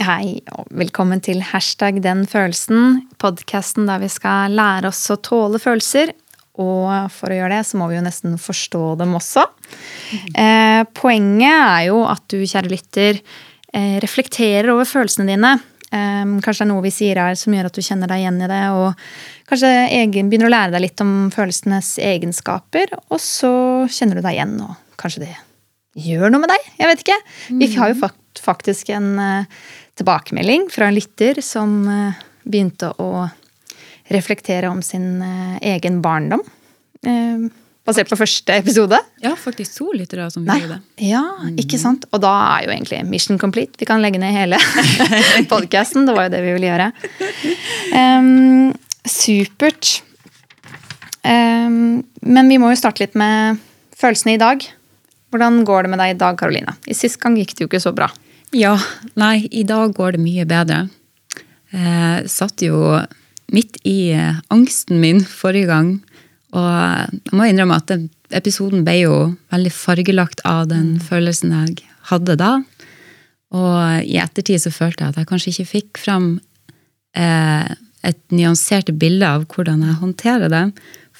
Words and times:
Hei, 0.00 0.38
og 0.56 0.64
velkommen 0.72 1.20
til 1.20 1.42
hashtag 1.44 1.98
den 2.00 2.22
følelsen, 2.28 3.02
podkasten 3.20 3.84
der 3.84 3.98
vi 4.00 4.08
skal 4.08 4.54
lære 4.56 4.88
oss 4.88 5.02
å 5.12 5.18
tåle 5.20 5.58
følelser. 5.60 6.14
Og 6.60 6.86
for 7.12 7.28
å 7.28 7.36
gjøre 7.36 7.58
det, 7.58 7.66
så 7.68 7.76
må 7.76 7.90
vi 7.90 7.98
jo 7.98 8.04
nesten 8.06 8.38
forstå 8.40 8.94
dem 9.00 9.12
også. 9.18 9.44
Eh, 10.32 10.80
poenget 10.96 11.52
er 11.52 11.82
jo 11.90 11.98
at 12.08 12.24
du, 12.32 12.38
kjære 12.48 12.72
lytter, 12.72 13.20
eh, 13.74 13.98
reflekterer 14.00 14.70
over 14.72 14.88
følelsene 14.88 15.28
dine. 15.28 15.50
Eh, 15.92 16.32
kanskje 16.40 16.62
det 16.62 16.66
er 16.66 16.70
noe 16.72 16.86
vi 16.86 16.94
sier 16.96 17.20
her 17.20 17.36
som 17.36 17.52
gjør 17.52 17.68
at 17.68 17.76
du 17.76 17.84
kjenner 17.84 18.08
deg 18.08 18.22
igjen 18.24 18.40
i 18.40 18.48
det. 18.54 18.62
Og 18.80 19.52
kanskje 19.52 19.74
egen, 19.98 20.32
begynner 20.32 20.48
å 20.48 20.54
lære 20.54 20.74
deg 20.78 20.86
litt 20.86 21.04
om 21.04 21.12
følelsenes 21.34 21.98
egenskaper. 22.00 22.96
Og 23.10 23.20
så 23.20 23.52
kjenner 23.92 24.16
du 24.16 24.24
deg 24.24 24.38
igjen, 24.38 24.56
og 24.64 24.96
kanskje 25.00 25.26
det 25.26 25.36
gjør 26.08 26.32
noe 26.32 26.46
med 26.46 26.52
deg. 26.54 26.72
Jeg 26.80 26.90
vet 26.90 27.04
ikke. 27.04 27.20
Vi 27.60 27.70
har 27.76 27.92
jo 27.92 28.10
faktisk 28.40 28.92
en 28.94 29.12
eh, 29.20 29.62
tilbakemelding 30.00 30.68
fra 30.72 30.88
en 30.88 30.96
lytter 30.96 31.42
som 31.44 31.80
eh, 31.88 32.20
begynte 32.44 32.92
å 32.98 33.28
reflektere 34.10 34.70
om 34.72 34.82
sin 34.82 35.20
eh, 35.22 35.58
egen 35.76 36.00
barndom. 36.04 36.42
Basert 37.90 38.10
på 38.12 38.18
første 38.20 38.54
episode. 38.60 38.98
Ja, 39.24 39.32
faktisk 39.40 39.78
to 39.78 39.88
lyttere 39.96 40.28
som 40.30 40.44
Nei. 40.46 40.58
gjorde 40.60 40.76
det. 40.76 41.06
Ja, 41.08 41.22
ikke 41.58 41.78
sant? 41.80 42.04
Og 42.12 42.20
da 42.22 42.32
er 42.52 42.66
jo 42.66 42.74
egentlig 42.74 43.00
mission 43.08 43.40
complete. 43.40 43.80
Vi 43.80 43.88
kan 43.88 44.02
legge 44.04 44.20
ned 44.20 44.34
hele 44.36 44.60
podkasten. 45.52 46.04
Det 46.06 46.14
var 46.14 46.28
jo 46.28 46.34
det 46.36 46.42
vi 46.44 46.52
ville 46.54 46.68
gjøre. 46.68 46.90
Um, 47.96 48.68
supert. 49.08 50.02
Um, 51.24 52.02
men 52.20 52.52
vi 52.52 52.60
må 52.60 52.70
jo 52.70 52.78
starte 52.78 53.02
litt 53.02 53.16
med 53.18 53.58
følelsene 53.98 54.36
i 54.36 54.42
dag. 54.42 54.62
Hvordan 55.32 55.62
går 55.66 55.86
det 55.86 55.94
med 55.94 56.02
deg 56.04 56.14
i 56.14 56.20
dag, 56.20 56.38
Karoline? 56.38 56.76
I 56.86 56.96
Sist 56.96 57.18
gang 57.22 57.38
gikk 57.40 57.56
det 57.56 57.64
jo 57.64 57.70
ikke 57.72 57.82
så 57.82 57.94
bra. 57.96 58.10
Ja, 58.50 58.74
nei, 59.14 59.46
i 59.54 59.62
dag 59.62 59.92
går 59.94 60.16
det 60.16 60.22
mye 60.24 60.44
bedre. 60.48 60.88
Jeg 61.70 62.30
satt 62.32 62.62
jo 62.64 62.98
midt 63.54 63.78
i 63.86 64.10
eh, 64.10 64.40
angsten 64.50 64.98
min 65.02 65.20
forrige 65.22 65.68
gang, 65.70 65.92
og 66.50 66.66
jeg 66.66 67.36
må 67.36 67.46
innrømme 67.46 67.78
at 67.78 67.86
den 67.92 68.08
episoden 68.34 68.82
ble 68.86 68.96
jo 69.04 69.16
veldig 69.54 69.72
fargelagt 69.74 70.42
av 70.46 70.64
den 70.70 70.96
følelsen 71.02 71.54
jeg 71.54 71.86
hadde 72.10 72.34
da. 72.40 72.56
Og 73.54 74.06
i 74.06 74.18
ettertid 74.22 74.62
så 74.62 74.74
følte 74.74 75.04
jeg 75.04 75.14
at 75.14 75.20
jeg 75.20 75.30
kanskje 75.30 75.52
ikke 75.54 75.70
fikk 75.70 76.02
fram 76.02 76.28
eh, 77.18 77.70
et 78.06 78.20
nyansert 78.34 78.90
bilde 78.98 79.30
av 79.30 79.46
hvordan 79.50 79.86
jeg 79.86 80.00
håndterer 80.02 80.50
det. 80.50 80.64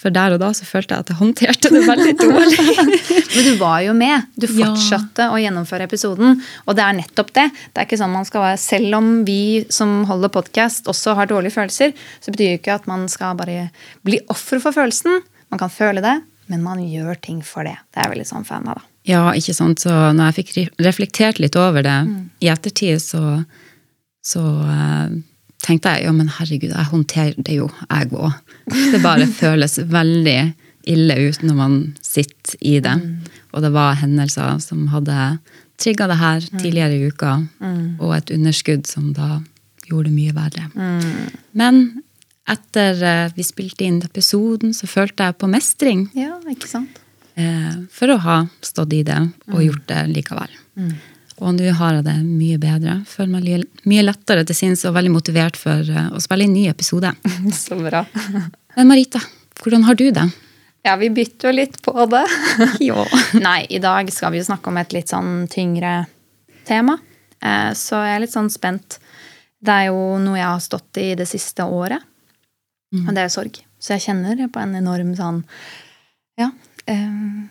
For 0.00 0.08
der 0.14 0.32
og 0.32 0.40
da 0.40 0.48
så 0.56 0.64
følte 0.64 0.96
jeg 0.96 1.04
at 1.04 1.10
jeg 1.12 1.18
håndterte 1.18 1.70
det 1.74 1.82
veldig 1.84 2.12
dårlig. 2.16 2.66
Men 3.34 3.44
du 3.44 3.50
var 3.60 3.82
jo 3.84 3.92
med. 3.96 4.24
Du 4.40 4.46
Ja. 4.48 4.70
fortsatte 4.70 5.26
å 5.28 5.36
gjennomføre 5.36 5.84
episoden. 5.84 6.38
Og 6.64 6.76
det 6.78 6.86
er 6.86 6.96
nettopp 6.96 7.34
det. 7.36 7.44
Det 7.74 7.82
er 7.82 7.88
ikke 7.88 7.98
sånn 8.00 8.14
man 8.14 8.24
skal 8.24 8.46
være, 8.46 8.58
Selv 8.62 8.96
om 8.96 9.10
vi 9.28 9.66
som 9.68 10.04
holder 10.08 10.32
podkast 10.32 10.88
også 10.88 11.14
har 11.20 11.28
dårlige 11.28 11.52
følelser, 11.58 11.92
så 12.24 12.32
betyr 12.32 12.54
jo 12.54 12.60
ikke 12.62 12.74
at 12.80 12.88
man 12.88 13.04
skal 13.12 13.36
bare 13.36 13.68
bli 14.02 14.18
offer 14.32 14.58
for 14.64 14.72
følelsen. 14.72 15.20
Man 15.52 15.60
kan 15.60 15.68
føle 15.72 16.00
det, 16.00 16.16
men 16.48 16.62
man 16.64 16.80
gjør 16.80 17.20
ting 17.20 17.42
for 17.44 17.68
det. 17.68 17.76
Det 17.92 18.00
er 18.04 18.10
veldig 18.14 18.26
sånn 18.32 18.46
fan 18.48 18.68
av. 18.72 18.80
da. 18.80 18.86
Ja, 19.04 19.22
ikke 19.36 19.54
sant. 19.56 19.80
Så 19.84 19.90
når 20.16 20.32
jeg 20.32 20.38
fikk 20.44 20.80
reflektert 20.84 21.38
litt 21.44 21.56
over 21.60 21.82
det 21.84 21.98
i 22.40 22.48
ettertid, 22.52 23.00
så, 23.04 23.44
så 24.24 24.42
eh, 24.64 25.14
tenkte 25.62 25.92
jeg 25.97 26.06
jo, 26.08 26.12
men 26.16 26.28
herregud, 26.39 26.72
jeg 26.72 26.89
håndterer 26.91 27.39
det 27.47 27.56
jo, 27.61 27.69
jeg 27.91 28.11
òg. 28.16 28.33
Det 28.94 29.00
bare 29.05 29.27
føles 29.42 29.78
veldig 29.91 30.39
ille 30.91 31.16
ut 31.28 31.42
når 31.44 31.56
man 31.58 31.75
sitter 32.03 32.56
i 32.64 32.78
det. 32.80 32.94
Og 33.53 33.62
det 33.64 33.72
var 33.75 33.98
hendelser 34.00 34.58
som 34.64 34.86
hadde 34.94 35.16
trigga 35.81 36.06
det 36.11 36.16
her 36.20 36.41
tidligere 36.61 36.97
i 36.97 37.08
uka, 37.11 37.34
og 38.00 38.14
et 38.16 38.31
underskudd 38.34 38.86
som 38.88 39.12
da 39.16 39.38
gjorde 39.88 40.08
det 40.11 40.16
mye 40.16 40.34
verre. 40.36 40.66
Men 41.56 41.81
etter 42.50 43.00
eh, 43.06 43.31
vi 43.36 43.44
spilte 43.47 43.84
inn 43.86 44.00
episoden, 44.03 44.72
så 44.75 44.88
følte 44.91 45.28
jeg 45.28 45.36
på 45.38 45.48
mestring 45.50 46.06
Ja, 46.19 46.37
ikke 46.50 46.69
sant? 46.70 46.99
eh, 47.38 47.76
for 47.94 48.10
å 48.10 48.19
ha 48.25 48.37
stått 48.65 48.93
i 48.97 49.03
det 49.06 49.19
og 49.53 49.60
gjort 49.62 49.84
det 49.91 50.00
likevel. 50.16 50.53
Og 51.40 51.54
nå 51.56 51.70
har 51.78 51.94
jeg 51.96 52.04
det 52.04 52.16
mye 52.26 52.58
bedre. 52.60 52.98
Føler 53.08 53.32
meg 53.32 53.64
mye 53.88 54.04
lettere 54.04 54.44
til 54.48 54.56
sinns 54.58 54.84
og 54.84 54.94
veldig 54.96 55.12
motivert 55.14 55.56
for 55.56 55.80
eh, 55.88 56.10
å 56.12 56.20
spille 56.20 56.44
inn 56.46 56.52
ny 56.56 56.66
episode. 56.68 57.12
Så 57.56 57.78
bra. 57.80 58.04
Men 58.76 58.88
Marita, 58.90 59.22
hvordan 59.62 59.86
har 59.88 59.96
du 59.98 60.06
det? 60.14 60.26
Ja, 60.84 60.94
vi 61.00 61.10
bytter 61.12 61.50
jo 61.50 61.56
litt 61.56 61.78
på 61.84 61.92
det. 62.12 62.24
jo. 62.88 63.02
Nei, 63.40 63.64
i 63.72 63.80
dag 63.82 64.08
skal 64.12 64.32
vi 64.34 64.40
jo 64.40 64.46
snakke 64.48 64.68
om 64.72 64.78
et 64.80 64.92
litt 64.96 65.12
sånn 65.12 65.46
tyngre 65.52 65.94
tema. 66.68 66.98
Eh, 67.40 67.72
Så 67.76 68.00
jeg 68.04 68.16
er 68.18 68.22
litt 68.26 68.36
sånn 68.36 68.52
spent. 68.52 68.98
Det 69.60 69.72
er 69.74 69.90
jo 69.90 70.16
noe 70.22 70.38
jeg 70.40 70.48
har 70.48 70.62
stått 70.64 71.00
i 71.02 71.10
det 71.20 71.26
siste 71.28 71.64
året. 71.68 72.00
Og 72.96 73.10
det 73.14 73.22
er 73.22 73.30
sorg. 73.30 73.58
Så 73.80 73.92
jeg 73.94 74.02
kjenner 74.08 74.40
på 74.50 74.58
en 74.60 74.72
enorm 74.74 75.12
sånn 75.16 75.42
Ja. 76.40 76.48
eh, 76.90 77.46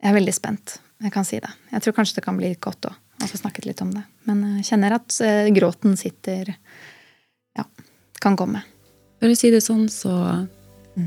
Jeg 0.00 0.10
er 0.12 0.14
veldig 0.14 0.32
spent. 0.34 0.78
Jeg 1.02 1.12
kan 1.14 1.26
si 1.26 1.38
det. 1.42 1.50
Jeg 1.72 1.82
tror 1.84 1.94
kanskje 1.98 2.16
det 2.20 2.24
kan 2.24 2.38
bli 2.38 2.52
godt 2.62 2.86
òg, 2.88 2.94
å 3.22 3.28
få 3.28 3.40
snakket 3.40 3.66
litt 3.66 3.82
om 3.82 3.90
det. 3.94 4.04
Men 4.28 4.44
jeg 4.58 4.68
kjenner 4.72 4.98
at 4.98 5.20
eh, 5.24 5.48
gråten 5.54 5.96
sitter 5.98 6.54
Ja, 7.58 7.64
kan 8.22 8.36
komme. 8.38 8.62
For 9.18 9.32
å 9.32 9.36
si 9.38 9.50
det 9.50 9.62
sånn, 9.64 9.88
så 9.90 10.46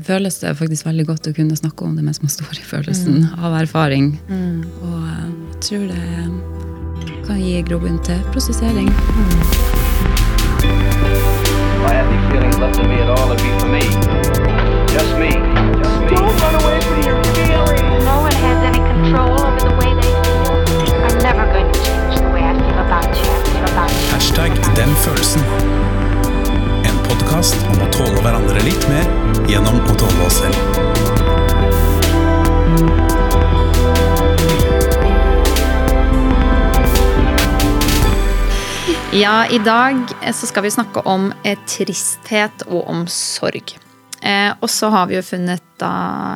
føles 0.04 0.38
det 0.40 0.54
faktisk 0.56 0.86
veldig 0.88 1.06
godt 1.08 1.28
å 1.28 1.34
kunne 1.36 1.56
snakke 1.56 1.84
om 1.84 1.96
det 1.96 2.04
mens 2.04 2.20
man 2.24 2.32
står 2.32 2.58
i 2.60 2.64
følelsen 2.64 3.26
av 3.38 3.56
erfaring. 3.62 4.14
Og 4.28 4.98
eh, 5.00 5.30
jeg 5.52 5.62
tror 5.68 5.86
det 5.92 7.22
kan 7.26 7.40
gi 7.40 7.62
grobunn 7.68 8.00
til 8.04 8.20
prosessering. 8.34 8.90
If 10.62 11.88
I 11.88 11.94
had 11.94 12.06
any 12.06 12.20
feelings 12.30 12.58
left 12.58 12.78
in 12.78 12.88
me 12.88 13.00
at 13.00 13.08
all, 13.08 13.32
it'd 13.32 13.42
be 13.42 13.50
for 13.58 13.68
me. 13.68 13.82
Just 14.92 15.16
me. 15.18 15.51
Ja, 39.32 39.46
i 39.46 39.58
dag 39.58 39.96
eh, 40.22 40.32
så 40.32 40.46
skal 40.46 40.66
vi 40.66 40.70
snakke 40.70 41.00
om 41.08 41.30
eh, 41.40 41.56
tristhet 41.64 42.66
og 42.66 42.82
om 42.84 43.06
sorg. 43.08 43.70
Eh, 44.20 44.50
og 44.60 44.68
så 44.70 44.90
har 44.92 45.06
vi 45.08 45.14
jo 45.16 45.22
funnet 45.24 45.62
da, 45.80 45.92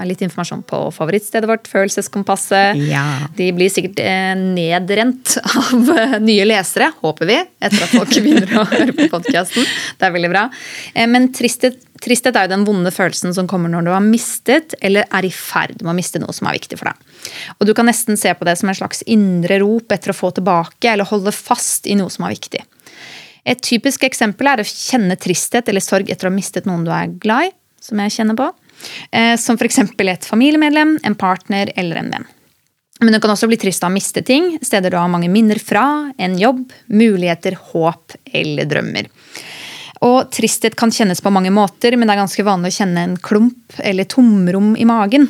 litt 0.08 0.22
informasjon 0.24 0.62
på 0.64 0.78
favorittstedet 0.96 1.50
vårt, 1.50 1.68
Følelseskompasset. 1.68 2.78
Ja. 2.88 3.04
De 3.36 3.50
blir 3.52 3.68
sikkert 3.68 4.00
eh, 4.00 4.32
nedrent 4.40 5.34
av 5.44 5.90
eh, 5.92 6.14
nye 6.24 6.46
lesere, 6.48 6.88
håper 7.02 7.28
vi, 7.28 7.36
etter 7.68 7.84
at 7.84 7.92
folk 7.92 8.16
begynner 8.16 8.54
å 8.62 8.64
høre 8.72 8.94
på 8.96 9.10
podkasten. 9.12 9.68
Det 10.00 10.08
er 10.08 10.14
veldig 10.14 10.30
bra. 10.32 10.46
Eh, 10.94 11.04
men 11.10 11.28
tristhet, 11.36 11.76
tristhet 12.00 12.32
er 12.32 12.48
jo 12.48 12.54
den 12.54 12.64
vonde 12.64 12.94
følelsen 12.96 13.36
som 13.36 13.50
kommer 13.50 13.74
når 13.74 13.90
du 13.90 13.92
har 13.92 14.06
mistet 14.06 14.72
eller 14.80 15.04
er 15.12 15.28
i 15.28 15.34
ferd 15.36 15.82
med 15.82 15.92
å 15.92 15.98
miste 16.00 16.22
noe 16.22 16.32
som 16.32 16.48
er 16.48 16.56
viktig 16.56 16.80
for 16.80 16.88
deg. 16.88 17.12
Og 17.58 17.68
du 17.68 17.74
kan 17.76 17.92
nesten 17.92 18.16
se 18.16 18.32
på 18.32 18.48
det 18.48 18.56
som 18.56 18.72
en 18.72 18.80
slags 18.80 19.04
indre 19.04 19.60
rop 19.60 19.92
etter 19.92 20.14
å 20.14 20.16
få 20.16 20.32
tilbake 20.40 20.94
eller 20.94 21.12
holde 21.12 21.36
fast 21.36 21.84
i 21.84 21.98
noe 22.00 22.08
som 22.14 22.24
er 22.24 22.38
viktig. 22.38 22.64
Et 23.46 23.60
typisk 23.62 24.04
eksempel 24.08 24.50
er 24.50 24.62
å 24.62 24.66
kjenne 24.66 25.16
tristhet 25.20 25.68
eller 25.70 25.84
sorg 25.84 26.10
etter 26.10 26.26
å 26.26 26.32
ha 26.32 26.36
mistet 26.36 26.66
noen 26.66 26.86
du 26.86 26.90
er 26.94 27.12
glad 27.22 27.48
i, 27.48 27.52
som 27.82 28.00
jeg 28.02 28.16
kjenner 28.18 28.38
på. 28.38 28.48
Eh, 29.10 29.36
Som 29.40 29.56
f.eks. 29.56 29.78
et 29.78 30.26
familiemedlem, 30.26 30.98
en 31.02 31.14
partner 31.14 31.70
eller 31.76 32.02
en 32.02 32.10
venn. 32.16 32.26
Men 33.00 33.12
du 33.12 33.20
kan 33.20 33.30
også 33.30 33.48
bli 33.48 33.58
trist 33.60 33.84
av 33.84 33.92
å 33.92 33.94
miste 33.94 34.22
ting, 34.24 34.54
steder 34.64 34.90
du 34.90 34.96
har 34.96 35.10
mange 35.12 35.28
minner 35.28 35.60
fra, 35.60 36.12
en 36.16 36.36
jobb, 36.40 36.72
muligheter, 36.88 37.58
håp 37.72 38.16
eller 38.32 38.68
drømmer. 38.68 39.10
Og 40.04 40.30
tristhet 40.32 40.76
kan 40.76 40.92
kjennes 40.92 41.20
på 41.24 41.32
mange 41.32 41.52
måter, 41.52 41.96
men 41.96 42.08
det 42.08 42.16
er 42.16 42.22
ganske 42.24 42.44
vanlig 42.44 42.72
å 42.72 42.78
kjenne 42.80 43.04
en 43.04 43.16
klump 43.20 43.76
eller 43.80 44.08
tomrom 44.08 44.74
i 44.76 44.88
magen. 44.88 45.28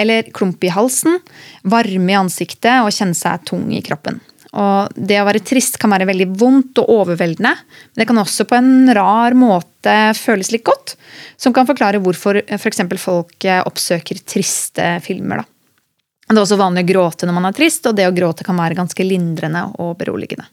Eller 0.00 0.28
klump 0.34 0.64
i 0.64 0.72
halsen, 0.72 1.20
varme 1.62 2.12
i 2.12 2.18
ansiktet 2.18 2.84
og 2.84 2.92
kjenne 2.92 3.16
seg 3.16 3.46
tung 3.48 3.70
i 3.72 3.84
kroppen. 3.84 4.20
Og 4.54 4.94
det 4.94 5.18
å 5.18 5.26
være 5.26 5.42
trist 5.42 5.80
kan 5.82 5.90
være 5.90 6.06
veldig 6.06 6.28
vondt 6.38 6.78
og 6.82 6.90
overveldende, 7.00 7.54
men 7.58 8.00
det 8.00 8.06
kan 8.06 8.20
også 8.22 8.46
på 8.46 8.58
en 8.58 8.92
rar 8.94 9.34
måte 9.34 9.94
føles 10.14 10.52
litt 10.54 10.64
godt, 10.66 10.94
som 11.36 11.54
kan 11.56 11.66
forklare 11.66 11.98
hvorfor 12.02 12.38
f.eks. 12.44 12.84
folk 13.02 13.48
eh, 13.48 13.62
oppsøker 13.66 14.22
triste 14.22 14.92
filmer. 15.02 15.42
da. 15.42 15.50
Det 16.28 16.38
er 16.38 16.44
også 16.44 16.60
vanlig 16.60 16.86
å 16.86 16.90
gråte 16.92 17.26
når 17.26 17.36
man 17.36 17.50
er 17.50 17.56
trist, 17.56 17.86
og 17.90 17.98
det 17.98 18.06
å 18.08 18.14
gråte 18.14 18.46
kan 18.46 18.56
være 18.56 18.78
ganske 18.78 19.04
lindrende 19.06 19.66
og 19.82 19.96
beroligende. 20.00 20.46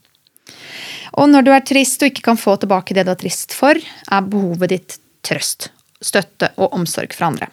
Og 1.22 1.30
når 1.30 1.46
du 1.46 1.54
er 1.54 1.64
trist 1.68 2.02
og 2.02 2.12
ikke 2.12 2.26
kan 2.32 2.40
få 2.40 2.58
tilbake 2.60 2.96
det 2.96 3.06
du 3.08 3.14
er 3.14 3.20
trist 3.20 3.54
for, 3.56 3.78
er 3.78 4.30
behovet 4.34 4.74
ditt 4.74 5.00
trøst, 5.28 5.70
støtte 6.02 6.54
og 6.58 6.74
omsorg 6.80 7.14
fra 7.16 7.30
andre. 7.30 7.52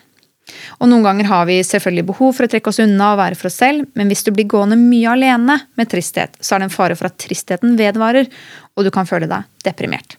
Og 0.78 0.88
noen 0.90 1.04
ganger 1.06 1.28
har 1.30 1.48
vi 1.48 1.58
selvfølgelig 1.66 2.06
behov 2.12 2.36
for 2.36 2.46
å 2.46 2.50
trekke 2.50 2.70
oss 2.72 2.80
unna 2.84 3.12
og 3.12 3.20
være 3.20 3.38
for 3.38 3.50
oss 3.50 3.58
selv, 3.60 3.88
men 3.98 4.08
hvis 4.10 4.24
du 4.26 4.32
blir 4.34 4.48
gående 4.50 4.78
mye 4.80 5.10
alene 5.16 5.58
med 5.78 5.90
tristhet, 5.92 6.38
så 6.40 6.54
er 6.54 6.62
det 6.62 6.70
en 6.70 6.76
fare 6.76 6.96
for 6.98 7.10
at 7.10 7.18
tristheten 7.20 7.76
vedvarer, 7.80 8.30
og 8.76 8.86
du 8.86 8.92
kan 8.94 9.08
føle 9.08 9.28
deg 9.30 9.46
deprimert. 9.66 10.16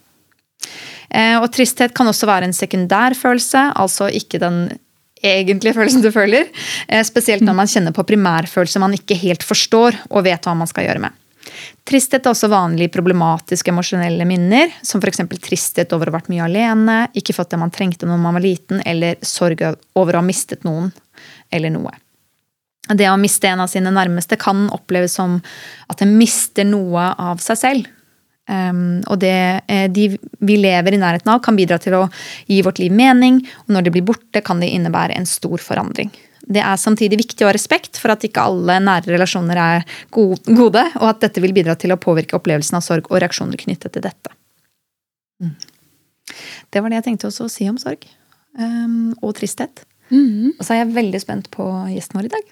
Eh, 1.10 1.38
Og 1.40 1.50
tristhet 1.56 1.96
kan 1.98 2.08
også 2.08 2.30
være 2.30 2.50
en 2.50 2.54
sekundær 2.54 3.16
følelse, 3.18 3.72
altså 3.76 4.10
ikke 4.14 4.42
den 4.42 4.62
egentlige 5.24 5.76
følelsen 5.76 6.04
du 6.06 6.12
føler. 6.16 6.48
eh, 6.88 7.04
Spesielt 7.04 7.44
når 7.44 7.58
man 7.58 7.68
kjenner 7.68 7.96
på 7.96 8.06
primærfølelser 8.08 8.80
man 8.80 8.94
ikke 8.96 9.18
helt 9.20 9.44
forstår 9.44 9.98
og 10.10 10.24
vet 10.24 10.46
hva 10.46 10.56
man 10.56 10.70
skal 10.70 10.88
gjøre 10.88 11.04
med. 11.08 11.19
Tristhet 11.88 12.26
er 12.26 12.34
også 12.34 12.50
vanlig 12.52 12.90
i 12.90 12.94
problematiske 12.94 13.72
emosjonelle 13.74 14.26
minner, 14.30 14.74
som 14.86 15.02
f.eks. 15.02 15.24
tristhet 15.42 15.94
over 15.96 16.10
å 16.10 16.14
ha 16.14 16.20
vært 16.20 16.30
mye 16.34 16.46
alene, 16.46 16.98
ikke 17.18 17.36
fått 17.38 17.54
det 17.54 17.62
man 17.62 17.74
trengte 17.74 18.10
når 18.10 18.22
man 18.22 18.38
var 18.38 18.46
liten, 18.46 18.84
eller 18.86 19.18
sorg 19.26 19.64
over 19.66 20.16
å 20.16 20.22
ha 20.22 20.26
mistet 20.26 20.68
noen 20.68 20.92
eller 21.52 21.74
noe. 21.74 21.96
Det 22.90 23.06
å 23.10 23.18
miste 23.22 23.50
en 23.50 23.62
av 23.62 23.70
sine 23.70 23.92
nærmeste 23.94 24.38
kan 24.40 24.68
oppleves 24.74 25.14
som 25.20 25.38
at 25.90 26.02
en 26.02 26.16
mister 26.18 26.66
noe 26.66 27.12
av 27.22 27.42
seg 27.44 27.60
selv. 27.60 27.90
Um, 28.50 29.04
og 29.06 29.20
det 29.22 29.62
eh, 29.70 29.86
de 29.94 30.08
vi 30.42 30.56
lever 30.58 30.96
i 30.96 31.02
nærheten 31.02 31.30
av, 31.30 31.42
kan 31.46 31.58
bidra 31.58 31.78
til 31.82 31.94
å 32.00 32.08
gi 32.50 32.64
vårt 32.66 32.80
liv 32.82 32.94
mening, 32.96 33.44
og 33.68 33.76
når 33.76 33.86
de 33.86 33.94
blir 33.94 34.08
borte, 34.08 34.42
kan 34.42 34.62
det 34.62 34.72
innebære 34.74 35.20
en 35.20 35.30
stor 35.30 35.62
forandring. 35.62 36.10
Det 36.50 36.62
er 36.66 36.80
samtidig 36.82 37.20
viktig 37.20 37.46
å 37.46 37.50
ha 37.52 37.54
respekt 37.54 38.00
for 38.02 38.10
at 38.10 38.24
ikke 38.26 38.42
alle 38.42 38.80
nære 38.82 39.14
relasjoner 39.14 39.60
er 39.62 39.84
gode, 40.10 40.82
og 40.98 41.06
at 41.06 41.20
dette 41.22 41.44
vil 41.44 41.54
bidra 41.54 41.76
til 41.78 41.94
å 41.94 42.00
påvirke 42.02 42.40
opplevelsen 42.40 42.80
av 42.80 42.86
sorg 42.86 43.12
og 43.12 43.22
reaksjoner 43.22 43.60
knyttet 43.62 43.94
til 43.94 44.06
dette. 44.08 44.34
Mm. 45.44 45.54
Det 46.74 46.82
var 46.82 46.90
det 46.90 47.00
jeg 47.00 47.08
tenkte 47.12 47.30
også 47.30 47.46
å 47.46 47.54
si 47.54 47.70
om 47.70 47.78
sorg 47.82 48.02
um, 48.58 49.14
og 49.22 49.38
tristhet. 49.38 49.86
Og 50.58 50.66
så 50.66 50.74
er 50.74 50.82
jeg 50.82 50.96
veldig 50.98 51.22
spent 51.22 51.52
på 51.54 51.70
gjesten 51.94 52.18
vår 52.18 52.26
i 52.26 52.34
dag. 52.34 52.44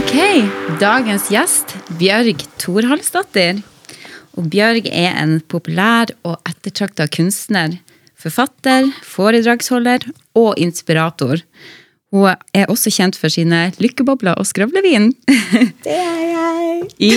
Ok, 0.00 0.14
dagens 0.82 1.30
gjest, 1.30 1.78
Bjørg 2.02 2.42
Thorhalsdatter. 2.58 3.69
Og 4.38 4.46
Bjørg 4.52 4.86
er 4.92 5.16
en 5.18 5.38
populær 5.50 6.12
og 6.22 6.38
ettertrakta 6.48 7.08
kunstner, 7.10 7.78
forfatter, 8.20 8.90
foredragsholder 9.06 10.06
og 10.38 10.54
inspirator. 10.60 11.42
Hun 12.10 12.34
er 12.54 12.70
også 12.70 12.90
kjent 12.90 13.16
for 13.18 13.30
sine 13.30 13.68
lykkebobler 13.78 14.38
og 14.38 14.48
skravlevin. 14.48 15.12
Det 15.86 15.94
er 15.94 16.24
jeg. 16.26 16.56
I, 17.00 17.10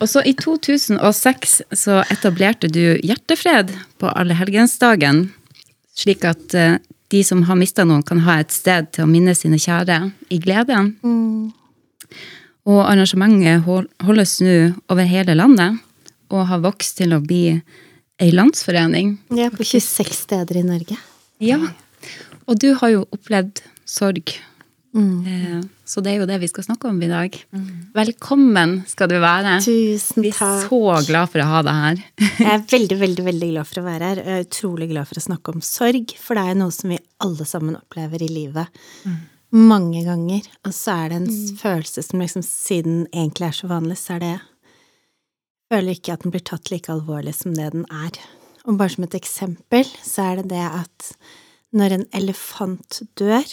og 0.00 0.08
så 0.08 0.22
I 0.26 0.32
2006 0.38 1.60
så 1.76 2.00
etablerte 2.10 2.70
du 2.72 2.96
Hjertefred 3.04 3.74
på 4.00 4.08
Allehelgensdagen, 4.08 5.28
slik 5.98 6.24
at 6.26 6.56
eh, 6.56 6.78
de 7.12 7.22
som 7.24 7.44
har 7.48 7.58
mista 7.60 7.84
noen, 7.88 8.04
kan 8.04 8.22
ha 8.26 8.38
et 8.40 8.52
sted 8.52 8.90
til 8.92 9.04
å 9.06 9.10
minne 9.10 9.34
sine 9.36 9.60
kjære 9.60 10.00
i 10.32 10.40
glede. 10.42 10.80
Og 12.68 12.80
arrangementet 12.84 13.64
holdes 14.04 14.38
nå 14.44 14.56
over 14.92 15.08
hele 15.08 15.36
landet, 15.38 15.78
og 16.30 16.46
har 16.50 16.60
vokst 16.64 16.98
til 17.00 17.14
å 17.16 17.20
bli 17.24 17.42
ei 18.20 18.30
landsforening. 18.34 19.16
Ja, 19.36 19.48
på 19.54 19.64
26 19.64 20.12
steder 20.24 20.58
i 20.60 20.66
Norge. 20.66 20.96
Ja. 21.40 21.60
Og 22.48 22.58
du 22.58 22.72
har 22.80 22.90
jo 22.94 23.04
opplevd 23.14 23.60
sorg. 23.88 24.34
Mm. 24.96 25.62
Så 25.86 26.00
det 26.02 26.14
er 26.14 26.22
jo 26.22 26.26
det 26.26 26.38
vi 26.42 26.48
skal 26.50 26.64
snakke 26.64 26.88
om 26.88 26.96
i 27.04 27.08
dag. 27.10 27.36
Velkommen 27.94 28.82
skal 28.88 29.08
du 29.12 29.16
være. 29.22 29.58
Tusen 29.62 30.18
takk. 30.18 30.24
Vi 30.24 30.32
er 30.32 30.64
så 30.66 30.80
glad 31.06 31.30
for 31.32 31.44
å 31.44 31.48
ha 31.52 31.60
deg 31.66 31.78
her. 31.84 32.02
Jeg 32.42 32.50
er 32.56 32.64
veldig, 32.72 32.98
veldig 33.04 33.24
veldig 33.28 33.50
glad 33.52 33.68
for 33.70 33.80
å 33.82 33.86
være 33.86 34.10
her. 34.10 34.20
Jeg 34.24 34.34
er 34.40 34.46
utrolig 34.48 34.88
glad 34.90 35.08
for 35.10 35.20
å 35.20 35.24
snakke 35.28 35.54
om 35.54 35.62
sorg, 35.64 36.14
for 36.20 36.38
det 36.40 36.44
er 36.50 36.58
noe 36.58 36.74
som 36.74 36.90
vi 36.92 36.98
alle 37.24 37.46
sammen 37.48 37.78
opplever 37.78 38.24
i 38.26 38.30
livet. 38.32 38.80
Mange 39.54 40.02
ganger. 40.08 40.44
Og 40.68 40.74
så 40.76 40.96
er 41.04 41.12
det 41.14 41.20
en 41.22 41.30
s- 41.32 41.54
følelse 41.60 42.02
som 42.04 42.20
liksom, 42.24 42.44
siden 42.44 42.98
egentlig 43.12 43.48
er 43.52 43.56
så 43.60 43.70
vanlig, 43.70 43.96
så 44.00 44.16
er 44.18 44.24
det 44.24 44.34
føler 45.72 45.96
ikke 45.96 46.16
at 46.16 46.24
den 46.24 46.34
blir 46.34 46.44
tatt 46.48 46.70
like 46.72 46.92
alvorlig 46.92 47.34
som 47.36 47.54
det 47.56 47.70
den 47.74 47.86
er. 47.92 48.18
Og 48.68 48.78
bare 48.80 48.92
som 48.94 49.06
et 49.06 49.16
eksempel, 49.16 49.88
så 50.04 50.30
er 50.32 50.40
det 50.40 50.50
det 50.52 50.64
at 50.66 51.12
når 51.76 51.94
en 51.94 52.06
elefant 52.16 53.02
dør, 53.20 53.44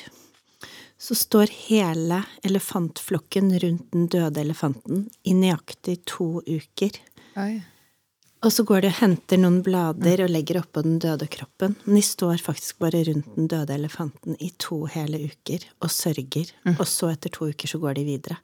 så 0.98 1.16
står 1.16 1.52
hele 1.68 2.22
elefantflokken 2.48 3.52
rundt 3.60 3.88
den 3.94 4.08
døde 4.12 4.42
elefanten 4.42 5.08
i 5.28 5.36
nøyaktig 5.36 6.00
to 6.08 6.40
uker. 6.48 6.96
Og 8.46 8.54
så 8.54 8.64
går 8.68 8.84
de 8.86 8.90
og 8.92 9.00
henter 9.00 9.40
noen 9.42 9.62
blader 9.66 10.22
og 10.24 10.32
legger 10.32 10.60
oppå 10.62 10.84
den 10.86 11.00
døde 11.02 11.28
kroppen. 11.32 11.76
Men 11.86 11.98
de 11.98 12.04
står 12.06 12.44
faktisk 12.44 12.80
bare 12.84 13.02
rundt 13.08 13.32
den 13.36 13.48
døde 13.52 13.74
elefanten 13.74 14.38
i 14.40 14.52
to 14.62 14.84
hele 14.94 15.24
uker 15.26 15.66
og 15.82 15.92
sørger. 15.92 16.52
Og 16.76 16.86
så 16.88 17.10
etter 17.12 17.34
to 17.34 17.50
uker 17.50 17.72
så 17.72 17.80
går 17.82 17.98
de 17.98 18.06
videre. 18.08 18.38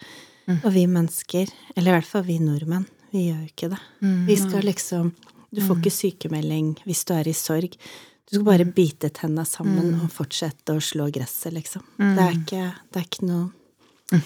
Og 0.63 0.71
vi 0.73 0.87
mennesker, 0.89 1.51
eller 1.75 1.91
i 1.91 1.95
hvert 1.99 2.09
fall 2.09 2.25
vi 2.27 2.39
nordmenn, 2.41 2.87
vi 3.11 3.25
gjør 3.27 3.41
jo 3.41 3.49
ikke 3.49 3.69
det. 3.73 3.81
Vi 4.27 4.37
skal 4.39 4.65
liksom 4.67 5.11
Du 5.51 5.59
får 5.59 5.81
ikke 5.81 5.91
sykemelding 5.91 6.67
hvis 6.87 7.03
du 7.03 7.11
er 7.13 7.27
i 7.27 7.35
sorg. 7.35 7.73
Du 7.75 8.37
skal 8.37 8.47
bare 8.47 8.65
bite 8.65 9.09
tenna 9.11 9.43
sammen 9.43 9.97
og 9.99 10.13
fortsette 10.15 10.71
å 10.71 10.79
slå 10.79 11.09
gresset, 11.11 11.51
liksom. 11.51 11.83
Det, 11.99 12.23
er 12.23 12.37
ikke, 12.37 12.67
det 12.87 13.01
er 13.01 13.07
ikke 13.09 13.27
noe 13.27 14.21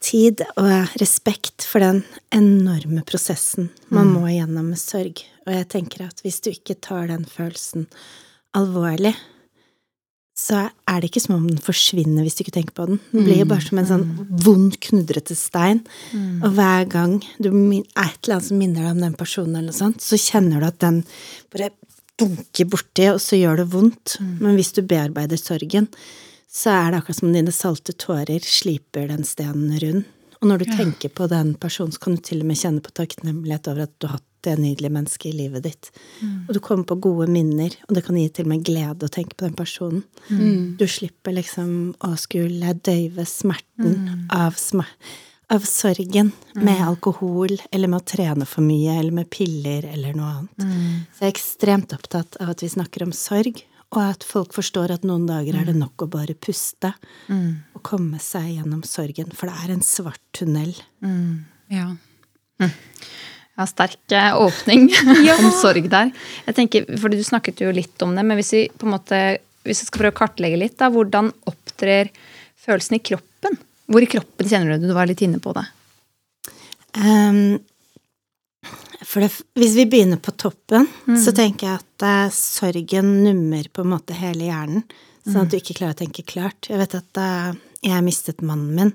tid 0.00 0.44
og 0.56 0.94
respekt 1.00 1.66
for 1.66 1.82
den 1.84 2.00
enorme 2.34 3.02
prosessen 3.06 3.68
man 3.92 4.12
må 4.14 4.24
igjennom 4.30 4.70
med 4.72 4.80
sorg. 4.80 5.20
Og 5.46 5.52
jeg 5.54 5.68
tenker 5.74 6.06
at 6.06 6.22
hvis 6.24 6.40
du 6.44 6.50
ikke 6.52 6.78
tar 6.80 7.10
den 7.10 7.26
følelsen 7.28 7.88
alvorlig, 8.56 9.12
så 10.40 10.60
er 10.88 11.00
det 11.00 11.10
ikke 11.10 11.22
som 11.22 11.34
om 11.36 11.48
den 11.48 11.60
forsvinner 11.60 12.24
hvis 12.24 12.38
du 12.38 12.44
ikke 12.44 12.54
tenker 12.56 12.76
på 12.76 12.86
den. 12.88 13.00
Den 13.12 13.26
blir 13.26 13.42
jo 13.42 13.48
bare 13.50 13.64
som 13.66 13.80
en 13.80 13.88
sånn 13.88 14.06
vond, 14.44 14.78
knudrete 14.86 15.36
stein. 15.36 15.82
Og 16.40 16.54
hver 16.56 16.86
gang 16.90 17.18
du 17.42 17.50
er 17.50 18.06
et 18.06 18.16
eller 18.22 18.38
annet 18.38 18.48
som 18.48 18.60
minner 18.60 18.86
deg 18.86 18.94
om 18.94 19.04
den 19.04 19.18
personen, 19.20 19.58
eller 19.58 19.68
noe 19.68 19.76
sånt, 19.76 20.00
så 20.04 20.18
kjenner 20.20 20.62
du 20.62 20.68
at 20.70 20.80
den 20.80 21.02
bare 21.52 21.72
dunker 22.20 22.68
borti, 22.72 23.10
og 23.12 23.20
så 23.22 23.38
gjør 23.40 23.62
det 23.62 23.68
vondt. 23.74 24.16
Men 24.40 24.56
hvis 24.56 24.72
du 24.76 24.82
bearbeider 24.84 25.40
sorgen, 25.40 25.90
så 26.50 26.72
er 26.74 26.90
det 26.90 27.02
akkurat 27.02 27.20
som 27.20 27.28
om 27.28 27.36
dine 27.36 27.54
salte 27.54 27.94
tårer 27.94 28.46
sliper 28.46 29.10
den 29.12 29.26
stenen 29.28 29.76
rund. 29.82 30.08
Og 30.40 30.48
når 30.48 30.62
du 30.62 30.70
tenker 30.72 31.12
på 31.12 31.28
den 31.28 31.52
personen, 31.60 31.92
så 31.92 32.00
kan 32.00 32.16
du 32.16 32.24
til 32.24 32.40
og 32.40 32.48
med 32.48 32.58
kjenne 32.58 32.80
på 32.84 32.94
takknemlighet 32.96 33.68
over 33.68 33.84
at 33.84 33.92
du 34.00 34.08
har 34.08 34.16
hatt 34.16 34.29
det 34.46 34.56
nydelige 34.58 34.92
mennesket 34.94 35.30
i 35.30 35.36
livet 35.36 35.64
ditt. 35.66 35.90
Og 36.48 36.54
du 36.56 36.60
kommer 36.64 36.84
på 36.88 36.98
gode 37.08 37.26
minner, 37.30 37.74
og 37.88 37.96
det 37.96 38.04
kan 38.06 38.16
gi 38.16 38.28
til 38.28 38.46
og 38.46 38.52
med 38.54 38.64
glede 38.66 39.06
å 39.08 39.12
tenke 39.12 39.36
på 39.36 39.46
den 39.48 39.56
personen. 39.58 40.04
Du 40.78 40.86
slipper 40.88 41.34
liksom 41.36 41.94
å 42.06 42.14
skulle 42.20 42.74
døyve 42.80 43.26
smerten 43.28 44.28
av, 44.32 44.56
smer 44.60 44.88
av 45.50 45.64
sorgen 45.66 46.30
med 46.54 46.78
alkohol, 46.84 47.56
eller 47.74 47.90
med 47.90 47.98
å 48.04 48.06
trene 48.06 48.46
for 48.46 48.62
mye, 48.62 49.00
eller 49.00 49.10
med 49.10 49.26
piller, 49.34 49.82
eller 49.90 50.14
noe 50.14 50.28
annet. 50.36 50.62
Så 51.10 51.24
jeg 51.24 51.26
er 51.26 51.34
ekstremt 51.34 51.92
opptatt 51.96 52.38
av 52.40 52.52
at 52.52 52.62
vi 52.62 52.68
snakker 52.70 53.02
om 53.02 53.12
sorg, 53.12 53.58
og 53.90 53.98
at 54.04 54.22
folk 54.22 54.54
forstår 54.54 54.92
at 54.94 55.02
noen 55.02 55.24
dager 55.26 55.56
er 55.58 55.64
det 55.66 55.74
nok 55.74 56.04
å 56.04 56.06
bare 56.12 56.36
puste 56.38 56.92
og 57.26 57.80
komme 57.82 58.20
seg 58.22 58.52
gjennom 58.60 58.84
sorgen, 58.86 59.32
for 59.34 59.50
det 59.50 59.56
er 59.64 59.72
en 59.74 59.82
svart 59.82 60.22
tunnel. 60.38 60.70
Ja. 61.74 61.88
Ja, 63.60 63.66
sterk 63.68 63.96
åpning 64.40 64.88
åpning 64.88 65.30
om 65.34 65.50
sorg 65.52 65.88
der. 65.92 66.12
Jeg 66.46 66.56
tenker, 66.56 66.86
fordi 67.00 67.18
Du 67.20 67.24
snakket 67.26 67.60
jo 67.60 67.72
litt 67.74 68.02
om 68.02 68.14
det, 68.16 68.24
men 68.24 68.38
hvis 68.40 68.52
vi 68.56 68.62
på 68.72 68.88
en 68.88 68.94
måte, 68.94 69.18
hvis 69.68 69.82
vi 69.82 69.88
skal 69.88 70.04
prøve 70.04 70.14
å 70.14 70.20
kartlegge 70.22 70.60
litt, 70.60 70.78
da, 70.80 70.88
hvordan 70.92 71.32
opptrer 71.50 72.08
følelsen 72.60 72.96
i 72.96 73.02
kroppen? 73.04 73.58
Hvor 73.90 74.06
i 74.06 74.08
kroppen 74.08 74.48
kjenner 74.48 74.72
du 74.72 74.78
det? 74.78 74.92
Du 74.92 74.96
var 74.96 75.10
litt 75.10 75.20
inne 75.26 75.42
på 75.42 75.52
det. 75.56 75.66
Um, 76.96 77.58
for 79.06 79.24
det, 79.24 79.30
hvis 79.58 79.76
vi 79.76 79.86
begynner 79.90 80.20
på 80.22 80.32
toppen, 80.38 80.88
så 81.18 81.34
tenker 81.36 81.68
jeg 81.68 81.82
at 81.82 82.06
uh, 82.06 82.34
sorgen 82.34 83.12
nummer 83.24 83.66
på 83.72 83.84
en 83.84 83.92
måte 83.92 84.16
hele 84.16 84.48
hjernen, 84.48 84.84
sånn 85.26 85.44
at 85.44 85.52
du 85.52 85.58
ikke 85.58 85.76
klarer 85.82 85.98
å 85.98 86.00
tenke 86.00 86.24
klart. 86.26 86.70
Jeg 86.70 86.80
vet 86.80 86.96
at 86.96 87.10
da 87.16 87.26
jeg 87.84 88.04
mistet 88.06 88.42
mannen 88.44 88.72
min 88.76 88.94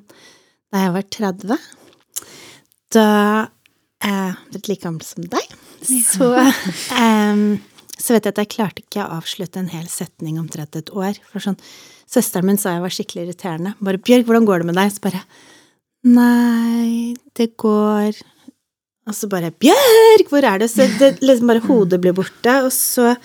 da 0.74 0.82
jeg 0.84 0.94
var 0.96 1.06
30, 1.14 1.68
da 2.96 3.08
jeg 4.04 4.36
litt 4.54 4.70
like 4.70 4.84
gammel 4.84 5.06
som 5.06 5.26
deg, 5.30 5.56
så, 5.86 6.30
ehm, 6.98 7.58
så 7.96 8.16
vet 8.16 8.28
jeg 8.28 8.34
at 8.34 8.42
jeg 8.44 8.52
klarte 8.56 8.84
ikke 8.84 9.04
å 9.04 9.18
avslutte 9.20 9.62
en 9.62 9.72
hel 9.72 9.88
setning 9.92 10.40
omtrent 10.42 10.76
et 10.76 10.92
år. 10.94 11.18
For 11.32 11.44
sånn, 11.44 11.58
søsteren 12.12 12.50
min 12.50 12.60
sa 12.62 12.76
jeg 12.76 12.84
var 12.84 12.94
skikkelig 12.94 13.26
irriterende. 13.26 13.76
Bare 13.80 14.02
'Bjørg, 14.02 14.26
hvordan 14.28 14.48
går 14.48 14.60
det 14.62 14.70
med 14.70 14.80
deg?' 14.80 14.94
Så 14.94 15.02
bare 15.02 15.24
Nei, 16.06 17.16
det 17.34 17.58
går 17.58 18.14
Og 19.08 19.14
så 19.14 19.30
bare 19.30 19.52
'Bjørg, 19.52 20.30
hvor 20.30 20.44
er 20.44 20.60
du?' 20.60 20.68
Så 20.68 20.88
det 21.00 21.22
liksom 21.22 21.48
bare 21.48 21.66
hodet 21.66 22.02
blir 22.02 22.14
borte. 22.14 22.66
Og 22.66 22.72
så 22.72 23.16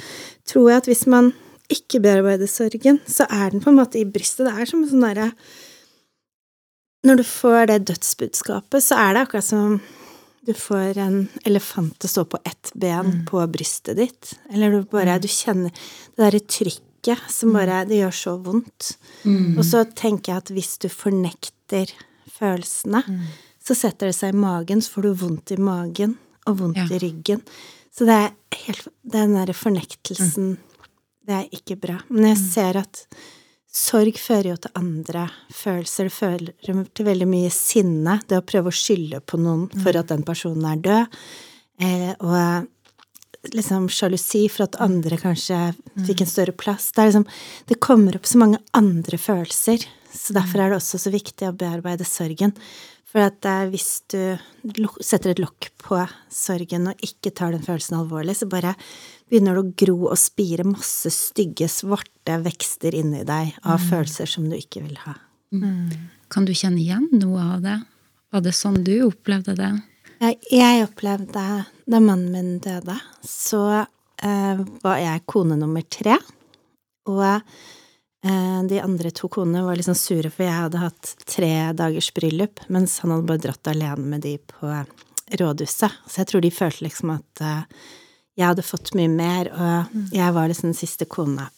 tror 0.45 0.71
jeg 0.71 0.77
at 0.77 0.87
hvis 0.87 1.07
man 1.07 1.33
ikke 1.71 2.01
bearbeider 2.03 2.47
sorgen, 2.51 3.01
så 3.07 3.27
er 3.31 3.51
den 3.51 3.63
på 3.63 3.71
en 3.71 3.79
måte 3.79 3.99
i 4.01 4.05
brystet. 4.05 4.47
Det 4.47 4.55
er 4.55 4.67
som 4.67 4.85
sånn 4.87 5.07
derre 5.07 5.33
Når 7.03 7.17
du 7.17 7.25
får 7.25 7.67
det 7.71 7.87
dødsbudskapet, 7.89 8.83
så 8.85 8.95
er 9.01 9.15
det 9.15 9.23
akkurat 9.23 9.45
som 9.45 9.81
du 10.47 10.55
får 10.57 10.97
en 10.99 11.19
elefant 11.45 11.93
til 12.01 12.09
å 12.09 12.13
stå 12.15 12.25
på 12.33 12.39
ett 12.49 12.71
ben 12.75 13.25
på 13.29 13.43
brystet 13.53 13.97
ditt. 14.01 14.31
Eller 14.53 14.71
du 14.73 14.83
bare 14.89 15.19
Du 15.21 15.29
kjenner 15.29 15.71
det 15.71 16.17
derre 16.23 16.41
trykket 16.41 17.27
som 17.33 17.53
bare 17.57 17.83
Det 17.89 17.99
gjør 18.01 18.17
så 18.17 18.37
vondt. 18.45 18.95
Og 19.59 19.65
så 19.65 19.85
tenker 19.85 20.33
jeg 20.33 20.43
at 20.45 20.51
hvis 20.57 20.79
du 20.81 20.89
fornekter 20.89 21.93
følelsene, 22.31 23.03
så 23.61 23.77
setter 23.77 24.09
det 24.11 24.17
seg 24.17 24.33
i 24.35 24.41
magen, 24.41 24.81
så 24.81 24.97
får 24.97 25.03
du 25.03 25.13
vondt 25.27 25.53
i 25.53 25.61
magen 25.61 26.17
og 26.49 26.59
vondt 26.63 26.77
Ja. 26.81 26.89
i 26.97 26.99
ryggen. 26.99 27.43
Så 27.93 28.07
det 28.09 28.17
er 28.17 28.31
helt 28.67 28.89
Den 29.05 29.35
derre 29.35 29.53
fornektelsen 29.55 30.57
Det 31.27 31.35
er 31.37 31.49
ikke 31.53 31.77
bra. 31.81 31.99
Men 32.09 32.35
jeg 32.35 32.39
ser 32.39 32.77
at 32.81 33.07
sorg 33.71 34.19
fører 34.19 34.53
jo 34.53 34.57
til 34.65 34.75
andre 34.79 35.29
følelser. 35.55 36.09
Det 36.09 36.17
fører 36.17 36.85
til 36.95 37.07
veldig 37.07 37.29
mye 37.31 37.53
sinne. 37.55 38.19
Det 38.27 38.41
å 38.41 38.47
prøve 38.47 38.73
å 38.73 38.77
skylde 38.77 39.23
på 39.23 39.41
noen 39.41 39.69
for 39.83 39.97
at 39.99 40.11
den 40.11 40.27
personen 40.27 40.67
er 40.73 40.83
død. 40.85 41.23
Eh, 41.81 42.13
og 42.19 43.55
liksom 43.55 43.89
sjalusi 43.93 44.45
for 44.53 44.67
at 44.67 44.79
andre 44.85 45.17
kanskje 45.21 45.59
fikk 46.07 46.25
en 46.25 46.33
større 46.33 46.57
plass. 46.57 46.91
Det 46.93 47.09
liksom 47.09 47.27
Det 47.67 47.81
kommer 47.81 48.17
opp 48.17 48.27
så 48.27 48.39
mange 48.39 48.59
andre 48.73 49.19
følelser. 49.19 49.87
Så 50.11 50.35
derfor 50.35 50.61
er 50.61 50.71
det 50.71 50.81
også 50.81 50.99
så 50.99 51.11
viktig 51.11 51.49
å 51.49 51.57
bearbeide 51.57 52.05
sorgen. 52.05 52.53
For 53.11 53.27
at 53.27 53.47
eh, 53.49 53.67
hvis 53.73 53.89
du 54.11 54.87
setter 55.03 55.33
et 55.33 55.43
lokk 55.43 55.71
på 55.83 55.99
sorgen 56.31 56.91
og 56.93 57.03
ikke 57.05 57.33
tar 57.35 57.55
den 57.55 57.65
følelsen 57.65 57.99
alvorlig, 57.99 58.37
så 58.39 58.47
bare 58.51 58.77
begynner 59.31 59.59
det 59.59 59.65
å 59.65 59.73
gro 59.83 59.97
og 60.13 60.19
spire 60.21 60.67
masse 60.69 61.11
stygge, 61.15 61.67
svarte 61.71 62.39
vekster 62.45 62.95
inni 62.99 63.25
deg 63.27 63.57
av 63.67 63.83
følelser 63.83 64.31
som 64.31 64.47
du 64.51 64.57
ikke 64.59 64.85
vil 64.85 64.99
ha. 65.07 65.17
Kan 66.31 66.47
du 66.47 66.55
kjenne 66.55 66.79
igjen 66.79 67.09
noe 67.19 67.43
av 67.57 67.65
det? 67.65 67.79
Var 68.31 68.45
det 68.47 68.55
sånn 68.55 68.79
du 68.87 68.95
opplevde 69.09 69.57
det? 69.59 69.73
Jeg, 70.21 70.37
jeg 70.53 70.85
opplevde 70.85 71.45
da 71.91 71.99
mannen 71.99 72.31
min 72.31 72.59
døde, 72.63 72.95
så 73.27 73.65
eh, 73.81 74.61
var 74.85 75.01
jeg 75.03 75.27
kone 75.31 75.57
nummer 75.59 75.83
tre. 75.91 76.19
Og 77.11 77.25
de 78.69 78.81
andre 78.81 79.11
to 79.17 79.31
konene 79.33 79.63
var 79.65 79.79
liksom 79.79 79.97
sure, 79.97 80.29
for 80.31 80.45
jeg 80.45 80.53
hadde 80.53 80.83
hatt 80.83 81.15
tre 81.25 81.53
dagers 81.73 82.11
bryllup, 82.15 82.61
mens 82.69 82.99
han 83.01 83.15
hadde 83.15 83.29
bare 83.31 83.43
dratt 83.47 83.71
alene 83.73 84.05
med 84.13 84.27
de 84.27 84.35
på 84.39 84.69
rådhuset. 85.41 85.91
Så 86.07 86.21
jeg 86.21 86.29
tror 86.31 86.45
de 86.45 86.51
følte 86.53 86.85
liksom 86.85 87.15
at 87.15 87.45
eh, 87.45 87.63
jeg 88.39 88.47
hadde 88.47 88.67
fått 88.67 88.93
mye 88.99 89.11
mer, 89.13 89.51
og 89.53 90.13
jeg 90.15 90.37
var 90.37 90.51
liksom 90.51 90.71
den 90.71 90.79
siste 90.79 91.09
kona. 91.11 91.49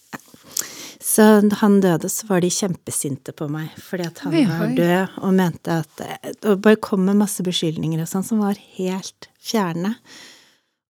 Så 1.03 1.25
da 1.43 1.57
han 1.61 1.81
døde, 1.83 2.09
så 2.09 2.29
var 2.29 2.43
de 2.43 2.51
kjempesinte 2.51 3.35
på 3.35 3.49
meg, 3.51 3.73
fordi 3.83 4.07
at 4.07 4.21
han 4.23 4.37
var 4.49 4.75
død, 4.77 5.17
og 5.27 5.35
mente 5.35 5.81
at 5.83 6.03
Og 6.47 6.61
bare 6.63 6.79
kom 6.79 7.03
med 7.09 7.19
masse 7.19 7.43
beskyldninger 7.43 8.05
og 8.05 8.11
sånn, 8.11 8.27
som 8.27 8.43
var 8.43 8.61
helt 8.79 9.29
fjerne. 9.43 9.97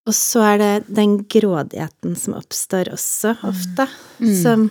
Og 0.03 0.11
så 0.11 0.41
er 0.43 0.57
det 0.59 0.71
den 0.91 1.13
grådigheten 1.31 2.17
som 2.19 2.33
oppstår 2.35 2.89
også, 2.91 3.37
ofte. 3.47 3.85
Som, 4.41 4.65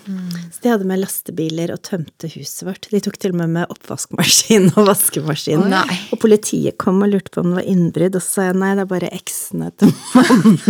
så 0.53 0.61
de 0.61 0.73
hadde 0.75 0.89
med 0.91 1.01
lastebiler 1.01 1.73
og 1.73 1.81
tømte 1.89 2.29
huset 2.35 2.67
vårt. 2.69 2.89
De 2.93 3.01
tok 3.01 3.17
til 3.17 3.33
og 3.33 3.41
med 3.41 3.55
med 3.55 3.73
oppvaskmaskin 3.73 4.69
og 4.75 4.91
vaskemaskin. 4.91 5.65
Å. 5.73 5.87
Og 6.13 6.21
politiet 6.21 6.77
kom 6.81 7.01
og 7.01 7.15
lurte 7.15 7.33
på 7.33 7.41
om 7.41 7.55
det 7.55 7.63
var 7.63 7.73
innbrudd, 7.73 8.21
og 8.21 8.25
så 8.25 8.29
sa 8.29 8.47
jeg 8.51 8.61
nei, 8.61 8.75
det 8.77 8.85
er 8.85 8.93
bare 8.93 9.13
eksene 9.17 9.73
til 9.81 9.97
mannen. 10.13 10.61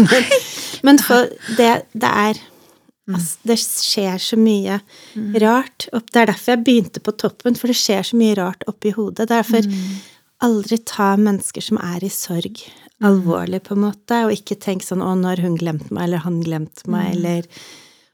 Men 0.87 1.03
for 1.03 1.35
det, 1.59 1.75
det 1.93 2.15
er 2.29 2.43
Altså, 3.11 3.35
det 3.51 3.57
skjer 3.59 4.21
så 4.23 4.37
mye 4.39 4.77
rart. 5.43 5.89
Det 5.91 6.21
er 6.21 6.29
derfor 6.31 6.53
jeg 6.53 6.63
begynte 6.63 7.01
på 7.03 7.11
toppen, 7.19 7.57
for 7.59 7.69
det 7.69 7.75
skjer 7.77 8.07
så 8.07 8.17
mye 8.17 8.37
rart 8.39 8.63
oppi 8.71 8.93
hodet. 8.95 9.27
Det 9.27 9.27
er 9.27 9.41
derfor 9.41 9.67
aldri 10.47 10.79
ta 10.87 11.13
mennesker 11.19 11.65
som 11.65 11.81
er 11.83 12.07
i 12.07 12.11
sorg, 12.13 12.63
alvorlig, 13.05 13.63
på 13.67 13.77
en 13.77 13.87
måte, 13.89 14.25
og 14.27 14.35
ikke 14.35 14.59
tenk 14.61 14.85
sånn 14.87 15.03
'Å, 15.05 15.15
nå 15.19 15.33
har 15.33 15.43
hun 15.45 15.57
glemt 15.59 15.91
meg', 15.91 16.05
eller 16.05 16.25
'han 16.25 16.43
glemt 16.43 16.87
meg', 16.87 17.17
eller 17.17 17.43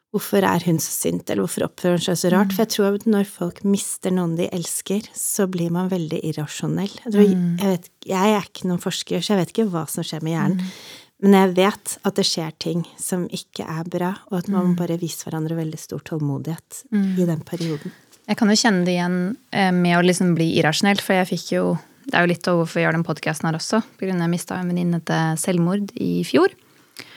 'Hvorfor 0.08 0.42
er 0.42 0.64
hun 0.64 0.78
så 0.78 0.88
sint', 0.88 1.28
eller 1.28 1.44
'Hvorfor 1.44 1.68
oppfører 1.68 1.98
hun 1.98 2.06
seg 2.06 2.16
så 2.16 2.30
rart'? 2.32 2.52
For 2.52 2.64
jeg 2.64 2.72
tror 2.72 2.94
at 2.94 3.04
når 3.06 3.26
folk 3.26 3.64
mister 3.64 4.10
noen 4.10 4.36
de 4.36 4.48
elsker, 4.48 5.02
så 5.14 5.46
blir 5.46 5.70
man 5.70 5.90
veldig 5.90 6.20
irrasjonell. 6.24 6.88
Jeg, 7.04 7.12
tror, 7.12 7.22
jeg, 7.28 7.68
vet, 7.68 7.90
jeg 8.06 8.32
er 8.32 8.42
ikke 8.42 8.68
noen 8.68 8.80
forsker, 8.80 9.20
så 9.20 9.36
jeg 9.36 9.40
vet 9.42 9.52
ikke 9.52 9.70
hva 9.70 9.84
som 9.88 10.02
skjer 10.02 10.22
med 10.22 10.32
hjernen. 10.32 10.72
Men 11.20 11.34
jeg 11.34 11.54
vet 11.56 11.98
at 12.06 12.14
det 12.14 12.24
skjer 12.24 12.52
ting 12.62 12.84
som 12.96 13.26
ikke 13.34 13.66
er 13.66 13.84
bra, 13.90 14.12
og 14.30 14.38
at 14.38 14.48
man 14.48 14.70
må 14.70 14.78
bare 14.78 15.00
vise 15.00 15.26
hverandre 15.26 15.56
veldig 15.58 15.78
stor 15.78 15.98
tålmodighet 16.06 16.84
i 16.94 17.26
den 17.26 17.40
perioden. 17.42 17.92
Jeg 18.28 18.36
kan 18.36 18.48
jo 18.52 18.58
kjenne 18.60 18.84
det 18.84 18.94
igjen 18.94 19.36
eh, 19.56 19.72
med 19.72 19.96
å 19.98 20.04
liksom 20.04 20.34
bli 20.36 20.52
irrasjonell, 20.60 21.00
for 21.02 21.16
jeg 21.16 21.30
fikk 21.32 21.46
jo 21.56 21.64
Det 22.08 22.16
er 22.16 22.24
jo 22.24 22.30
litt 22.30 22.48
av 22.48 22.56
hvorfor 22.56 22.80
vi 22.80 22.86
gjør 22.86 22.96
den 22.96 23.04
podkasten 23.04 23.48
her 23.48 23.58
også, 23.58 23.82
av 24.00 24.24
jeg 24.24 24.32
mista 24.32 24.56
en 24.56 24.70
venninne 24.70 25.02
til 25.04 25.40
selvmord 25.40 25.92
i 26.00 26.22
fjor. 26.24 26.54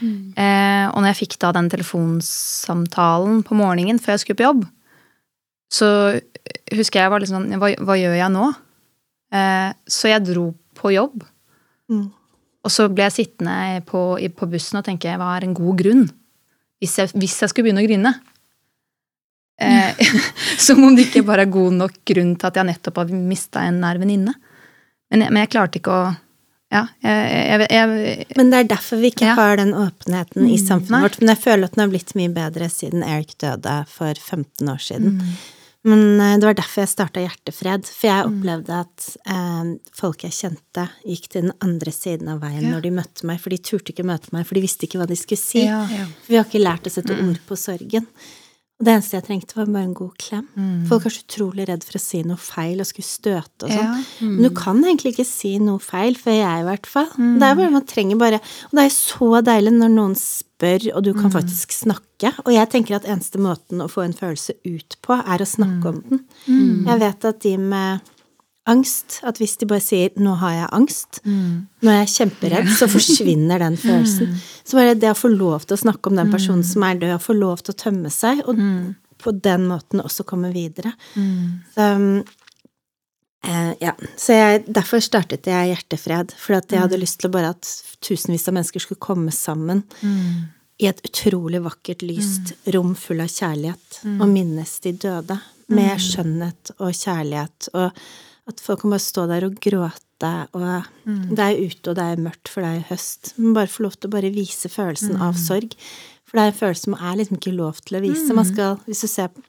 Eh, 0.01 0.85
og 0.91 0.97
når 0.99 1.11
jeg 1.11 1.19
fikk 1.23 1.37
da 1.41 1.51
den 1.55 1.69
telefonsamtalen 1.71 3.41
på 3.47 3.57
morgenen 3.57 4.01
før 4.01 4.15
jeg 4.15 4.25
skulle 4.25 4.41
på 4.41 4.47
jobb, 4.47 4.65
så 5.71 5.87
husker 6.75 6.99
jeg 6.99 7.05
jeg 7.05 7.13
var 7.13 7.23
litt 7.23 7.31
sånn 7.31 7.47
Hva, 7.61 7.69
hva 7.79 7.95
gjør 7.95 8.17
jeg 8.17 8.33
nå? 8.33 8.49
Eh, 9.31 9.69
så 9.87 10.11
jeg 10.11 10.25
dro 10.27 10.49
på 10.77 10.91
jobb. 10.91 11.23
Mm. 11.91 12.09
Og 12.61 12.73
så 12.73 12.87
ble 12.91 13.07
jeg 13.07 13.15
sittende 13.15 13.79
på, 13.87 14.01
på 14.19 14.49
bussen 14.51 14.81
og 14.81 14.85
tenke 14.85 15.15
hva 15.17 15.31
er 15.37 15.47
en 15.47 15.55
god 15.57 15.79
grunn? 15.79 16.03
Hvis 16.81 16.97
jeg, 16.99 17.13
hvis 17.15 17.39
jeg 17.39 17.51
skulle 17.51 17.69
begynne 17.69 17.83
å 17.83 17.87
grine. 17.87 18.13
Eh, 19.61 20.13
som 20.65 20.81
om 20.83 20.95
det 20.97 21.07
ikke 21.07 21.25
bare 21.27 21.45
er 21.45 21.53
god 21.53 21.77
nok 21.77 21.99
grunn 22.11 22.35
til 22.35 22.49
at 22.49 22.59
jeg 22.59 22.69
nettopp 22.69 23.01
har 23.01 23.13
mista 23.15 23.65
en 23.69 23.81
nær 23.83 24.01
venninne. 24.01 24.35
Men, 25.11 25.21
jeg- 25.25 25.31
men 25.31 25.41
jeg 25.45 25.49
klarte 25.57 25.79
ikke 25.81 25.91
å 26.01 26.17
Ja, 26.71 26.85
jeg, 27.03 27.67
jeg, 27.69 28.27
Men 28.37 28.49
det 28.49 28.59
er 28.61 28.67
derfor 28.77 29.01
vi 29.01 29.09
ikke 29.11 29.25
Ja. 29.27 29.33
har 29.35 29.57
den 29.59 29.73
åpenheten 29.75 30.45
i 30.47 30.55
samfunnet 30.57 30.89
nei. 30.89 31.01
vårt. 31.03 31.17
Men 31.19 31.35
jeg 31.35 31.43
føler 31.43 31.63
at 31.67 31.73
den 31.75 31.81
har 31.83 31.89
blitt 31.91 32.13
mye 32.15 32.31
bedre 32.33 32.69
siden 32.71 33.03
Eric 33.03 33.33
døde 33.43 33.73
for 33.91 34.13
15 34.15 34.69
år 34.71 34.79
siden. 34.79 35.17
Men 35.83 36.21
eh, 36.21 36.37
det 36.37 36.45
var 36.47 36.53
derfor 36.53 36.85
jeg 36.85 36.93
starta 36.93 37.19
Hjertefred. 37.27 37.83
For 37.91 38.07
jeg 38.07 38.25
opplevde 38.29 38.69
at 38.85 39.17
eh, 39.27 39.75
folk 39.99 40.23
jeg 40.23 40.31
kjente, 40.31 40.87
gikk 41.05 41.27
til 41.27 41.41
den 41.49 41.51
andre 41.59 41.91
siden 41.91 42.29
av 42.29 42.39
veien 42.39 42.71
når 42.71 42.81
de 42.87 42.91
møtte 43.01 43.25
meg. 43.27 43.41
For 43.41 43.49
de 43.49 43.57
turte 43.57 43.91
ikke 43.91 44.05
møte 44.07 44.31
meg, 44.31 44.45
for 44.47 44.55
de 44.55 44.61
visste 44.63 44.87
ikke 44.87 45.01
hva 45.01 45.07
de 45.11 45.17
skulle 45.19 45.41
si. 45.43 45.65
Ja. 45.65 45.83
For 46.23 46.29
vi 46.31 46.37
har 46.39 46.45
ikke 46.47 46.63
lært 46.63 46.87
å 46.87 46.93
sette 46.95 47.19
ord 47.19 47.39
på 47.51 47.57
sorgen. 47.59 48.07
Og 48.81 48.87
det 48.87 48.95
eneste 48.95 49.13
jeg 49.13 49.25
trengte, 49.27 49.53
var 49.53 49.67
bare 49.69 49.85
en 49.85 49.93
god 49.93 50.13
klem. 50.17 50.45
Folk 50.89 51.03
er 51.05 51.13
så 51.13 51.21
utrolig 51.21 51.67
redd 51.69 51.83
for 51.85 51.99
å 51.99 52.01
si 52.01 52.23
noe 52.25 52.41
feil 52.41 52.81
og 52.81 52.87
skulle 52.89 53.05
støte 53.05 53.67
og 53.67 53.69
sånn. 53.69 53.91
Ja. 54.01 54.29
Men 54.31 54.41
du 54.47 54.49
kan 54.57 54.79
egentlig 54.81 55.11
ikke 55.13 55.27
si 55.29 55.51
noe 55.61 55.77
feil, 55.85 56.17
for 56.17 56.33
jeg 56.33 56.63
i 56.63 56.65
hvert 56.65 56.89
fall. 56.89 57.11
Det 57.13 57.45
er 57.45 57.59
bare, 57.59 57.73
man 57.75 57.85
trenger 57.85 58.17
bare 58.17 58.39
Og 58.41 58.73
det 58.79 58.87
er 58.87 58.95
så 58.95 59.29
deilig 59.45 59.75
når 59.75 59.93
noen 59.93 60.15
spør, 60.17 60.87
og 60.95 61.05
du 61.05 61.11
kan 61.13 61.29
faktisk 61.37 61.75
snakke. 61.77 62.33
Og 62.47 62.49
jeg 62.55 62.69
tenker 62.73 62.97
at 62.97 63.05
eneste 63.05 63.37
måten 63.41 63.85
å 63.85 63.89
få 63.91 64.01
en 64.07 64.17
følelse 64.17 64.57
ut 64.65 64.97
på, 65.05 65.13
er 65.21 65.45
å 65.45 65.49
snakke 65.53 65.93
om 65.93 66.01
den. 66.09 66.25
Jeg 66.89 66.99
vet 67.05 67.29
at 67.29 67.39
de 67.45 67.53
med 67.61 68.11
angst, 68.69 69.19
at 69.25 69.39
hvis 69.41 69.55
de 69.57 69.65
bare 69.69 69.81
sier 69.81 70.11
'nå 70.15 70.35
har 70.37 70.53
jeg 70.53 70.69
angst', 70.77 71.21
nå 71.25 71.89
er 71.89 72.05
jeg 72.05 72.13
kjemperedd, 72.15 72.69
så 72.77 72.87
forsvinner 72.95 73.59
den 73.59 73.77
følelsen. 73.77 74.35
Så 74.63 74.77
bare 74.77 74.93
det 74.93 75.09
å 75.09 75.17
få 75.17 75.31
lov 75.33 75.65
til 75.65 75.77
å 75.77 75.81
snakke 75.81 76.11
om 76.11 76.19
den 76.19 76.31
personen 76.31 76.63
som 76.63 76.83
er 76.83 76.99
død, 77.01 77.15
å 77.15 77.23
få 77.23 77.33
lov 77.33 77.63
til 77.63 77.73
å 77.73 77.81
tømme 77.81 78.11
seg, 78.13 78.43
og 78.45 78.55
på 79.21 79.31
den 79.31 79.67
måten 79.69 80.01
også 80.01 80.25
komme 80.25 80.51
videre. 80.53 80.93
Så 81.73 81.89
um, 81.95 82.23
eh, 83.45 83.73
ja, 83.81 83.93
så 84.17 84.37
jeg, 84.37 84.63
derfor 84.67 85.01
startet 85.01 85.49
jeg 85.49 85.73
Hjertefred, 85.73 86.33
for 86.37 86.57
at 86.57 86.71
jeg 86.71 86.81
hadde 86.81 87.01
lyst 87.01 87.21
til 87.21 87.33
bare 87.33 87.53
at 87.55 87.69
tusenvis 88.01 88.47
av 88.47 88.57
mennesker 88.57 88.81
skulle 88.81 89.01
komme 89.01 89.33
sammen 89.33 89.83
i 90.81 90.87
et 90.89 91.01
utrolig 91.05 91.61
vakkert, 91.61 92.01
lyst 92.01 92.55
rom 92.73 92.95
full 92.97 93.21
av 93.21 93.29
kjærlighet, 93.29 94.01
og 94.17 94.27
minnes 94.29 94.79
de 94.81 94.93
døde 94.97 95.37
med 95.71 96.01
skjønnhet 96.01 96.73
og 96.79 96.89
kjærlighet, 96.89 97.69
og 97.77 97.91
at 98.49 98.61
folk 98.63 98.81
kan 98.81 98.93
bare 98.93 99.03
stå 99.03 99.27
der 99.29 99.45
og 99.47 99.59
gråte, 99.61 100.31
og 100.53 100.63
det 101.33 101.43
er 101.45 101.59
ute, 101.61 101.91
og 101.91 101.97
det 101.97 102.05
er 102.05 102.21
mørkt, 102.21 102.49
for 102.49 102.61
det 102.61 102.71
er 102.71 102.87
høst, 102.91 103.33
men 103.37 103.55
bare 103.57 103.69
få 103.71 103.85
lov 103.87 103.95
til 103.97 104.09
å 104.09 104.15
bare 104.15 104.33
vise 104.33 104.69
følelsen 104.69 105.17
av 105.21 105.37
sorg, 105.39 105.75
for 106.25 106.37
det 106.37 106.43
er 106.43 106.51
en 106.53 106.59
følelse 106.61 106.87
som 106.87 106.97
er 106.97 107.19
liksom 107.19 107.39
ikke 107.39 107.53
lov 107.57 107.79
til 107.85 107.97
å 107.97 108.03
vise. 108.05 108.33
Man 108.37 108.47
skal, 108.47 108.77
hvis 108.87 109.03
du 109.03 109.09
ser 109.11 109.31
på 109.33 109.41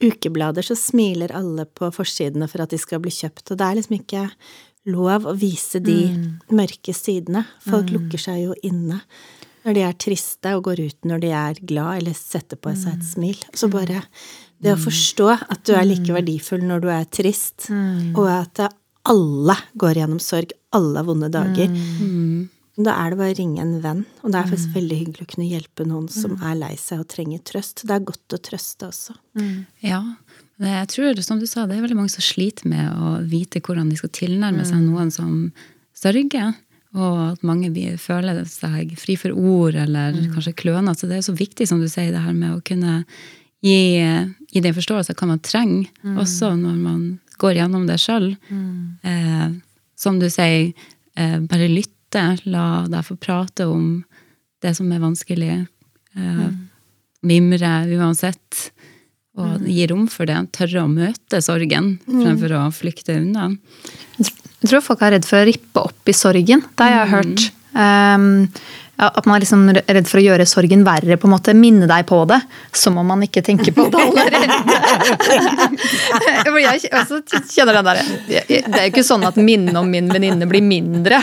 ukeblader, 0.00 0.64
så 0.64 0.76
smiler 0.78 1.32
alle 1.36 1.66
på 1.66 1.90
forsidene 1.92 2.48
for 2.48 2.62
at 2.64 2.72
de 2.72 2.78
skal 2.80 3.02
bli 3.04 3.12
kjøpt, 3.12 3.50
og 3.52 3.58
det 3.60 3.66
er 3.66 3.78
liksom 3.80 3.96
ikke 3.98 4.22
lov 4.88 5.26
å 5.28 5.34
vise 5.36 5.80
de 5.84 5.98
mørke 6.56 6.94
sidene. 6.96 7.42
Folk 7.66 7.90
lukker 7.92 8.22
seg 8.22 8.44
jo 8.46 8.54
inne 8.64 9.02
når 9.60 9.76
de 9.76 9.82
er 9.84 9.96
triste, 10.00 10.54
og 10.56 10.64
går 10.70 10.80
ut 10.86 11.04
når 11.04 11.20
de 11.20 11.32
er 11.36 11.58
glad, 11.68 11.98
eller 12.00 12.16
setter 12.16 12.56
på 12.56 12.72
seg 12.72 12.94
et 12.96 13.04
smil. 13.04 13.42
Så 13.52 13.68
bare 13.68 14.00
det 14.60 14.74
å 14.74 14.80
forstå 14.80 15.28
at 15.32 15.64
du 15.64 15.74
er 15.76 15.86
like 15.88 16.12
verdifull 16.12 16.62
når 16.68 16.84
du 16.84 16.88
er 16.92 17.06
trist, 17.08 17.70
og 18.14 18.26
at 18.28 18.64
alle 19.08 19.56
går 19.80 20.02
gjennom 20.02 20.20
sorg, 20.22 20.52
alle 20.76 21.02
vonde 21.06 21.30
dager. 21.32 21.70
Da 22.80 22.94
er 23.02 23.12
det 23.12 23.18
bare 23.20 23.34
å 23.34 23.36
ringe 23.36 23.60
en 23.60 23.74
venn, 23.84 24.04
og 24.22 24.32
det 24.32 24.38
er 24.40 24.48
faktisk 24.48 24.76
veldig 24.76 24.98
hyggelig 25.00 25.24
å 25.26 25.30
kunne 25.34 25.48
hjelpe 25.50 25.84
noen 25.88 26.06
som 26.12 26.36
er 26.38 26.54
lei 26.60 26.74
seg 26.80 27.02
og 27.02 27.10
trenger 27.12 27.42
trøst. 27.44 27.82
Det 27.88 27.96
er 27.96 28.06
godt 28.08 28.36
å 28.36 28.40
trøste 28.40 28.88
også. 28.88 29.16
Ja. 29.84 30.00
Jeg 30.60 30.88
tror, 30.92 31.20
som 31.24 31.40
du 31.40 31.46
sa, 31.48 31.64
det 31.64 31.78
er 31.78 31.84
veldig 31.84 31.96
mange 31.96 32.12
som 32.12 32.24
sliter 32.24 32.68
med 32.68 32.88
å 32.92 33.18
vite 33.28 33.62
hvordan 33.64 33.88
de 33.88 33.96
skal 34.00 34.12
tilnærme 34.16 34.64
seg 34.68 34.84
noen 34.84 35.12
som 35.12 35.50
sørger. 35.96 36.54
Og 36.96 37.18
at 37.30 37.44
mange 37.46 37.70
føler 38.02 38.42
seg 38.50 38.96
fri 38.98 39.14
for 39.20 39.32
ord, 39.36 39.76
eller 39.78 40.16
kanskje 40.32 40.56
klønete. 40.58 41.04
Så 41.04 41.10
det 41.10 41.20
er 41.20 41.26
så 41.28 41.36
viktig, 41.36 41.68
som 41.70 41.80
du 41.80 41.88
sier, 41.88 42.10
det 42.12 42.24
her 42.24 42.36
med 42.36 42.56
å 42.56 42.64
kunne 42.66 43.04
gi, 43.64 43.80
gi 44.50 44.62
den 44.64 44.76
forståelse 44.76 45.16
hva 45.16 45.28
man 45.32 45.42
trenger, 45.44 45.90
også 46.18 46.54
når 46.58 46.78
man 46.80 47.02
går 47.40 47.60
gjennom 47.60 47.86
det 47.88 47.98
sjøl. 48.00 48.32
Eh, 49.02 49.48
som 50.00 50.18
du 50.20 50.28
sier, 50.32 50.72
eh, 51.16 51.38
bare 51.40 51.68
lytte, 51.68 52.24
la 52.44 52.86
deg 52.90 53.06
få 53.06 53.16
prate 53.20 53.66
om 53.68 54.02
det 54.60 54.74
som 54.76 54.90
er 54.92 55.02
vanskelig. 55.02 55.66
Eh, 56.16 56.50
Mimre 57.22 57.72
uansett. 57.96 58.70
Og 59.40 59.64
gi 59.68 59.86
rom 59.88 60.06
for 60.10 60.28
det. 60.28 60.38
Tørre 60.56 60.84
å 60.84 60.90
møte 60.90 61.40
sorgen 61.44 61.98
fremfor 62.08 62.56
å 62.56 62.64
flykte 62.74 63.14
unna. 63.20 63.50
Jeg 64.18 64.68
tror 64.68 64.82
folk 64.84 65.04
er 65.06 65.14
redd 65.14 65.28
for 65.28 65.40
å 65.40 65.46
rippe 65.48 65.84
opp 65.84 66.10
i 66.10 66.16
sorgen. 66.16 66.64
Det 66.76 66.88
har 66.88 66.96
jeg 66.96 67.12
hørt. 67.14 67.44
Um, 67.72 68.48
at 69.06 69.26
man 69.26 69.36
er 69.36 69.44
liksom 69.44 69.62
redd 69.72 70.08
for 70.08 70.20
å 70.20 70.22
gjøre 70.24 70.46
sorgen 70.48 70.82
verre, 70.86 71.16
på 71.20 71.28
en 71.28 71.34
måte. 71.34 71.54
Minne 71.56 71.88
deg 71.90 72.06
på 72.08 72.18
det. 72.28 72.40
Som 72.76 72.98
om 73.00 73.06
man 73.08 73.22
ikke 73.24 73.42
tenker 73.46 73.72
på 73.76 73.86
det 73.92 74.02
allerede. 74.04 74.58
Jeg 76.60 76.90
også 76.92 77.20
kjenner 77.50 77.78
den 77.78 77.86
der, 77.88 78.02
Det 78.28 78.58
er 78.60 78.84
jo 78.84 78.90
ikke 78.92 79.06
sånn 79.06 79.24
at 79.26 79.38
minnet 79.40 79.76
om 79.78 79.88
min 79.90 80.10
venninne 80.12 80.46
blir 80.50 80.64
mindre 80.64 81.20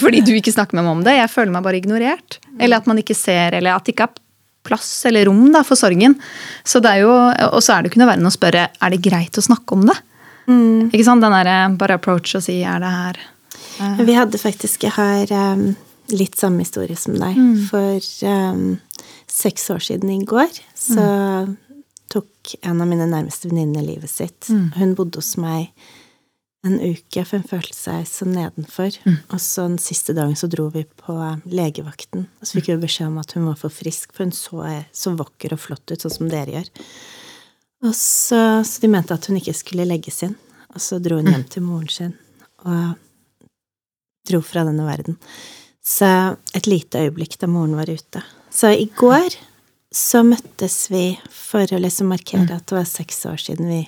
fordi 0.00 0.22
du 0.24 0.32
ikke 0.34 0.52
snakker 0.52 0.76
med 0.78 0.86
meg 0.86 0.92
om 0.92 1.04
det. 1.06 1.14
Jeg 1.18 1.30
føler 1.32 1.54
meg 1.54 1.64
bare 1.66 1.78
ignorert. 1.80 2.38
Eller 2.58 2.80
at 2.80 2.88
man 2.90 2.98
ikke 3.00 3.16
ser, 3.16 3.56
eller 3.56 3.74
at 3.74 3.86
det 3.86 3.94
ikke 3.94 4.08
er 4.08 4.20
plass 4.66 4.88
eller 5.08 5.26
rom 5.28 5.48
da, 5.54 5.62
for 5.66 5.78
sorgen. 5.78 6.16
Så 6.64 6.82
det 6.84 6.96
er 6.96 7.04
jo, 7.04 7.12
Og 7.50 7.60
så 7.64 7.74
er 7.74 7.82
det 7.82 7.90
jo 7.90 7.94
ikke 7.94 8.02
noe 8.02 8.10
verre 8.12 8.22
enn 8.22 8.30
å 8.30 8.34
spørre 8.34 8.64
er 8.70 8.94
det 8.94 9.02
greit 9.04 9.38
å 9.38 9.44
snakke 9.44 9.76
om 9.76 9.86
det. 9.88 9.96
Ikke 10.90 11.06
sant? 11.06 11.22
Den 11.22 11.36
der, 11.36 11.76
bare 11.78 11.98
approach 12.00 12.34
og 12.38 12.44
si 12.44 12.60
er 12.66 12.82
det 12.82 12.90
her 12.90 13.20
uh. 13.80 14.00
Vi 14.02 14.16
hadde 14.16 14.40
faktisk 14.40 14.88
har 14.96 15.30
um, 15.30 15.70
litt 16.16 16.38
samme 16.38 16.64
historie 16.64 16.96
som 16.98 17.16
deg. 17.20 17.38
For 17.70 18.10
um, 18.28 18.78
seks 19.30 19.68
år 19.72 19.82
siden 19.84 20.12
i 20.14 20.20
går 20.28 20.52
så 20.74 21.06
tok 22.10 22.54
en 22.66 22.82
av 22.82 22.88
mine 22.90 23.06
nærmeste 23.06 23.50
venninner 23.50 23.84
livet 23.86 24.10
sitt. 24.10 24.48
Hun 24.76 24.94
bodde 24.98 25.20
hos 25.22 25.36
meg 25.40 25.70
en 26.66 26.76
uke, 26.76 27.22
for 27.24 27.38
hun 27.38 27.46
følte 27.48 27.76
seg 27.76 28.08
så 28.08 28.26
nedenfor. 28.28 28.96
Og 29.32 29.38
så 29.40 29.64
den 29.68 29.78
siste 29.80 30.12
dagen 30.16 30.36
så 30.36 30.50
dro 30.50 30.66
vi 30.74 30.82
på 30.84 31.14
legevakten. 31.48 32.26
Og 32.40 32.48
så 32.48 32.58
fikk 32.58 32.72
vi 32.74 32.82
beskjed 32.82 33.08
om 33.08 33.20
at 33.22 33.32
hun 33.36 33.46
var 33.48 33.56
for 33.60 33.72
frisk, 33.72 34.12
for 34.12 34.26
hun 34.26 34.34
så 34.36 34.66
så 34.92 35.14
vakker 35.16 35.54
og 35.56 35.62
flott 35.62 35.86
ut, 35.88 36.00
sånn 36.02 36.16
som 36.18 36.32
dere 36.32 36.58
gjør. 36.58 36.72
Og 37.88 37.94
så, 37.96 38.40
så 38.66 38.82
de 38.82 38.90
mente 38.92 39.16
at 39.16 39.30
hun 39.30 39.38
ikke 39.40 39.56
skulle 39.56 39.88
legges 39.88 40.20
inn. 40.26 40.36
Og 40.74 40.82
så 40.84 41.00
dro 41.02 41.16
hun 41.18 41.30
hjem 41.30 41.46
til 41.50 41.64
moren 41.66 41.88
sin 41.90 42.18
og 42.60 42.98
dro 44.28 44.42
fra 44.44 44.66
denne 44.68 44.84
verden. 44.84 45.16
Så 45.84 46.36
et 46.54 46.68
lite 46.68 47.06
øyeblikk 47.06 47.38
da 47.40 47.48
moren 47.50 47.76
var 47.78 47.90
ute. 47.90 48.22
Så 48.52 48.72
i 48.76 48.88
går 48.96 49.36
så 49.94 50.22
møttes 50.26 50.84
vi 50.92 51.04
for 51.34 51.66
å 51.72 51.80
liksom 51.80 52.12
markere 52.12 52.58
at 52.58 52.66
det 52.68 52.76
var 52.76 52.86
seks 52.88 53.24
år 53.26 53.40
siden 53.42 53.70
vi 53.70 53.80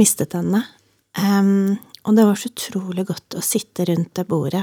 mistet 0.00 0.36
henne. 0.38 0.62
Um, 1.18 1.76
og 2.08 2.16
det 2.16 2.24
var 2.24 2.38
så 2.38 2.48
utrolig 2.48 3.04
godt 3.08 3.36
å 3.36 3.44
sitte 3.44 3.84
rundt 3.90 4.14
det 4.16 4.24
bordet. 4.30 4.62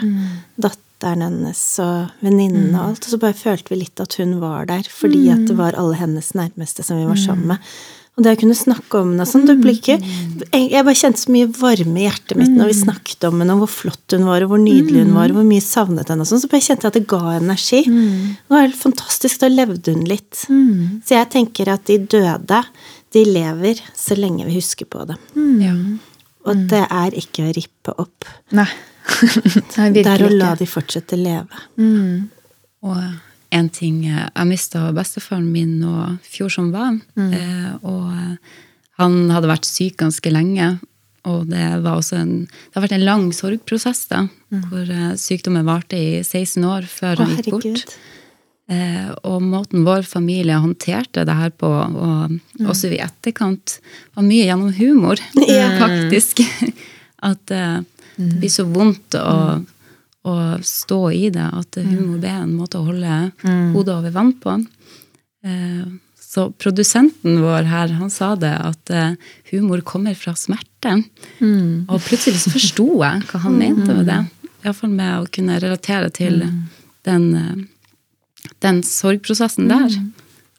Datteren 0.58 1.22
hennes 1.28 1.62
og 1.84 2.24
venninnen 2.26 2.72
og 2.74 2.82
alt. 2.88 3.06
Og 3.06 3.14
så 3.14 3.20
bare 3.22 3.38
følte 3.38 3.74
vi 3.74 3.84
litt 3.84 4.02
at 4.02 4.18
hun 4.18 4.40
var 4.42 4.66
der, 4.72 4.88
fordi 4.90 5.28
at 5.34 5.46
det 5.50 5.58
var 5.60 5.78
alle 5.78 6.00
hennes 6.00 6.32
nærmeste 6.38 6.86
som 6.88 6.98
vi 6.98 7.06
var 7.06 7.20
sammen 7.22 7.54
med. 7.54 7.70
Og 8.18 8.24
det 8.26 8.32
å 8.34 8.40
kunne 8.42 8.56
snakke 8.58 8.98
om 8.98 9.12
henne 9.14 9.26
sånn, 9.30 9.44
det 9.46 9.54
blir 9.62 9.76
ikke 9.78 10.00
Jeg 10.02 10.72
jeg 10.72 10.86
bare 10.88 10.98
kjente 10.98 11.22
så 11.22 11.30
mye 11.36 11.50
varme 11.54 12.00
i 12.02 12.06
hjertet 12.08 12.40
mitt 12.40 12.50
når 12.56 12.72
vi 12.72 12.78
snakket 12.80 13.28
om 13.30 13.44
henne, 13.44 13.54
og 13.54 13.62
hvor 13.62 13.70
flott 13.76 14.16
hun 14.16 14.26
var, 14.26 14.42
og 14.42 14.50
hvor 14.56 14.62
nydelig 14.64 15.04
hun 15.06 15.14
var, 15.14 15.30
og 15.30 15.38
hvor 15.38 15.46
mye 15.46 15.60
jeg 15.62 15.68
savnet 15.68 16.10
henne 16.10 16.26
og 16.26 16.30
sånn. 16.32 16.42
Så 16.42 16.50
bare 16.50 16.66
kjente 16.66 16.88
jeg 16.88 16.94
at 16.96 16.98
det 16.98 17.04
ga 17.14 17.36
energi. 17.38 17.84
Det 17.86 18.56
var 18.56 18.66
helt 18.66 18.80
fantastisk. 18.80 19.40
Da 19.44 19.52
levde 19.54 19.94
hun 19.94 20.04
litt. 20.10 20.34
Så 21.06 21.14
jeg 21.14 21.30
tenker 21.36 21.70
at 21.76 21.86
de 21.86 22.00
døde, 22.18 22.64
de 23.14 23.24
lever 23.30 23.84
så 23.96 24.18
lenge 24.18 24.50
vi 24.50 24.58
husker 24.58 24.90
på. 24.90 25.06
Ja. 25.62 25.76
Og 26.48 26.66
det 26.74 26.84
er 26.90 27.16
ikke 27.22 27.46
å 27.46 27.54
rippe 27.54 27.94
opp. 28.02 28.26
Nei. 28.58 28.68
Nei, 29.78 29.92
Det 29.96 30.04
er 30.10 30.26
å 30.26 30.34
la 30.34 30.56
de 30.60 30.66
fortsette 30.68 31.16
leve. 31.22 31.62
Og 32.82 32.98
en 33.56 33.70
ting 33.74 34.04
eh, 34.08 34.28
Jeg 34.28 34.50
mista 34.50 34.88
bestefaren 34.96 35.48
min 35.52 35.78
nå 35.82 35.94
fjor 36.26 36.52
som 36.54 36.72
var. 36.74 36.98
Eh, 37.16 37.72
og 37.82 38.12
eh, 38.14 38.58
han 39.02 39.18
hadde 39.32 39.52
vært 39.52 39.68
syk 39.70 40.00
ganske 40.02 40.32
lenge. 40.34 40.76
Og 41.28 41.48
det 41.50 41.60
en, 41.60 42.36
det 42.48 42.78
har 42.78 42.86
vært 42.86 42.96
en 42.96 43.08
lang 43.08 43.26
sorgprosess, 43.36 44.06
da. 44.12 44.26
Hvor 44.70 44.86
eh, 44.86 45.16
sykdommen 45.20 45.68
varte 45.68 45.98
i 46.00 46.22
16 46.24 46.64
år 46.68 46.88
før 46.90 47.18
Å, 47.18 47.26
han 47.26 47.36
gikk 47.36 47.52
bort. 47.58 47.98
Eh, 48.68 49.12
og 49.24 49.44
måten 49.48 49.86
vår 49.88 50.04
familie 50.08 50.58
håndterte 50.60 51.24
det 51.28 51.36
her 51.40 51.54
på, 51.56 51.68
og 51.68 52.68
også 52.68 52.92
i 52.92 53.00
etterkant, 53.04 53.78
var 54.18 54.26
mye 54.28 54.48
gjennom 54.50 54.74
humor, 54.76 55.22
yeah. 55.48 55.78
faktisk. 55.80 56.44
At 57.30 57.54
eh, 57.56 57.80
det 58.18 58.34
blir 58.42 58.52
så 58.52 58.66
vondt 58.68 59.16
å, 59.20 59.62
å 60.28 60.36
stå 60.66 61.00
i 61.16 61.28
det, 61.34 61.46
at 61.46 61.80
humor 61.80 62.20
er 62.24 62.42
en 62.42 62.56
måte 62.58 62.80
å 62.80 62.88
holde 62.88 63.20
hodet 63.76 63.96
over 63.96 64.14
vann 64.16 64.34
på. 64.42 64.58
Eh, 65.48 65.86
så 66.28 66.50
produsenten 66.60 67.40
vår 67.42 67.70
her, 67.70 67.94
han 67.98 68.12
sa 68.14 68.34
det, 68.40 68.52
at 68.52 68.92
eh, 68.92 69.16
humor 69.54 69.82
kommer 69.88 70.18
fra 70.20 70.36
smerte. 70.38 70.98
Og 71.88 72.04
plutselig 72.04 72.44
så 72.44 72.52
forsto 72.54 72.90
jeg 73.00 73.24
hva 73.30 73.42
han 73.46 73.58
mente 73.58 73.96
med 73.96 74.10
det. 74.12 74.20
Iallfall 74.66 74.92
med 74.92 75.14
å 75.22 75.32
kunne 75.32 75.62
relatere 75.64 76.12
til 76.14 76.44
den 77.08 77.28
eh, 77.38 77.66
den 78.60 78.84
sorgprosessen 78.84 79.70
der. 79.70 79.96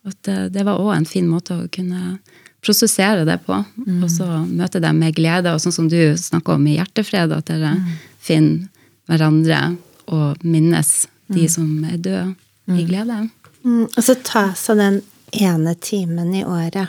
At 0.09 0.19
det, 0.27 0.39
det 0.55 0.65
var 0.67 0.81
òg 0.81 0.95
en 0.97 1.09
fin 1.09 1.29
måte 1.29 1.57
å 1.57 1.69
kunne 1.73 2.19
prosessere 2.65 3.27
det 3.29 3.39
på. 3.47 3.61
Og 4.03 4.09
så 4.13 4.27
møte 4.47 4.83
dem 4.83 4.99
med 5.01 5.17
glede, 5.17 5.53
og 5.53 5.63
sånn 5.63 5.75
som 5.75 5.89
du 5.91 6.01
snakker 6.19 6.57
om 6.57 6.67
i 6.67 6.79
Hjertefred, 6.79 7.35
at 7.35 7.51
dere 7.51 7.77
finner 8.23 8.67
hverandre 9.09 9.77
og 10.13 10.45
minnes 10.45 11.07
de 11.33 11.49
som 11.53 11.69
er 11.85 11.97
døde, 12.01 12.35
i 12.69 12.85
glede. 12.89 13.29
Mm, 13.65 13.87
og 13.89 14.03
så 14.05 14.15
ta 14.25 14.51
seg 14.57 14.79
den 14.81 15.01
ene 15.37 15.75
timen 15.85 16.31
i 16.37 16.45
året 16.45 16.89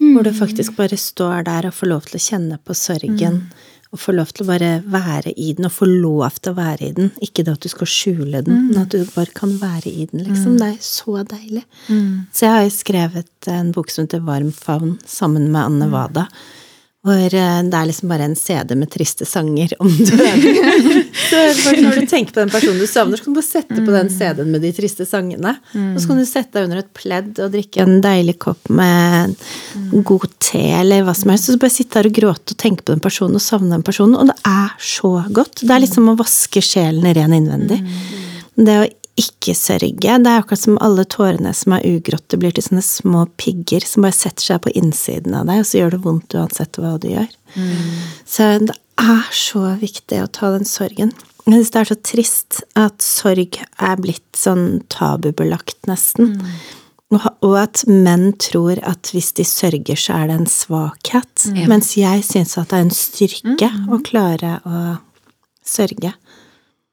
hvor 0.00 0.24
du 0.24 0.30
faktisk 0.32 0.76
bare 0.78 0.96
står 0.96 1.42
der 1.44 1.66
og 1.68 1.74
får 1.76 1.90
lov 1.90 2.06
til 2.08 2.16
å 2.16 2.24
kjenne 2.24 2.56
på 2.64 2.76
sorgen. 2.76 3.42
Og 3.94 4.00
får 4.02 4.16
lov 4.16 4.30
til 4.34 4.42
å 4.44 4.48
bare 4.48 4.70
være 4.90 5.30
i 5.38 5.52
den, 5.56 5.68
og 5.68 5.72
få 5.72 5.86
lov 5.86 6.40
til 6.42 6.52
å 6.52 6.56
være 6.56 6.88
i 6.88 6.92
den. 6.96 7.12
Ikke 7.22 7.44
det 7.46 7.52
at 7.54 7.62
du 7.62 7.68
skal 7.70 7.86
skjule 7.88 8.40
den, 8.44 8.66
men 8.66 8.80
at 8.82 8.90
du 8.92 9.04
bare 9.14 9.30
kan 9.32 9.52
være 9.60 9.88
i 9.88 10.06
den, 10.10 10.24
liksom. 10.26 10.56
Det 10.58 10.66
er 10.72 10.80
så 10.84 11.22
deilig. 11.22 11.62
Så 12.34 12.44
jeg 12.48 12.52
har 12.52 12.64
jo 12.66 12.72
skrevet 12.74 13.48
en 13.48 13.70
bok 13.72 13.92
som 13.94 14.04
heter 14.04 14.24
Varm 14.26 14.50
favn, 14.52 14.96
sammen 15.06 15.46
med 15.52 15.62
Anne 15.62 15.88
Wada. 15.92 16.26
Hvor 16.26 16.55
eh, 17.14 17.60
det 17.66 17.78
er 17.78 17.88
liksom 17.90 18.10
bare 18.10 18.26
en 18.26 18.36
CD 18.38 18.74
med 18.78 18.90
triste 18.90 19.26
sanger 19.28 19.72
om 19.82 19.90
døden. 20.08 21.04
så 21.28 21.42
når 21.78 22.00
du 22.00 22.06
tenker 22.10 22.34
på 22.34 22.42
den 22.42 22.52
personen 22.52 22.80
du 22.82 22.86
savner, 22.90 23.20
så 23.20 23.26
kan 23.26 23.36
du 23.36 23.40
bare 23.40 23.48
sette 23.48 23.84
på 23.86 23.94
den 23.94 24.10
CD-en 24.12 24.50
med 24.54 24.64
de 24.66 24.72
triste 24.76 25.06
sangene. 25.08 25.54
Og 25.72 26.00
så 26.02 26.10
kan 26.10 26.20
du 26.20 26.26
sette 26.28 26.58
deg 26.58 26.68
under 26.68 26.82
et 26.82 26.92
pledd 26.96 27.40
og 27.44 27.54
drikke 27.54 27.84
en 27.84 28.00
deilig 28.04 28.38
kopp 28.42 28.70
med 28.72 29.36
god 30.06 30.28
te 30.42 30.64
eller 30.80 31.06
hva 31.06 31.14
som 31.16 31.32
helst. 31.32 31.50
Og 31.50 31.56
så 31.56 31.62
bare 31.62 31.76
sitte 31.76 32.00
der 32.00 32.10
og 32.10 32.20
gråte 32.20 32.56
og 32.56 32.60
tenke 32.60 32.86
på 32.86 32.96
den 32.96 33.04
personen 33.04 33.38
og 33.38 33.44
savne 33.44 33.74
den 33.76 33.86
personen. 33.86 34.18
Og 34.18 34.30
det 34.32 34.38
er 34.48 34.76
så 34.82 35.14
godt. 35.30 35.64
Det 35.64 35.72
er 35.72 35.84
liksom 35.86 36.12
å 36.12 36.18
vaske 36.18 36.62
sjelen 36.64 37.06
ren 37.16 37.36
innvendig. 37.36 37.82
Det 38.56 38.78
å 38.82 38.86
ikke 39.16 39.54
sørge, 39.56 39.96
det 40.00 40.30
er 40.30 40.40
akkurat 40.42 40.60
som 40.60 40.78
alle 40.84 41.06
tårene 41.08 41.52
som 41.56 41.72
er 41.76 41.84
ugråtte, 41.88 42.38
blir 42.40 42.52
til 42.56 42.66
sånne 42.66 42.84
små 42.84 43.26
pigger 43.40 43.84
som 43.88 44.04
bare 44.04 44.16
setter 44.16 44.50
seg 44.50 44.64
på 44.66 44.74
innsiden 44.76 45.36
av 45.38 45.48
deg, 45.48 45.62
og 45.62 45.68
så 45.68 45.80
gjør 45.80 45.96
det 45.96 46.02
vondt 46.04 46.36
uansett 46.36 46.80
hva 46.80 46.96
du 47.00 47.08
gjør. 47.14 47.30
Så 48.28 48.50
det 48.68 48.76
er 49.00 49.30
så 49.36 49.64
viktig 49.80 50.20
å 50.22 50.32
ta 50.32 50.52
den 50.56 50.68
sorgen. 50.68 51.14
Jeg 51.46 51.54
syns 51.54 51.72
det 51.72 51.80
er 51.80 51.88
så 51.92 51.98
trist 52.10 52.60
at 52.76 53.04
sorg 53.04 53.60
er 53.62 54.00
blitt 54.02 54.36
sånn 54.36 54.82
tabubelagt, 54.92 55.78
nesten. 55.88 56.34
Og 56.42 56.42
og 57.14 57.52
at 57.60 57.84
menn 57.86 58.32
tror 58.42 58.80
at 58.82 59.12
hvis 59.14 59.30
de 59.38 59.44
sørger, 59.46 59.94
så 59.94 60.16
er 60.18 60.30
det 60.30 60.38
en 60.40 60.48
svakhet. 60.50 61.44
Mens 61.70 61.92
jeg 61.94 62.24
syns 62.26 62.56
at 62.58 62.72
det 62.72 62.80
er 62.80 62.86
en 62.88 62.96
styrke 62.98 63.68
å 63.94 64.00
klare 64.02 64.56
å 64.66 64.80
sørge. 65.62 66.10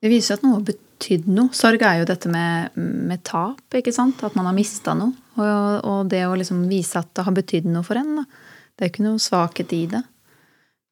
Det 0.03 0.11
viser 0.11 0.37
at 0.37 0.45
noe 0.45 0.59
har 0.59 0.67
betydd 1.03 1.27
noe. 1.27 1.51
Sorg 1.55 1.83
er 1.83 1.99
jo 1.99 2.07
dette 2.07 2.31
med, 2.31 2.77
med 2.77 3.23
tap, 3.27 3.61
ikke 3.75 3.93
sant? 3.93 4.23
At 4.23 4.37
man 4.39 4.47
har 4.47 4.55
mista 4.55 4.95
noe. 4.95 5.11
Og, 5.35 5.83
og 5.89 6.09
det 6.11 6.23
å 6.29 6.37
liksom 6.37 6.67
vise 6.69 7.01
at 7.01 7.11
det 7.17 7.25
har 7.27 7.35
betydd 7.35 7.67
noe 7.67 7.83
for 7.83 7.99
en. 7.99 8.21
Da. 8.21 8.25
Det 8.73 8.83
er 8.83 8.89
jo 8.89 8.93
ikke 8.93 9.07
noe 9.09 9.21
svakhet 9.21 9.75
i 9.75 9.85
det. 9.91 10.03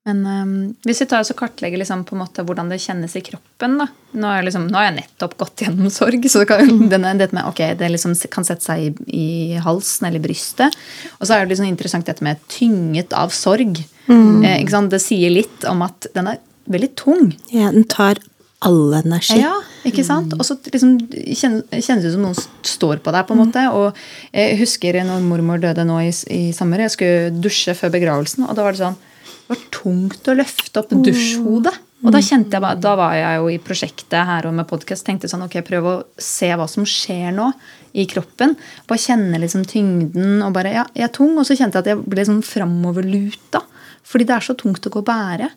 Men 0.09 0.23
um, 0.25 0.53
hvis 0.81 1.03
vi 1.03 1.05
tar 1.05 1.21
oss 1.21 1.29
og 1.29 1.37
kartlegger 1.37 1.77
liksom 1.77 2.01
på 2.09 2.15
en 2.15 2.23
måte 2.23 2.41
hvordan 2.41 2.71
det 2.71 2.79
kjennes 2.81 3.13
i 3.19 3.21
kroppen 3.21 3.75
da. 3.83 3.85
Nå, 4.15 4.23
har 4.25 4.39
jeg 4.39 4.47
liksom, 4.47 4.65
nå 4.71 4.79
har 4.79 4.87
jeg 4.87 4.95
nettopp 4.97 5.35
gått 5.37 5.61
gjennom 5.61 5.91
sorg, 5.93 6.25
så 6.25 6.41
det 6.41 6.47
kan, 6.49 6.71
denne, 6.89 7.13
dette 7.19 7.37
med, 7.37 7.45
okay, 7.45 7.75
det 7.77 7.91
liksom 7.93 8.15
kan 8.33 8.47
sette 8.47 8.65
seg 8.65 8.81
i, 8.81 8.89
i 9.13 9.61
halsen 9.61 10.09
eller 10.09 10.23
brystet. 10.23 10.73
Og 11.19 11.29
så 11.29 11.37
er 11.37 11.45
det 11.45 11.53
liksom 11.53 11.69
interessant 11.69 12.09
dette 12.09 12.25
med 12.25 12.41
tynget 12.49 13.13
av 13.13 13.29
sorg. 13.35 13.77
Eh, 14.09 14.57
ikke 14.57 14.73
sant? 14.73 14.89
Det 14.91 15.03
sier 15.05 15.37
litt 15.37 15.69
om 15.69 15.85
at 15.85 16.09
den 16.17 16.33
er 16.33 16.41
veldig 16.71 16.91
tung. 16.97 17.29
Ja, 17.53 17.69
den 17.69 17.85
tar 17.89 18.17
all 18.65 18.93
energi. 18.93 19.39
Ja, 19.41 19.55
ikke 19.87 20.03
sant? 20.05 20.35
Og 20.37 20.45
så 20.45 20.57
liksom 20.69 20.97
kjennes 21.09 21.65
det 21.71 22.11
ut 22.11 22.15
som 22.15 22.25
noen 22.27 22.37
står 22.67 23.01
på 23.01 23.13
deg, 23.13 23.25
på 23.27 23.35
en 23.35 23.41
måte. 23.41 23.63
Og 23.73 24.01
jeg 24.35 24.59
husker 24.61 24.99
når 25.07 25.23
mormor 25.25 25.61
døde 25.61 25.85
nå 25.87 25.97
i, 26.05 26.11
i 26.33 26.41
sommer. 26.55 26.83
Jeg 26.85 26.95
skulle 26.95 27.31
dusje 27.41 27.75
før 27.77 27.93
begravelsen, 27.95 28.45
og 28.45 28.57
da 28.57 28.65
var 28.67 28.77
det 28.77 28.83
sånn 28.83 28.99
Det 28.99 29.55
var 29.55 29.63
tungt 29.73 30.29
å 30.29 30.37
løfte 30.37 30.83
opp 30.83 30.93
dusjhodet. 31.07 31.73
Og 32.01 32.13
da 32.15 32.21
kjente 32.25 32.57
jeg 32.57 32.81
da 32.81 32.91
var 32.97 33.13
jeg 33.13 33.37
jo 33.37 33.49
i 33.53 33.59
prosjektet 33.61 34.25
her 34.25 34.47
og 34.49 34.55
med 34.57 34.65
podkast. 34.69 35.05
Tenkte 35.05 35.29
sånn, 35.29 35.43
ok, 35.45 35.59
prøv 35.65 35.89
å 35.89 35.95
se 36.17 36.49
hva 36.57 36.65
som 36.69 36.85
skjer 36.87 37.29
nå 37.35 37.51
i 37.93 38.07
kroppen. 38.09 38.55
Bare 38.89 39.01
kjenne 39.01 39.41
liksom 39.41 39.67
tyngden 39.69 40.41
og 40.45 40.55
bare 40.55 40.73
Ja, 40.73 40.85
jeg 40.97 41.05
er 41.09 41.13
tung. 41.13 41.35
Og 41.37 41.45
så 41.45 41.57
kjente 41.57 41.77
jeg 41.77 41.85
at 41.85 41.91
jeg 41.93 42.01
ble 42.13 42.25
sånn 42.25 42.41
framoverluta. 42.45 43.61
Fordi 44.07 44.25
det 44.29 44.37
er 44.37 44.47
så 44.47 44.57
tungt 44.57 44.87
å 44.87 44.93
gå 44.93 45.03
og 45.03 45.09
bære. 45.11 45.51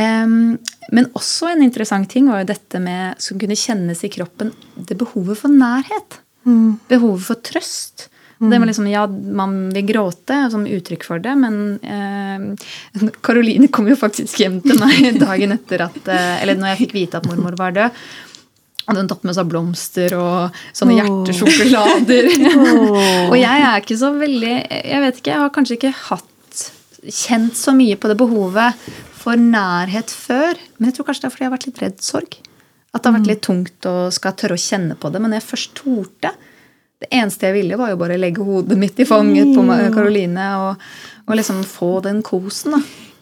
Men 0.00 1.06
også 1.18 1.50
en 1.52 1.64
interessant 1.64 2.08
ting 2.10 2.30
var 2.30 2.42
jo 2.42 2.50
dette 2.52 2.80
med 2.82 3.20
som 3.22 3.38
kunne 3.40 3.58
kjennes 3.58 4.00
i 4.06 4.10
kroppen, 4.12 4.52
det 4.74 4.96
behovet 5.00 5.38
for 5.38 5.52
nærhet. 5.52 6.20
Behovet 6.90 7.26
for 7.26 7.42
trøst. 7.44 8.08
Det 8.40 8.58
var 8.58 8.66
liksom, 8.66 8.86
ja, 8.88 9.06
Man 9.06 9.68
vil 9.74 9.84
gråte 9.84 10.36
som 10.50 10.64
uttrykk 10.64 11.04
for 11.04 11.20
det, 11.20 11.34
men 11.36 11.76
eh, 11.84 13.10
Karoline 13.20 13.68
kom 13.68 13.90
jo 13.90 13.98
faktisk 14.00 14.40
hjem 14.40 14.62
til 14.64 14.80
meg 14.80 15.18
dagen 15.20 15.52
etter 15.58 15.84
at 15.84 16.08
eh, 16.08 16.40
Eller 16.40 16.56
når 16.56 16.72
jeg 16.72 16.86
fikk 16.86 16.96
vite 16.96 17.20
at 17.20 17.28
mormor 17.28 17.58
var 17.60 17.76
død. 17.76 18.00
Hadde 18.86 19.02
hun 19.02 19.10
tatt 19.12 19.28
med 19.28 19.36
seg 19.36 19.50
blomster 19.50 20.16
og 20.16 20.56
sånne 20.72 20.96
hjertesjokolader. 20.96 22.30
og 23.28 23.36
jeg 23.36 23.66
er 23.68 23.84
ikke 23.84 24.00
så 24.00 24.14
veldig 24.16 24.56
Jeg 24.56 25.04
vet 25.04 25.20
ikke, 25.20 25.34
jeg 25.34 25.44
har 25.44 25.54
kanskje 25.54 25.76
ikke 25.76 25.94
hatt 26.08 26.64
kjent 27.00 27.56
så 27.56 27.76
mye 27.76 28.00
på 28.00 28.08
det 28.08 28.16
behovet 28.20 28.88
for 29.20 29.40
nærhet 29.40 30.12
før. 30.12 30.58
Men 30.78 30.90
jeg 30.90 30.96
tror 30.98 31.10
kanskje 31.10 31.24
det 31.26 31.28
er 31.28 31.34
fordi 31.34 31.44
jeg 31.44 31.50
har 31.50 31.56
vært 31.58 31.68
litt 31.68 31.82
redd 31.84 32.00
sorg. 32.04 32.38
At 32.90 33.02
det 33.04 33.10
har 33.10 33.18
vært 33.20 33.28
litt 33.30 33.42
tungt 33.46 33.86
å 33.86 33.96
skal 34.14 34.34
tørre 34.40 34.56
å 34.58 34.62
kjenne 34.64 34.96
på 34.98 35.10
det. 35.12 35.20
Men 35.22 35.30
når 35.34 35.42
jeg 35.42 35.50
først 35.52 35.74
torde 35.78 36.32
Det 37.00 37.08
eneste 37.16 37.46
jeg 37.48 37.54
ville, 37.54 37.78
var 37.80 37.88
jo 37.88 37.96
bare 37.96 38.18
legge 38.20 38.44
hodet 38.44 38.76
mitt 38.76 38.98
i 39.00 39.06
fanget 39.08 39.54
på 39.56 39.62
Karoline 39.94 40.48
og, 40.60 40.82
og 41.24 41.38
liksom 41.38 41.62
få 41.64 42.02
den 42.04 42.18
kosen. 42.22 42.74
da. 42.76 42.80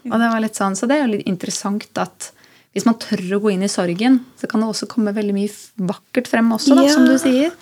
Og 0.09 0.17
det 0.19 0.31
var 0.33 0.43
litt 0.43 0.59
sånn, 0.59 0.75
Så 0.75 0.89
det 0.91 0.97
er 0.97 1.05
jo 1.07 1.13
litt 1.13 1.29
interessant 1.31 1.87
at 2.03 2.33
hvis 2.75 2.85
man 2.89 2.99
tør 2.99 3.23
å 3.37 3.41
gå 3.41 3.53
inn 3.55 3.63
i 3.63 3.71
sorgen, 3.71 4.19
så 4.39 4.49
kan 4.51 4.61
det 4.61 4.69
også 4.73 4.89
komme 4.91 5.15
veldig 5.15 5.35
mye 5.37 5.55
vakkert 5.89 6.27
frem 6.27 6.51
også, 6.55 6.75
da, 6.75 6.83
Ja. 6.89 6.93
som 6.93 7.07
du 7.07 7.15
sier. 7.23 7.55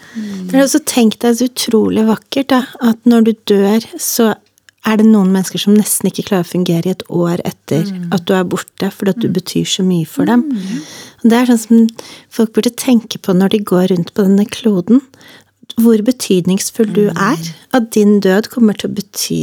Det 0.48 0.54
er 0.56 0.64
også 0.64 0.80
tenkt 0.88 1.20
deg 1.20 1.36
så 1.36 1.46
utrolig 1.48 2.06
vakkert 2.08 2.48
da, 2.48 2.62
at 2.80 3.04
når 3.04 3.24
du 3.28 3.32
dør, 3.52 3.86
så 4.00 4.34
er 4.86 5.00
det 5.00 5.06
noen 5.08 5.32
mennesker 5.34 5.60
som 5.60 5.74
nesten 5.76 6.10
ikke 6.10 6.28
klarer 6.28 6.46
å 6.46 6.52
fungere 6.52 6.90
i 6.90 6.94
et 6.94 7.02
år 7.10 7.42
etter 7.48 7.88
at 8.14 8.26
du 8.28 8.34
er 8.36 8.46
borte, 8.46 8.90
fordi 8.94 9.14
at 9.14 9.24
du 9.24 9.28
betyr 9.34 9.66
så 9.68 9.84
mye 9.86 10.06
for 10.08 10.28
dem. 10.30 10.44
Og 11.22 11.26
det 11.30 11.40
er 11.40 11.50
sånn 11.50 11.64
som 11.64 11.88
folk 12.38 12.54
burde 12.56 12.74
tenke 12.78 13.18
på 13.18 13.34
når 13.34 13.56
de 13.56 13.64
går 13.72 13.90
rundt 13.94 14.14
på 14.14 14.26
denne 14.28 14.46
kloden. 14.46 15.02
Hvor 15.82 16.00
betydningsfull 16.06 16.92
du 16.94 17.08
er. 17.10 17.40
At 17.76 17.90
din 17.96 18.20
død 18.24 18.46
kommer 18.52 18.78
til 18.78 18.88
å 18.88 18.94
bety 18.96 19.40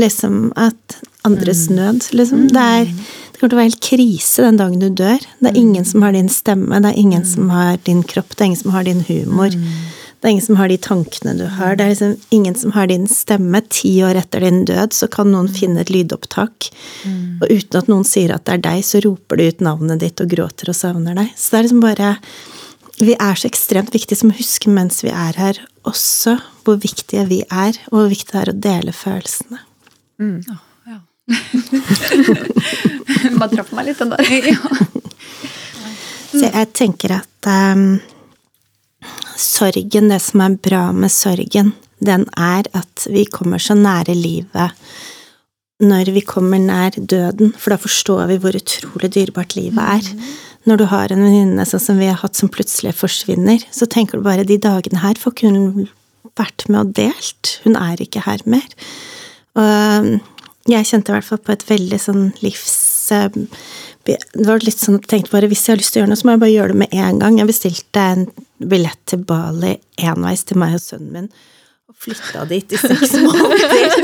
liksom 0.00 0.48
at 0.58 0.96
andres 1.26 1.66
nød. 1.70 2.08
Liksom. 2.16 2.48
Det, 2.54 2.64
er, 2.80 2.88
det 2.88 3.40
kommer 3.40 3.52
til 3.52 3.58
å 3.58 3.60
være 3.60 3.70
helt 3.70 3.84
krise 3.84 4.46
den 4.46 4.58
dagen 4.62 4.80
du 4.82 4.88
dør. 4.88 5.20
Det 5.42 5.52
er 5.52 5.60
ingen 5.60 5.86
som 5.86 6.06
har 6.06 6.16
din 6.16 6.32
stemme, 6.32 6.80
det 6.82 6.94
er 6.94 7.04
ingen 7.04 7.28
som 7.28 7.52
har 7.52 7.76
din 7.86 8.02
kropp, 8.06 8.32
det 8.34 8.42
er 8.42 8.50
ingen 8.52 8.64
som 8.64 8.74
har 8.74 8.88
din 8.88 9.04
humor. 9.10 9.54
Det 10.20 10.28
er 10.28 10.32
ingen 10.32 10.46
som 10.46 10.56
har 10.56 10.68
de 10.72 10.76
tankene 10.80 11.34
du 11.36 11.44
har. 11.58 11.76
Det 11.76 11.84
er 11.84 11.90
liksom 11.92 12.14
ingen 12.34 12.54
som 12.58 12.72
har 12.72 12.86
din 12.90 13.04
stemme. 13.10 13.60
Ti 13.70 13.92
år 14.08 14.14
etter 14.22 14.40
din 14.42 14.64
død 14.66 14.90
så 14.96 15.06
kan 15.12 15.30
noen 15.32 15.48
finne 15.52 15.80
et 15.84 15.92
lydopptak, 15.92 16.70
og 17.42 17.46
uten 17.50 17.80
at 17.80 17.90
noen 17.92 18.06
sier 18.08 18.30
at 18.34 18.46
det 18.48 18.54
er 18.56 18.64
deg, 18.64 18.78
så 18.86 18.96
roper 19.04 19.34
du 19.38 19.44
ut 19.46 19.60
navnet 19.64 20.02
ditt 20.02 20.22
og 20.24 20.30
gråter 20.32 20.66
og 20.72 20.78
savner 20.78 21.14
deg. 21.18 21.28
Så 21.36 21.44
det 21.52 21.58
er 21.58 21.66
liksom 21.68 21.84
bare 21.84 22.08
Vi 22.96 23.12
er 23.12 23.34
så 23.36 23.44
ekstremt 23.50 23.92
viktige 23.92 24.16
som 24.16 24.30
å 24.32 24.38
huske 24.38 24.72
mens 24.72 25.04
vi 25.04 25.10
er 25.12 25.36
her, 25.36 25.60
også 25.84 26.38
hvor 26.64 26.80
viktige 26.80 27.26
vi 27.28 27.42
er, 27.50 27.76
og 27.92 27.98
hvor 27.98 28.08
viktig 28.08 28.32
det 28.32 28.40
er 28.40 28.50
å 28.54 28.60
dele 28.66 28.92
følelsene. 28.96 29.58
Ja. 30.48 30.56
Bare 33.36 33.52
traff 33.52 33.68
meg 33.76 33.84
litt, 33.90 34.00
den 34.00 34.14
der. 34.14 34.24
Så 36.36 36.44
jeg 36.48 36.66
tenker 36.76 37.10
at 37.20 37.48
ehm, 37.50 37.98
sorgen, 39.40 40.10
det 40.12 40.20
som 40.24 40.42
er 40.44 40.56
bra 40.62 40.86
med 40.96 41.12
sorgen, 41.12 41.74
den 42.04 42.26
er 42.36 42.68
at 42.76 43.06
vi 43.08 43.24
kommer 43.32 43.62
så 43.62 43.76
nære 43.78 44.14
livet 44.16 44.74
når 45.82 46.08
vi 46.14 46.22
kommer 46.24 46.60
nær 46.60 46.94
døden, 46.96 47.52
for 47.52 47.74
da 47.74 47.76
forstår 47.80 48.30
vi 48.30 48.38
hvor 48.40 48.56
utrolig 48.56 49.10
dyrebart 49.12 49.56
livet 49.58 49.82
er. 49.82 50.06
Når 50.66 50.80
du 50.80 50.84
har 50.88 51.12
en 51.12 51.20
venninne 51.20 51.66
sånn 51.68 51.82
som 51.82 52.00
vi 52.00 52.08
har 52.08 52.16
hatt 52.22 52.38
som 52.38 52.48
plutselig 52.52 52.94
forsvinner, 52.96 53.60
så 53.70 53.84
tenker 53.84 54.18
du 54.18 54.24
bare 54.24 54.46
de 54.48 54.56
dagene 54.56 55.02
her 55.02 55.20
får 55.20 55.34
ikke 55.34 55.52
hun 55.52 55.90
vært 56.36 56.64
med 56.70 56.80
og 56.80 56.94
delt. 56.96 57.58
Hun 57.66 57.76
er 57.76 58.00
ikke 58.02 58.24
her 58.24 58.40
mer. 58.48 58.64
Og 59.56 60.08
jeg 60.66 60.88
kjente 60.88 61.12
i 61.12 61.16
hvert 61.16 61.28
fall 61.28 61.44
på 61.44 61.54
et 61.56 61.68
veldig 61.68 62.00
sånn 62.02 62.26
livs... 62.40 62.76
Det 64.06 64.46
var 64.46 64.62
litt 64.64 64.78
sånn 64.80 65.00
jeg 65.00 65.10
tenkte 65.10 65.34
bare 65.34 65.50
hvis 65.50 65.64
jeg 65.66 65.74
har 65.74 65.82
lyst 65.82 65.94
til 65.94 66.00
å 66.00 66.04
gjøre 66.04 66.12
noe, 66.12 66.20
så 66.20 66.28
må 66.28 66.36
jeg 66.36 66.42
bare 66.44 66.54
gjøre 66.54 66.74
det 66.74 66.80
med 66.84 66.96
en 66.96 67.20
gang. 67.22 67.40
Jeg 67.40 67.50
bestilte 67.50 68.06
en 68.14 68.26
billett 68.72 69.02
til 69.10 69.22
Bali 69.26 69.76
enveis 70.00 70.46
til 70.46 70.60
meg 70.62 70.78
og 70.78 70.82
sønnen 70.84 71.12
min. 71.14 71.30
Og 71.86 71.96
flytta 72.02 72.44
dit 72.50 72.74
i 72.76 72.80
seks 72.80 73.16
måneder. 73.24 73.96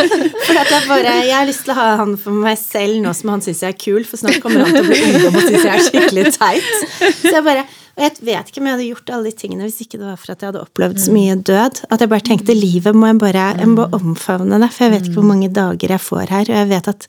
For 0.46 0.58
at 0.62 0.72
jeg 0.74 0.88
bare 0.88 1.14
Jeg 1.26 1.36
har 1.36 1.46
lyst 1.48 1.66
til 1.66 1.74
å 1.74 1.78
ha 1.78 1.86
han 2.02 2.16
for 2.20 2.42
meg 2.44 2.58
selv 2.60 2.98
nå 3.04 3.14
som 3.16 3.34
han 3.34 3.44
syns 3.44 3.62
jeg 3.64 3.74
er 3.74 3.78
kul, 3.78 4.02
for 4.08 4.22
snart 4.22 4.42
kommer 4.42 4.64
han 4.66 4.74
til 4.74 4.84
å 4.84 4.90
bli 4.90 5.00
ungdom 5.10 5.38
og 5.38 5.46
synes 5.46 5.68
jeg 5.68 5.72
er 5.76 5.86
skikkelig 5.88 6.34
teit. 6.38 6.74
Så 7.20 7.36
jeg 7.36 7.46
bare 7.46 7.68
og 7.92 8.00
jeg 8.00 8.24
vet 8.24 8.48
ikke 8.48 8.60
om 8.62 8.68
jeg 8.68 8.72
hadde 8.72 8.86
gjort 8.86 9.10
alle 9.12 9.28
de 9.28 9.36
tingene 9.36 9.66
hvis 9.66 9.82
ikke 9.84 9.98
det 10.00 10.06
var 10.06 10.20
for 10.20 10.32
at 10.32 10.40
jeg 10.40 10.48
hadde 10.48 10.62
opplevd 10.64 11.02
så 11.02 11.12
mye 11.12 11.34
død. 11.36 11.82
At 11.92 12.00
jeg 12.00 12.08
bare 12.08 12.24
tenkte 12.24 12.56
livet 12.56 12.96
må 12.96 13.10
jeg 13.10 13.18
bare, 13.20 13.50
jeg 13.60 13.68
må 13.68 13.84
omfavne 13.92 14.60
det, 14.62 14.70
for 14.72 14.86
jeg 14.86 14.94
vet 14.94 15.10
ikke 15.10 15.18
hvor 15.18 15.28
mange 15.28 15.50
dager 15.52 15.92
jeg 15.92 16.00
får 16.00 16.32
her. 16.32 16.48
Og 16.48 16.56
jeg 16.56 16.70
vet 16.72 16.88
at 16.94 17.06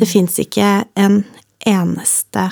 det 0.00 0.08
fins 0.10 0.40
ikke 0.42 0.72
en 0.98 1.20
eneste 1.68 2.48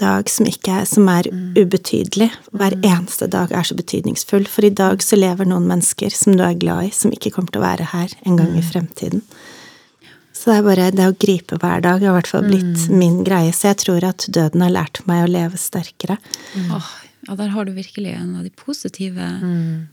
dag 0.00 0.30
som, 0.32 0.48
ikke 0.48 0.80
er, 0.80 0.88
som 0.88 1.08
er 1.12 1.28
ubetydelig. 1.58 2.30
Hver 2.56 2.76
eneste 2.78 3.28
dag 3.30 3.52
er 3.52 3.66
så 3.66 3.76
betydningsfull. 3.76 4.46
For 4.48 4.66
i 4.66 4.72
dag 4.72 5.04
så 5.04 5.18
lever 5.18 5.48
noen 5.48 5.68
mennesker 5.68 6.14
som 6.16 6.38
du 6.38 6.44
er 6.46 6.58
glad 6.60 6.88
i, 6.88 6.92
som 6.94 7.12
ikke 7.12 7.34
kommer 7.34 7.52
til 7.52 7.62
å 7.62 7.66
være 7.66 7.90
her 7.92 8.14
en 8.24 8.40
gang 8.40 8.56
i 8.56 8.64
fremtiden. 8.64 9.24
Så 10.32 10.48
det 10.48 10.56
er 10.56 10.64
bare 10.64 10.88
det 10.94 11.04
å 11.10 11.16
gripe 11.20 11.58
hver 11.60 11.82
dag 11.84 12.00
har 12.00 12.14
i 12.14 12.16
hvert 12.16 12.30
fall 12.30 12.46
blitt 12.48 12.86
min 12.88 13.20
greie. 13.26 13.52
Så 13.52 13.68
jeg 13.68 13.82
tror 13.82 14.06
at 14.08 14.24
døden 14.32 14.64
har 14.64 14.72
lært 14.72 15.02
meg 15.10 15.26
å 15.26 15.32
leve 15.34 15.60
sterkere. 15.60 16.16
Åh, 16.72 16.92
ja, 17.30 17.36
der 17.38 17.48
har 17.54 17.64
du 17.64 17.70
virkelig 17.72 18.10
en 18.18 18.36
av 18.40 18.42
de 18.42 18.50
positive 18.50 19.26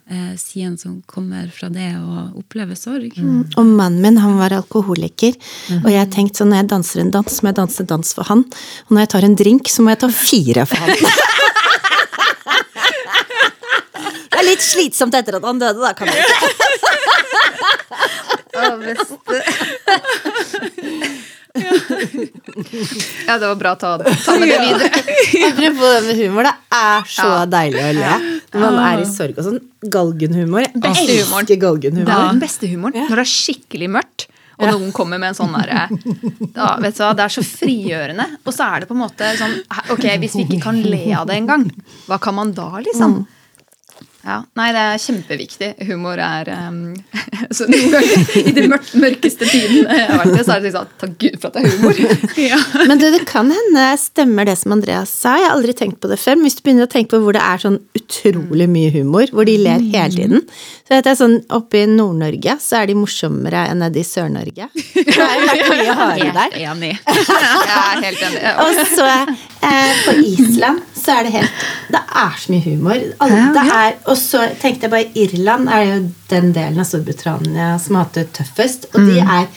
eh, 0.09 0.33
sidene 0.41 0.77
som 0.81 0.95
kommer 1.05 1.51
fra 1.53 1.69
det 1.69 1.91
å 1.99 2.23
oppleve 2.39 2.73
sorg. 2.75 3.13
Og 3.21 3.65
mannen 3.77 4.01
min 4.01 4.17
han 4.17 4.39
var 4.39 4.55
alkoholiker, 4.57 5.37
og 5.83 5.89
jeg 5.93 6.09
tenkte 6.15 6.41
sånn 6.41 6.49
når 6.49 6.63
jeg 6.63 6.69
danser 6.71 7.03
en 7.03 7.13
dans, 7.13 7.29
så 7.29 7.45
må 7.45 7.51
jeg 7.51 7.59
danse 7.59 7.85
dans 7.93 8.13
for 8.17 8.25
han. 8.31 8.41
Og 8.87 8.95
når 8.95 9.05
jeg 9.05 9.11
tar 9.13 9.27
en 9.27 9.37
drink, 9.43 9.69
så 9.69 9.85
må 9.85 9.93
jeg 9.93 10.01
ta 10.01 10.09
fire 10.09 10.65
for 10.65 10.81
han. 10.81 10.97
Det 14.27 14.43
er 14.43 14.45
litt 14.51 14.61
slitsomt 14.61 15.15
etter 15.17 15.37
at 15.39 15.45
han 15.45 15.57
døde, 15.61 15.81
da, 15.81 15.93
kan 15.97 16.09
du 16.09 16.13
si. 16.13 16.23
Ja, 23.27 23.37
det 23.39 23.47
var 23.47 23.55
bra. 23.59 23.75
Ta, 23.75 23.97
ta 23.97 24.35
med 24.39 24.47
det 24.49 24.59
videre. 24.61 24.89
Apropos 25.49 25.89
det 25.93 26.01
med 26.07 26.15
humor, 26.21 26.43
det 26.47 26.53
er 26.77 27.03
så 27.11 27.27
Ja. 27.27 27.45
deilig 27.45 27.83
å 27.83 27.91
le 27.97 28.15
når 28.53 28.63
man 28.63 28.79
er 28.87 29.01
i 29.03 29.05
sorg 29.09 29.37
og 29.37 29.45
sånn. 29.49 29.59
Galgenhumor. 29.97 30.65
Jeg 30.67 30.81
Beste 30.81 31.17
humoren. 31.19 31.45
galgenhumor. 31.67 32.05
Det 32.09 32.17
er 32.17 32.27
den 32.31 32.41
beste 32.41 32.67
humoren. 32.71 33.07
Når 33.09 33.15
det 33.21 33.25
er 33.25 33.31
skikkelig 33.33 33.89
mørkt, 33.97 34.27
og 34.57 34.71
noen 34.73 34.91
kommer 34.95 35.19
med 35.21 35.29
en 35.29 35.37
sånn 35.37 35.51
derre 35.53 35.83
ja, 36.55 36.69
vet 36.81 36.95
du 36.97 37.03
hva, 37.03 37.11
Det 37.13 37.25
er 37.27 37.33
så 37.35 37.43
frigjørende. 37.45 38.25
Og 38.43 38.53
så 38.55 38.65
er 38.65 38.79
det 38.81 38.87
på 38.89 38.95
en 38.97 39.03
måte 39.03 39.27
sånn 39.37 39.53
Ok, 39.93 40.05
hvis 40.23 40.33
vi 40.39 40.45
ikke 40.47 40.61
kan 40.63 40.79
le 40.81 41.03
av 41.13 41.27
det 41.29 41.35
engang, 41.37 41.67
hva 42.07 42.17
kan 42.19 42.33
man 42.39 42.53
da, 42.57 42.71
liksom? 42.81 43.19
Ja, 44.27 44.41
Nei, 44.59 44.71
det 44.75 44.81
er 44.83 44.99
kjempeviktig. 44.99 45.67
Humor 45.87 46.19
er 46.19 46.49
um, 46.67 46.79
Så 47.55 47.67
noen 47.69 47.93
ganger 47.93 48.33
i 48.41 48.51
de 48.57 48.65
mørk, 48.67 48.89
mørkeste 48.99 49.47
tidene 49.47 49.95
jeg 49.95 50.07
har 50.09 50.19
vært 50.19 50.33
i, 50.33 50.41
så 50.43 50.55
er 50.57 50.63
det 50.63 50.71
liksom 50.71 50.89
Takk 50.99 51.13
Gud 51.21 51.37
for 51.39 51.47
at 51.47 51.55
det 51.55 51.61
er 51.63 51.77
humor. 51.77 52.01
Men 52.89 52.99
du, 52.99 53.05
det 53.13 53.21
kan 53.29 53.51
hende 53.53 53.85
stemmer 54.01 54.49
det 54.49 54.57
som 54.59 54.75
Andreas 54.75 55.13
sa. 55.13 55.37
Jeg 55.39 55.47
har 55.47 55.55
aldri 55.55 55.75
tenkt 55.77 56.01
på 56.03 56.11
det 56.11 56.19
før. 56.19 56.35
Men 56.35 56.49
hvis 56.49 56.57
du 56.59 56.63
begynner 56.65 56.89
å 56.89 56.91
tenke 56.91 57.13
på 57.13 57.21
hvor 57.23 57.37
det 57.37 57.43
er 57.45 57.63
sånn 57.63 57.79
utrolig 57.95 58.67
mye 58.73 58.91
humor, 58.97 59.31
hvor 59.31 59.47
de 59.47 59.55
ler 59.61 59.85
hele 59.93 60.11
tiden 60.11 60.43
Så 60.49 60.95
vet 60.95 61.07
jeg 61.11 61.19
sånn 61.19 61.37
Oppe 61.55 61.83
i 61.83 61.87
Nord-Norge 61.89 62.57
så 62.63 62.81
er 62.81 62.89
de 62.89 62.97
morsommere 62.97 63.63
enn 63.71 63.79
nede 63.83 64.01
i 64.01 64.05
Sør-Norge. 64.07 64.67
Det 65.07 65.15
har 65.15 65.39
jo 65.39 65.71
mye 65.71 65.95
hardere 66.01 66.33
der. 66.35 66.57
Enig. 66.67 66.91
Jeg 67.07 67.77
er 67.77 68.03
helt 68.03 68.25
enig. 68.27 68.43
Og 68.63 68.81
så 68.91 69.07
eh, 69.07 70.03
på 70.03 70.15
Island 70.33 70.83
så 70.97 71.17
er 71.17 71.27
det 71.27 71.33
helt 71.37 71.65
Det 71.93 72.01
er 72.23 72.37
så 72.41 72.51
mye 72.53 72.65
humor. 72.65 73.07
Alle, 73.23 73.41
det 73.55 73.65
er, 73.77 73.97
og 74.05 74.16
så 74.19 74.43
tenkte 74.61 74.87
jeg 74.87 74.93
bare 74.93 75.11
Irland 75.17 75.69
er 75.71 75.83
jo 75.85 75.97
den 76.31 76.53
delen 76.55 76.81
av 76.81 76.87
Storbritannia 76.89 77.73
som 77.81 77.97
har 77.97 78.07
hatt 78.07 78.19
det 78.19 78.29
tøffest. 78.37 78.89
Og 78.93 79.09
de 79.09 79.19
er 79.23 79.49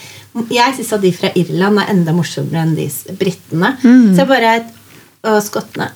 Jeg 0.55 0.77
syns 0.77 0.93
at 0.95 1.03
de 1.03 1.11
fra 1.11 1.33
Irland 1.35 1.81
er 1.83 1.89
enda 1.91 2.13
morsommere 2.15 2.63
enn 2.63 2.77
de 2.77 2.87
britene. 3.19 3.73
Mm. 3.83 4.13
Så 4.15 4.23
jeg 4.23 4.31
bare 4.31 4.53
og 5.21 5.43
skottene. 5.45 5.91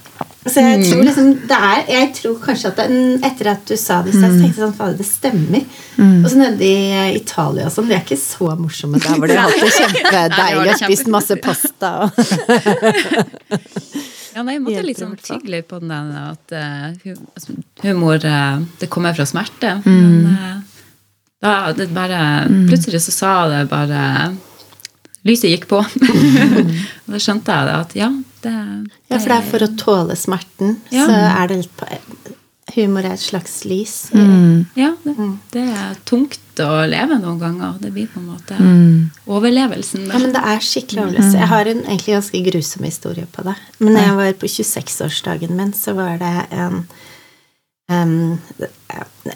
Så 0.44 0.61
jeg 0.61 0.83
tror 0.85 1.00
liksom 1.00 1.29
det 1.48 1.57
er 1.57 1.87
Jeg 1.88 2.11
tror 2.18 2.35
kanskje 2.42 2.68
at 2.68 2.81
det, 2.83 2.88
etter 3.24 3.48
at 3.55 3.62
du 3.64 3.72
sa 3.81 4.03
det, 4.05 4.12
så 4.12 4.27
jeg 4.27 4.42
tenkte 4.42 4.61
sånn 4.61 4.74
Fader, 4.77 4.98
det 4.98 5.07
stemmer. 5.09 5.62
Og 5.96 6.27
så 6.29 6.40
nede 6.40 6.68
i 6.68 7.14
Italia 7.16 7.70
og 7.70 7.72
sånn, 7.72 7.88
de 7.88 7.96
er 7.96 8.05
ikke 8.05 8.20
så 8.20 8.53
morsomme 8.59 9.00
der 9.00 9.16
hvor 9.16 9.31
de 9.31 9.38
har 9.38 9.48
hatt 9.48 9.64
det 9.64 9.72
kjempedeilig 9.79 10.74
og 10.74 10.83
spist 10.83 11.09
masse 11.14 11.35
pasta 11.40 11.90
og 12.05 12.11
Ja, 14.35 14.42
nei, 14.42 14.57
jeg 14.57 14.64
måtte 14.64 14.75
Hjelper 14.75 14.88
liksom 14.90 15.12
tygge 15.23 15.53
litt 15.53 15.68
på 15.70 15.79
den 15.83 15.92
at 15.94 16.55
uh, 16.55 17.12
humor 17.85 18.25
uh, 18.27 18.62
Det 18.81 18.88
kommer 18.90 19.14
fra 19.14 19.27
smerte. 19.29 19.77
Men 19.87 20.27
uh, 20.33 20.57
da 21.44 21.55
det 21.77 21.90
bare 21.94 22.20
Plutselig 22.68 23.05
så 23.05 23.14
sa 23.14 23.35
det 23.53 23.64
bare 23.70 24.03
Lyset 25.25 25.55
gikk 25.55 25.68
på. 25.70 25.79
og 27.05 27.14
da 27.14 27.20
skjønte 27.23 27.55
jeg 27.55 27.68
det 27.68 27.77
at 27.79 27.94
ja, 27.97 28.11
det, 28.44 28.55
Ja, 29.09 29.16
for 29.16 29.31
det 29.31 29.37
er 29.38 29.47
for 29.55 29.64
å 29.64 29.68
tåle 29.81 30.16
smerten, 30.20 30.75
Ja. 30.92 31.07
så 31.09 31.20
er 31.31 31.49
det 31.49 31.62
litt 31.62 31.79
på 31.81 31.88
Humor 32.75 33.07
er 33.07 33.14
et 33.14 33.23
slags 33.23 33.62
lys. 33.68 33.94
Ja, 34.77 34.90
det, 35.05 35.14
det 35.55 35.62
er 35.62 35.97
tungt 36.09 36.43
å 36.62 36.84
leve 36.86 37.18
noen 37.18 37.40
ganger. 37.40 37.78
Det 37.82 37.90
blir 37.94 38.06
på 38.12 38.20
en 38.20 38.28
måte 38.34 38.58
overlevelsen. 39.26 40.06
Ja, 40.10 40.20
men 40.22 40.34
det 40.36 40.42
er 40.44 40.62
skikkelig 40.62 41.02
overlevelse. 41.06 41.40
Jeg 41.40 41.50
har 41.50 41.70
en 41.72 41.82
egentlig 41.86 42.14
ganske 42.14 42.42
grusom 42.50 42.86
historie 42.86 43.26
på 43.32 43.46
det. 43.48 43.56
Men 43.80 43.98
da 43.98 44.04
jeg 44.06 44.20
var 44.20 44.38
på 44.42 44.52
26-årsdagen 44.52 45.56
min, 45.58 45.74
så 45.76 45.96
var 45.98 46.20
det 46.22 46.36
en 46.54 46.84
Um, 47.92 48.38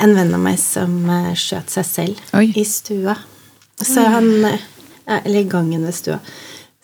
en 0.01 0.15
venn 0.17 0.33
av 0.33 0.41
meg 0.41 0.57
som 0.61 0.93
eh, 1.13 1.35
skjøt 1.37 1.73
seg 1.73 1.85
selv 1.85 2.37
Oi. 2.37 2.47
i 2.57 2.65
stua. 2.65 3.13
Så 3.77 4.05
han 4.09 4.31
eh, 4.49 4.63
Eller 5.19 5.43
i 5.43 5.49
gangen 5.49 5.85
ved 5.85 5.97
stua. 5.97 6.19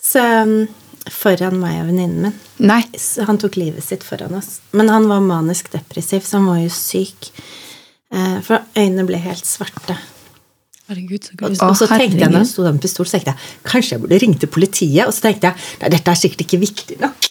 Så 0.01 0.21
foran 1.13 1.59
meg 1.61 1.81
og 1.83 1.89
venninnen 1.91 2.27
min. 2.29 2.39
Nei. 2.65 2.83
Så 3.01 3.25
han 3.29 3.41
tok 3.41 3.59
livet 3.61 3.85
sitt 3.85 4.05
foran 4.05 4.37
oss. 4.39 4.59
Men 4.73 4.93
han 4.93 5.09
var 5.09 5.25
manisk 5.25 5.71
depressiv, 5.73 6.25
så 6.25 6.39
han 6.39 6.49
var 6.49 6.63
jo 6.63 6.73
syk. 6.73 7.31
Eh, 8.13 8.39
For 8.45 8.65
øynene 8.77 9.05
ble 9.09 9.21
helt 9.25 9.49
svarte. 9.49 9.99
Herregud, 10.95 11.27
så 11.27 11.35
Og, 11.43 11.57
og 11.69 11.77
så 11.77 11.89
tenkte 11.91 12.23
jeg 12.23 12.31
når 12.31 12.45
han 12.45 12.49
sto 12.49 12.65
der 12.65 12.75
med 12.77 12.85
pistol, 12.85 13.09
så 13.09 13.19
tenkte 13.19 13.35
jeg 13.35 13.71
kanskje 13.73 13.97
jeg 13.97 14.05
burde 14.05 14.21
ringe 14.23 14.39
til 14.39 14.51
politiet. 14.55 15.03
Og 15.09 15.15
så 15.17 15.27
tenkte 15.27 15.51
jeg 15.51 15.83
nei, 15.83 15.91
dette 15.97 16.15
er 16.15 16.21
sikkert 16.21 16.47
ikke 16.47 16.63
viktig 16.63 17.01
nok. 17.03 17.31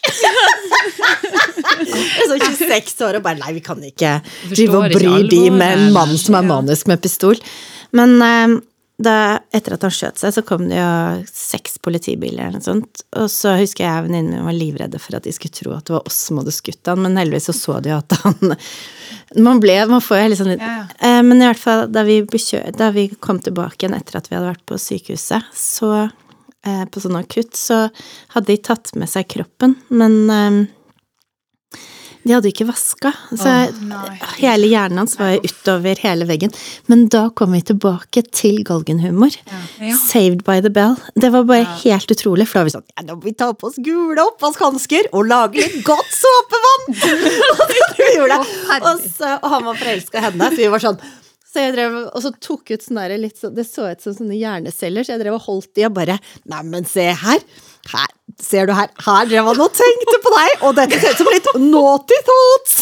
Jeg 1.74 2.26
så 2.30 2.36
26 2.38 3.02
år 3.06 3.18
og 3.18 3.24
bare 3.24 3.38
nei, 3.40 3.54
vi 3.56 3.62
kan 3.64 3.80
ikke 3.82 4.10
drive 4.52 4.78
og 4.78 4.92
bry 4.94 5.14
de 5.30 5.40
med 5.52 5.74
en 5.74 5.90
mann 5.94 6.14
som 6.20 6.36
er 6.38 6.46
manisk 6.46 6.88
med 6.90 7.02
pistol. 7.02 7.38
Men 7.96 8.14
eh, 8.24 8.54
da, 8.96 9.40
etter 9.50 9.74
at 9.74 9.82
han 9.82 9.92
skjøt 9.92 10.20
seg, 10.20 10.34
så 10.36 10.42
kom 10.46 10.68
det 10.70 10.76
jo 10.78 10.90
seks 11.26 11.80
politibiler 11.82 12.46
eller 12.46 12.60
noe 12.60 12.66
sånt. 12.66 13.02
Og 13.18 13.26
så 13.32 13.56
husker 13.58 13.82
jeg 13.86 14.04
og 14.04 14.12
min 14.12 14.30
var 14.46 14.54
livredde 14.54 15.00
for 15.02 15.18
at 15.18 15.26
de 15.26 15.32
skulle 15.34 15.54
tro 15.56 15.72
at 15.74 15.88
det 15.88 15.96
var 15.96 16.06
oss 16.06 16.20
som 16.28 16.38
hadde 16.38 16.54
skutt 16.54 16.90
han, 16.90 17.02
men 17.02 17.18
heldigvis 17.18 17.50
så 17.50 17.56
så 17.58 17.80
de 17.82 17.90
jo 17.90 17.98
at 17.98 18.18
han 18.22 18.54
Man 19.44 19.58
ble 19.58 19.74
Man 19.90 20.02
får 20.04 20.18
jo 20.18 20.22
hele 20.22 20.36
sånn 20.38 20.52
Ja, 20.52 20.74
ja. 20.86 21.22
Men 21.26 21.40
i 21.40 21.48
hvert 21.48 21.58
fall 21.58 21.88
da 21.90 22.04
vi, 22.06 22.20
bekjør, 22.28 22.68
da 22.78 22.92
vi 22.94 23.08
kom 23.18 23.40
tilbake 23.42 23.82
igjen 23.82 23.96
etter 23.98 24.20
at 24.20 24.30
vi 24.30 24.38
hadde 24.38 24.52
vært 24.52 24.66
på 24.68 24.78
sykehuset, 24.78 25.50
så 25.58 25.90
eh, 26.04 26.84
på 26.86 27.02
sånn 27.02 27.18
akutt, 27.18 27.58
så 27.58 27.88
hadde 28.36 28.52
de 28.52 28.60
tatt 28.62 28.94
med 28.94 29.10
seg 29.10 29.26
kroppen, 29.34 29.74
men 29.90 30.18
eh, 30.30 30.60
de 32.24 32.32
hadde 32.32 32.50
ikke 32.50 32.66
vaska. 32.68 33.12
Så 33.36 33.52
oh, 33.52 34.28
hele 34.40 34.68
hjernen 34.70 35.02
hans 35.02 35.16
var 35.20 35.36
utover 35.44 36.00
hele 36.00 36.26
veggen. 36.28 36.52
Men 36.90 37.06
da 37.12 37.26
kom 37.36 37.52
vi 37.56 37.60
tilbake 37.68 38.24
til 38.32 38.62
galgenhumor. 38.66 39.36
Ja. 39.80 39.96
Saved 40.00 40.44
by 40.46 40.60
the 40.64 40.72
bell. 40.72 40.96
Det 41.20 41.30
var 41.34 41.44
bare 41.48 41.68
helt 41.82 42.10
utrolig, 42.14 42.48
for 42.48 42.60
da 42.60 42.64
var 42.64 42.70
vi 42.70 42.76
sånn 42.76 42.86
ja, 42.94 43.04
nå 43.04 43.18
må 43.18 43.26
vi 43.26 43.34
ta 43.36 43.50
på 43.56 43.68
oss 43.68 43.76
gule 43.82 44.24
oppvaskhansker 44.24 45.10
og 45.12 45.28
lage 45.28 45.60
litt 45.60 45.82
godt 45.86 46.12
såpevann! 46.14 46.88
Og 48.84 49.00
så, 49.00 49.36
og 49.38 49.46
han 49.50 49.64
var 49.66 49.76
forelska 49.78 50.18
i 50.18 50.22
henne, 50.24 50.48
så 50.50 50.58
vi 50.58 50.66
var 50.72 50.82
sånn 50.82 50.98
så 51.54 51.62
jeg 51.62 51.74
drev, 51.76 51.92
og 52.10 52.22
så 52.24 52.32
tok 52.42 52.72
ut 52.74 52.82
sånne 52.82 53.18
litt 53.22 53.38
sånn, 53.38 53.52
Det 53.54 53.62
så 53.68 53.86
ut 53.92 54.02
som 54.02 54.16
sånne 54.16 54.34
hjerneceller, 54.34 55.06
så 55.06 55.14
jeg 55.14 55.22
drev 55.22 55.36
og 55.36 55.44
holdt 55.46 55.70
de 55.78 55.86
og 55.86 55.94
bare 55.94 56.18
Neimen, 56.50 56.86
se 56.88 57.06
her! 57.14 57.44
Her, 57.92 58.10
ser 58.42 58.66
du 58.66 58.72
her? 58.76 58.88
Her 59.06 59.26
drev 59.30 59.46
han 59.50 59.60
og 59.64 59.72
tenkte 59.76 60.18
på 60.24 60.32
deg! 60.34 60.54
Og 60.66 60.74
dette 60.78 60.98
ser 61.02 61.14
ut 61.14 61.20
som 61.22 61.30
litt 61.32 61.48
naughty 61.60 62.18
thoughts! 62.26 62.76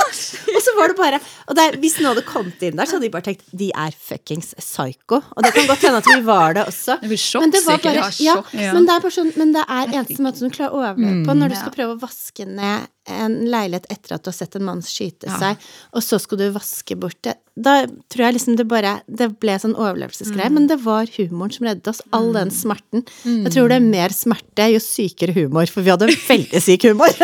og 0.54 0.60
så 0.64 0.74
var 0.76 0.90
det 0.92 0.96
bare 0.98 1.20
Og 1.48 1.56
det, 1.56 1.64
er- 1.64 1.78
hvis 1.82 1.96
noen 2.00 2.10
hadde 2.12 2.24
kommet 2.28 2.62
inn 2.66 2.76
der, 2.78 2.86
så 2.88 2.96
hadde 2.98 3.06
de 3.08 3.12
bare 3.14 3.26
tenkt 3.30 3.44
de 3.56 3.70
er 3.74 3.94
fuckings 3.96 4.52
psycho. 4.60 5.20
Og 5.34 5.42
det 5.46 5.52
kan 5.56 5.66
godt 5.70 5.86
hende 5.86 6.02
at 6.02 6.10
vi 6.10 6.20
var 6.26 6.54
det 6.58 6.66
også. 6.70 6.98
Det 7.02 7.10
blir 7.10 7.20
sjokk, 7.20 7.42
men 7.46 7.54
det 7.56 7.64
var 7.66 7.82
bare, 7.84 8.06
Ja, 8.22 8.36
ja. 8.54 8.72
Men 8.76 8.86
det 8.88 8.94
er 8.96 9.04
bare 9.06 9.16
sånn, 9.16 9.32
men 9.40 9.52
det 9.56 9.64
er 9.66 9.92
eneste 9.98 10.22
måten 10.24 10.46
du 10.50 10.54
klarer 10.56 10.74
å 10.76 10.82
overleve 10.84 11.26
på. 11.26 11.36
Når 11.40 11.52
du 11.54 11.58
skal 11.62 11.76
prøve 11.76 11.96
å 11.96 12.00
vaske 12.06 12.46
ned 12.48 12.88
en 13.10 13.32
leilighet 13.50 13.88
etter 13.90 14.14
at 14.14 14.22
du 14.22 14.28
har 14.30 14.36
sett 14.36 14.54
en 14.54 14.62
mann 14.68 14.82
skyte 14.86 15.26
seg, 15.40 15.58
og 15.96 16.04
så 16.04 16.18
skal 16.22 16.38
du 16.38 16.44
vaske 16.54 16.94
bort 17.00 17.18
det. 17.26 17.34
Da 17.60 17.80
tror 18.12 18.22
jeg 18.28 18.36
liksom 18.36 18.54
det 18.56 18.64
bare 18.70 18.92
Det 19.10 19.26
ble 19.42 19.56
sånn 19.60 19.74
overlevelsesgreie, 19.74 20.48
men 20.54 20.68
det 20.70 20.78
var 20.84 21.10
humoren 21.16 21.50
som 21.52 21.66
reddet 21.66 21.88
oss. 21.90 22.00
All 22.14 22.30
den 22.36 22.52
smerten. 22.54 23.02
Jeg 23.26 23.50
tror 23.56 23.68
det 23.72 23.80
er 23.80 23.88
mer 23.88 24.14
smerte 24.14 24.68
jo 24.76 24.78
sykere 24.90 25.34
humor, 25.36 25.70
for 25.70 25.86
vi 25.86 25.92
hadde 25.92 26.10
veldig 26.10 26.62
syk 26.62 26.88
humor. 26.90 27.14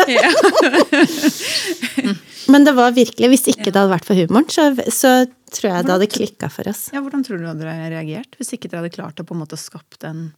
men 2.53 2.67
det 2.67 2.73
var 2.77 2.95
virkelig 2.95 3.29
Hvis 3.33 3.47
ikke 3.53 3.69
det 3.69 3.79
hadde 3.81 3.91
vært 3.91 4.07
for 4.07 4.19
humoren, 4.19 4.47
så, 4.51 4.69
så 4.93 5.13
tror 5.53 5.69
jeg 5.71 5.87
det 5.87 5.95
hadde 5.95 6.09
klikka 6.11 6.51
for 6.53 6.71
oss. 6.71 6.87
Ja, 6.95 7.03
hvordan 7.03 7.25
tror 7.27 7.41
du 7.41 7.47
hadde 7.49 7.77
reagert 7.91 8.37
hvis 8.39 8.53
ikke 8.55 8.71
dere 8.71 8.85
hadde 8.85 8.95
klart 8.95 9.21
å 9.21 9.27
på 9.27 9.35
en 9.35 9.43
måte 9.43 9.59
skapt 9.59 9.99
den 10.03 10.29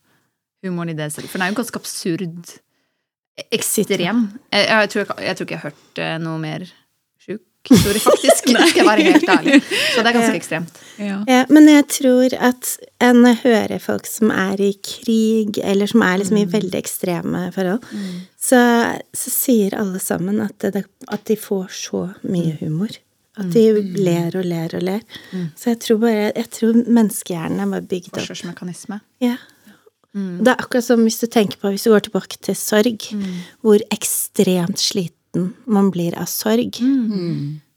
humoren 0.66 0.94
i 0.94 0.98
det 0.98 1.12
selv? 1.16 1.30
For 1.30 1.40
den 1.40 1.48
er 1.48 1.54
jo 1.54 1.62
ganske 1.62 1.82
absurd. 1.82 2.58
Ekstrem. 3.56 4.26
Jeg, 4.52 4.66
jeg, 4.68 4.92
tror, 4.92 5.06
jeg, 5.06 5.26
jeg 5.30 5.38
tror 5.38 5.48
ikke 5.48 5.56
jeg 5.56 5.64
har 5.64 5.72
hørt 5.72 6.02
eh, 6.04 6.18
noe 6.20 6.42
mer 6.42 6.66
historie, 7.70 8.02
faktisk. 8.04 8.50
skal 8.72 8.82
jeg 8.82 8.88
være 8.88 9.08
helt 9.08 9.30
ærlig. 9.30 9.60
Så 9.64 10.04
det 10.04 10.12
er 10.12 10.18
ganske 10.18 10.40
ekstremt. 10.42 10.80
Ja. 11.00 11.18
Ja, 11.28 11.42
men 11.50 11.70
jeg 11.70 11.86
tror 11.96 12.36
at 12.50 12.72
en 13.04 13.26
hører 13.44 13.80
folk 13.84 14.08
som 14.10 14.34
er 14.36 14.62
i 14.62 14.72
krig, 14.84 15.60
eller 15.64 15.90
som 15.90 16.04
er 16.06 16.18
liksom 16.22 16.40
i 16.42 16.48
veldig 16.52 16.80
ekstreme 16.80 17.46
forhold, 17.56 17.84
så, 18.40 18.64
så 19.16 19.34
sier 19.34 19.78
alle 19.80 20.02
sammen 20.04 20.42
at, 20.44 20.58
det, 20.74 20.86
at 21.08 21.28
de 21.28 21.38
får 21.40 21.70
så 21.76 22.08
mye 22.24 22.58
humor. 22.62 22.92
At 23.40 23.54
de 23.54 23.70
ler 23.96 24.36
og 24.36 24.44
ler 24.44 24.74
og 24.76 24.84
ler. 24.84 25.06
Så 25.56 25.72
jeg 25.72 25.80
tror 25.86 26.02
bare 26.02 26.26
Jeg 26.36 26.50
tror 26.52 26.82
menneskehjernen 26.82 27.62
er 27.64 27.72
bare 27.72 27.88
bygd 27.88 28.12
opp. 28.12 28.20
Forsvarsmekanisme. 28.20 29.00
Ja. 29.24 29.38
Det 30.14 30.50
er 30.50 30.58
akkurat 30.58 30.84
som 30.84 31.04
hvis 31.06 31.20
du 31.22 31.28
tenker 31.30 31.60
på 31.62 31.70
Hvis 31.70 31.86
du 31.86 31.92
går 31.94 32.08
tilbake 32.08 32.40
til 32.42 32.56
sorg, 32.58 33.06
hvor 33.62 33.80
ekstremt 33.94 34.82
sliten 34.82 35.19
man 35.66 35.92
blir 35.94 36.16
av 36.18 36.26
sorg. 36.32 36.80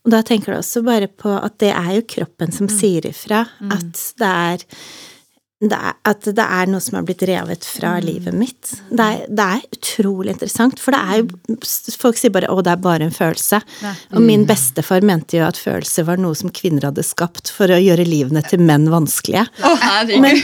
Og 0.03 0.11
da 0.11 0.19
tenker 0.25 0.51
du 0.51 0.57
også 0.59 0.81
bare 0.83 1.07
på 1.07 1.31
at 1.31 1.59
det 1.63 1.71
er 1.71 1.91
jo 1.99 2.05
kroppen 2.17 2.51
som 2.51 2.67
sier 2.71 3.05
ifra. 3.07 3.45
At 3.71 3.99
det 4.19 4.31
er, 4.31 4.65
det 5.69 5.77
er 5.77 5.93
At 6.03 6.25
det 6.25 6.43
er 6.43 6.67
noe 6.67 6.83
som 6.83 6.97
er 6.99 7.05
blitt 7.07 7.23
revet 7.27 7.63
fra 7.63 7.93
livet 8.03 8.35
mitt. 8.35 8.73
Det 8.89 9.03
er, 9.03 9.21
det 9.29 9.45
er 9.55 9.61
utrolig 9.77 10.33
interessant, 10.33 10.81
for 10.81 10.95
det 10.95 10.99
er 10.99 11.21
jo 11.21 11.57
Folk 11.99 12.17
sier 12.19 12.33
bare 12.33 12.49
'å, 12.51 12.61
det 12.63 12.73
er 12.73 12.81
bare 12.83 13.07
en 13.07 13.13
følelse'. 13.13 13.61
Og 14.13 14.21
min 14.21 14.45
bestefar 14.49 15.01
mente 15.05 15.37
jo 15.37 15.45
at 15.47 15.59
følelser 15.59 16.03
var 16.09 16.17
noe 16.17 16.35
som 16.35 16.51
kvinner 16.51 16.89
hadde 16.89 17.03
skapt 17.05 17.51
for 17.53 17.71
å 17.71 17.79
gjøre 17.79 18.05
livene 18.07 18.43
til 18.47 18.59
menn 18.59 18.89
vanskelige. 18.91 19.45
Men, 20.19 20.41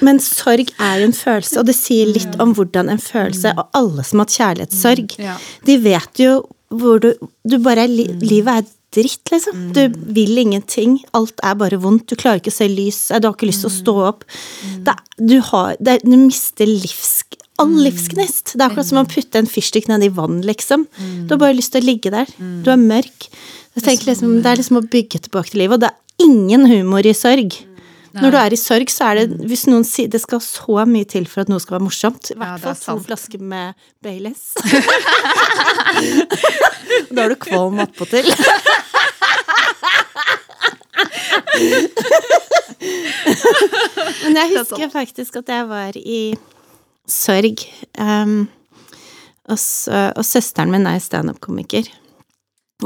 men 0.00 0.20
sorg 0.22 0.70
er 0.78 1.00
jo 1.00 1.10
en 1.10 1.16
følelse, 1.16 1.58
og 1.58 1.66
det 1.66 1.74
sier 1.78 2.06
litt 2.06 2.38
om 2.40 2.54
hvordan 2.54 2.88
en 2.92 2.98
følelse 3.02 3.54
Og 3.56 3.66
alle 3.74 4.04
som 4.06 4.20
har 4.20 4.28
hatt 4.28 4.38
kjærlighetssorg, 4.38 5.16
de 5.66 5.78
vet 5.78 6.22
jo 6.22 6.42
hvor 6.70 7.00
du 7.02 7.14
Du 7.42 7.58
bare 7.58 7.82
er 7.82 7.90
li, 7.90 8.06
Livet 8.22 8.60
er 8.62 8.68
dritt, 8.94 9.30
liksom. 9.32 9.70
Du 9.76 9.82
vil 10.14 10.38
ingenting. 10.42 10.98
Alt 11.16 11.40
er 11.46 11.58
bare 11.60 11.78
vondt. 11.82 12.08
Du 12.10 12.18
klarer 12.18 12.42
ikke 12.42 12.52
å 12.52 12.58
se 12.58 12.68
lys. 12.70 13.02
Du 13.10 13.28
har 13.28 13.36
ikke 13.36 13.50
lyst 13.50 13.64
til 13.64 13.70
å 13.70 13.76
stå 13.76 13.94
opp. 14.08 14.26
Det, 14.86 14.96
du, 15.18 15.38
har, 15.50 15.76
det, 15.80 16.00
du 16.06 16.16
mister 16.16 16.70
livs... 16.70 17.22
All 17.60 17.74
livsgnist. 17.76 18.54
Det 18.54 18.62
er 18.62 18.70
akkurat 18.70 18.88
som 18.88 19.02
å 19.02 19.04
putte 19.04 19.36
en 19.36 19.48
fyrstikk 19.50 19.90
ned 19.90 20.06
i 20.06 20.12
vann, 20.16 20.38
liksom. 20.48 20.86
Du 21.28 21.34
har 21.34 21.40
bare 21.42 21.58
lyst 21.58 21.74
til 21.74 21.82
å 21.82 21.88
ligge 21.90 22.12
der. 22.14 22.30
Du 22.64 22.70
er 22.72 22.80
mørk. 22.80 23.26
Jeg 23.76 23.84
tenker 23.84 24.08
liksom, 24.08 24.38
det 24.40 24.48
er 24.48 24.62
liksom 24.62 24.78
å 24.80 24.86
bygge 24.88 25.20
tilbake 25.26 25.52
til 25.52 25.60
livet, 25.62 25.76
og 25.76 25.84
det 25.84 25.90
er 25.90 26.24
ingen 26.24 26.64
humor 26.70 27.04
i 27.04 27.12
Når 28.16 28.30
du 28.34 28.38
er 28.40 28.50
i 28.54 28.58
sorg, 28.58 28.88
så 28.90 29.04
er 29.10 29.14
det 29.20 29.26
Hvis 29.46 29.66
noen 29.70 29.84
sier 29.86 30.08
Det 30.10 30.20
skal 30.22 30.40
så 30.42 30.84
mye 30.88 31.06
til 31.08 31.26
for 31.30 31.40
at 31.44 31.48
noe 31.52 31.60
skal 31.62 31.74
være 31.76 31.86
morsomt. 31.86 32.24
I 32.32 32.34
hvert 32.40 32.62
det 32.62 32.68
er 32.72 32.76
fall 32.80 32.98
to 32.98 33.04
flasker 33.06 33.40
med 33.52 33.66
Baileys. 34.02 34.44
da 37.14 37.18
er 37.24 37.28
du 37.30 37.36
kvalm 37.40 37.76
attpåtil. 37.84 38.26
Men 44.24 44.32
jeg 44.40 44.48
husker 44.56 44.88
faktisk 44.92 45.32
at 45.42 45.48
jeg 45.54 45.62
var 45.70 45.92
i 45.98 46.22
sorg. 47.10 47.56
Um, 47.98 48.48
og, 49.50 49.58
så, 49.58 50.10
og 50.16 50.24
søsteren 50.26 50.70
min 50.72 50.86
er 50.86 50.98
standup-komiker. 51.02 51.84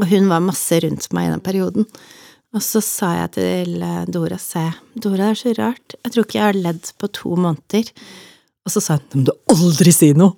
Og 0.01 0.07
hun 0.11 0.29
var 0.31 0.41
masse 0.43 0.75
rundt 0.83 1.07
meg 1.15 1.29
i 1.29 1.33
den 1.35 1.43
perioden. 1.45 1.85
Og 2.55 2.63
så 2.63 2.79
sa 2.85 3.11
jeg 3.19 3.35
til 3.35 3.83
eh, 3.83 4.05
Dora 4.15 4.39
C. 4.39 4.63
Dora, 4.95 5.33
det 5.33 5.33
er 5.33 5.41
så 5.41 5.55
rart. 5.59 5.97
Jeg 5.99 6.15
tror 6.15 6.27
ikke 6.27 6.39
jeg 6.39 6.47
har 6.47 6.63
ledd 6.69 6.91
på 7.01 7.11
to 7.19 7.35
måneder. 7.35 7.91
Og 8.65 8.73
så 8.73 8.83
sa 8.83 8.99
hun 9.01 9.25
må 9.25 9.29
du 9.29 9.35
aldri 9.53 9.93
si 9.93 10.13
noe. 10.17 10.37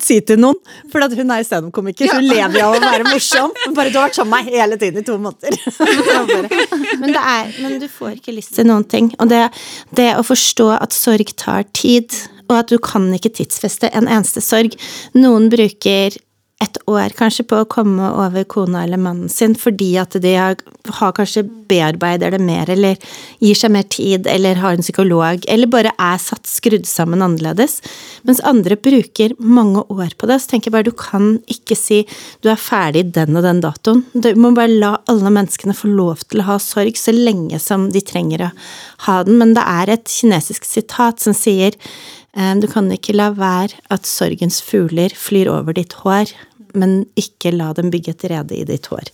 si 0.00 0.16
til 0.24 0.40
noen. 0.40 0.56
For 0.92 1.04
at 1.04 1.12
hun 1.16 1.30
er 1.34 1.44
standup-komiker, 1.44 2.08
så 2.08 2.16
hun 2.16 2.30
lever 2.30 2.58
jo 2.62 2.70
av 2.70 2.78
å 2.78 2.80
være 2.86 3.10
morsom. 3.10 3.52
Bare 3.76 3.92
du 3.92 4.00
har 4.00 4.08
vært 4.08 4.18
sammen 4.18 4.32
med 4.32 4.48
meg 4.48 4.56
hele 4.56 4.80
tiden 4.80 5.04
i 5.04 5.06
to 5.06 5.18
måneder. 5.20 5.60
men, 7.02 7.12
det 7.12 7.22
er, 7.34 7.52
men 7.60 7.76
du 7.82 7.86
får 7.92 8.16
ikke 8.18 8.36
lyst 8.38 8.56
til 8.56 8.68
noen 8.70 8.88
ting. 8.88 9.12
Og 9.20 9.28
det, 9.30 9.44
det 9.96 10.14
å 10.16 10.24
forstå 10.26 10.70
at 10.80 10.96
sorg 10.96 11.36
tar 11.36 11.68
tid, 11.76 12.08
og 12.48 12.56
at 12.62 12.72
du 12.72 12.80
kan 12.82 13.04
ikke 13.14 13.34
tidsfeste 13.36 13.92
en 13.92 14.08
eneste 14.08 14.42
sorg. 14.42 14.74
Noen 15.12 15.52
bruker 15.52 16.16
et 16.60 16.76
år 16.90 17.14
kanskje 17.16 17.46
på 17.48 17.62
å 17.62 17.68
komme 17.70 18.10
over 18.20 18.44
kona 18.44 18.82
eller 18.84 19.00
mannen 19.00 19.30
sin 19.32 19.54
fordi 19.56 19.94
at 20.00 20.12
de 20.20 20.34
har, 20.36 20.58
har 20.98 21.14
kanskje 21.16 21.46
bearbeider 21.70 22.34
det 22.34 22.40
mer, 22.42 22.68
eller 22.72 22.98
gir 23.40 23.56
seg 23.56 23.72
mer 23.72 23.86
tid, 23.88 24.26
eller 24.28 24.60
har 24.60 24.76
en 24.76 24.84
psykolog, 24.84 25.44
eller 25.48 25.70
bare 25.70 25.94
er 25.96 26.20
satt 26.20 26.50
skrudd 26.50 26.88
sammen 26.88 27.24
annerledes. 27.24 27.78
Mens 28.28 28.42
andre 28.46 28.76
bruker 28.76 29.36
mange 29.38 29.84
år 29.88 30.16
på 30.18 30.28
det. 30.28 30.40
Så 30.42 30.52
tenker 30.52 30.70
jeg 30.70 30.76
bare 30.76 30.88
du 30.90 30.96
kan 30.96 31.32
ikke 31.50 31.78
si 31.78 32.02
du 32.44 32.50
er 32.52 32.60
ferdig 32.60 33.06
den 33.14 33.38
og 33.38 33.46
den 33.46 33.62
datoen. 33.64 34.04
Du 34.12 34.32
må 34.36 34.52
bare 34.56 34.74
la 34.74 34.94
alle 35.10 35.32
menneskene 35.32 35.76
få 35.76 35.92
lov 35.94 36.26
til 36.28 36.42
å 36.42 36.50
ha 36.52 36.60
sorg 36.62 36.98
så 36.98 37.14
lenge 37.16 37.60
som 37.62 37.88
de 37.94 38.04
trenger 38.04 38.48
å 38.48 38.54
ha 39.06 39.20
den. 39.26 39.38
Men 39.40 39.54
det 39.56 39.64
er 39.64 39.94
et 39.94 40.10
kinesisk 40.10 40.68
sitat 40.68 41.22
som 41.22 41.36
sier 41.36 41.78
eh, 42.34 42.54
du 42.60 42.68
kan 42.70 42.90
ikke 42.92 43.16
la 43.16 43.30
være 43.36 43.78
at 43.94 44.08
sorgens 44.08 44.60
fugler 44.64 45.14
flyr 45.16 45.50
over 45.52 45.78
ditt 45.78 45.96
hår, 46.02 46.34
men 46.74 47.04
ikke 47.18 47.52
la 47.54 47.72
dem 47.76 47.90
bygge 47.92 48.10
et 48.14 48.24
rede 48.30 48.54
i 48.56 48.64
ditt 48.68 48.86
hår. 48.90 49.06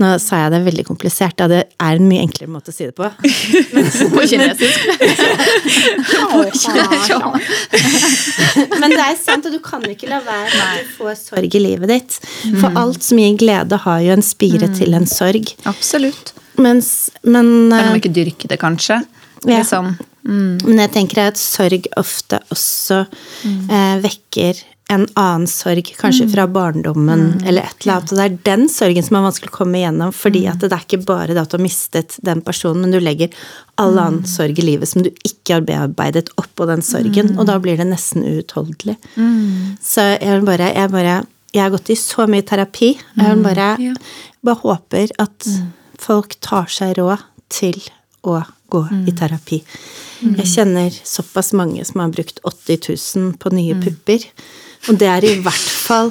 Nå 0.00 0.06
sa 0.22 0.34
jeg 0.44 0.52
det 0.54 0.60
veldig 0.66 0.84
komplisert, 0.88 1.40
ja, 1.40 1.46
det 1.50 1.62
er 1.68 1.98
en 1.98 2.08
mye 2.08 2.22
enklere 2.24 2.52
måte 2.52 2.70
å 2.72 2.76
si 2.76 2.84
det 2.88 2.96
på. 2.96 3.04
På 4.14 4.20
kinesisk. 4.24 4.78
Men 8.80 8.94
det 8.94 9.04
er 9.04 9.16
sant, 9.18 9.46
og 9.46 9.52
du 9.54 9.60
kan 9.64 9.84
ikke 9.88 10.08
la 10.10 10.20
være 10.24 10.52
at 10.52 10.82
du 10.82 10.86
får 10.98 11.14
sorg 11.20 11.58
i 11.58 11.62
livet 11.62 11.90
ditt. 11.90 12.18
For 12.60 12.70
alt 12.78 13.02
som 13.04 13.20
gir 13.20 13.36
glede, 13.40 13.76
har 13.84 14.00
jo 14.04 14.16
en 14.16 14.24
spire 14.24 14.68
til 14.76 14.96
en 14.96 15.06
sorg. 15.10 15.54
Absolutt. 15.68 16.34
Mens, 16.60 17.10
men 17.26 17.46
Selv 17.72 17.88
om 17.88 17.96
de 17.96 18.02
ikke 18.02 18.14
dyrke 18.14 18.50
det, 18.50 18.58
kanskje? 18.62 19.00
Ja. 19.44 19.58
Liksom. 19.58 19.94
Men 20.24 20.78
jeg 20.80 20.92
tenker 20.94 21.26
at 21.26 21.40
sorg 21.40 21.88
ofte 22.00 22.38
også 22.54 23.02
eh, 23.44 23.96
vekker 24.04 24.62
en 24.92 25.06
annen 25.16 25.46
sorg, 25.48 25.94
kanskje 25.96 26.26
fra 26.28 26.44
barndommen 26.46 27.40
eller 27.46 27.62
et 27.64 27.84
eller 27.84 27.94
annet. 27.94 28.10
Og 28.12 28.18
det 28.18 28.24
er 28.24 28.34
den 28.44 28.66
sorgen 28.68 29.06
som 29.06 29.16
er 29.16 29.24
vanskelig 29.24 29.48
å 29.48 29.54
komme 29.56 29.78
igjennom, 29.80 30.12
fordi 30.12 30.42
at 30.50 30.60
det 30.60 30.68
er 30.76 30.84
ikke 30.84 31.06
bare 31.08 31.32
det 31.32 31.40
at 31.40 31.50
du 31.50 31.56
har 31.56 31.64
mistet 31.64 32.16
den 32.26 32.42
personen, 32.44 32.82
men 32.84 32.92
du 32.92 33.00
legger 33.00 33.32
all 33.80 33.96
annen 33.98 34.26
sorg 34.28 34.58
i 34.60 34.66
livet 34.66 34.88
som 34.90 35.02
du 35.02 35.08
ikke 35.24 35.56
har 35.56 35.64
bearbeidet 35.64 36.28
oppå 36.36 36.66
den 36.68 36.84
sorgen, 36.84 37.32
og 37.38 37.46
da 37.48 37.56
blir 37.64 37.80
det 37.80 37.88
nesten 37.88 38.26
uutholdelig. 38.28 38.98
Så 39.82 40.04
jeg 40.20 40.44
bare, 40.44 40.72
jeg 40.74 40.90
bare 40.90 41.22
Jeg 41.54 41.62
har 41.62 41.70
gått 41.70 41.90
i 41.90 41.94
så 41.94 42.24
mye 42.26 42.42
terapi. 42.42 42.98
Jeg 43.14 43.42
bare, 43.44 43.76
bare 44.42 44.58
håper 44.58 45.12
at 45.22 45.46
folk 46.02 46.34
tar 46.42 46.66
seg 46.66 46.96
råd 46.98 47.22
til 47.48 47.78
å 48.26 48.40
gå 48.74 48.80
i 49.06 49.12
terapi. 49.14 49.60
Jeg 50.24 50.46
kjenner 50.50 50.90
såpass 50.90 51.52
mange 51.54 51.84
som 51.84 52.00
har 52.00 52.10
brukt 52.10 52.40
80 52.42 52.80
000 53.16 53.36
på 53.38 53.52
nye 53.54 53.74
pupper. 53.84 54.26
Og 54.88 54.98
det 55.00 55.08
er 55.08 55.24
i 55.24 55.32
hvert 55.40 55.70
fall 55.84 56.10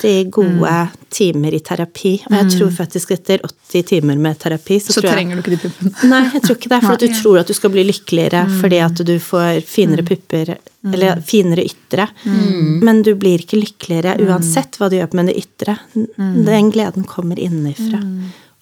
80 0.00 0.30
gode 0.32 0.74
timer 1.12 1.54
i 1.56 1.60
terapi. 1.64 2.12
Og 2.28 2.36
jeg 2.38 2.50
tror 2.54 2.70
faktisk 2.74 3.12
etter 3.16 3.42
80 3.44 3.86
timer 3.90 4.20
med 4.20 4.38
terapi, 4.40 4.78
så, 4.80 4.94
Så 4.94 5.00
tror 5.00 5.10
jeg 5.10 5.18
trenger 5.18 5.36
du 5.36 5.42
ikke 5.42 5.54
de 5.56 5.60
puppene. 5.64 6.10
Nei, 6.12 6.22
jeg 6.34 6.42
tror 6.46 6.58
ikke 6.58 6.72
det. 6.72 6.80
For 6.86 6.94
at 6.94 7.04
du 7.04 7.16
tror 7.20 7.40
at 7.42 7.50
du 7.50 7.56
skal 7.58 7.74
bli 7.74 7.86
lykkeligere 7.90 8.44
fordi 8.60 8.82
at 8.84 9.02
du 9.10 9.14
får 9.22 9.62
finere 9.68 10.06
pupper, 10.06 10.54
eller 10.92 11.20
finere 11.26 11.64
ytre. 11.68 12.08
Men 12.80 13.02
du 13.06 13.14
blir 13.20 13.42
ikke 13.44 13.60
lykkeligere 13.60 14.16
uansett 14.26 14.78
hva 14.80 14.88
du 14.90 14.96
gjør 15.00 15.16
med 15.20 15.32
det 15.32 15.36
ytre. 15.42 15.76
Den 16.16 16.70
gleden 16.72 17.04
kommer 17.08 17.38
innenfra. 17.40 18.00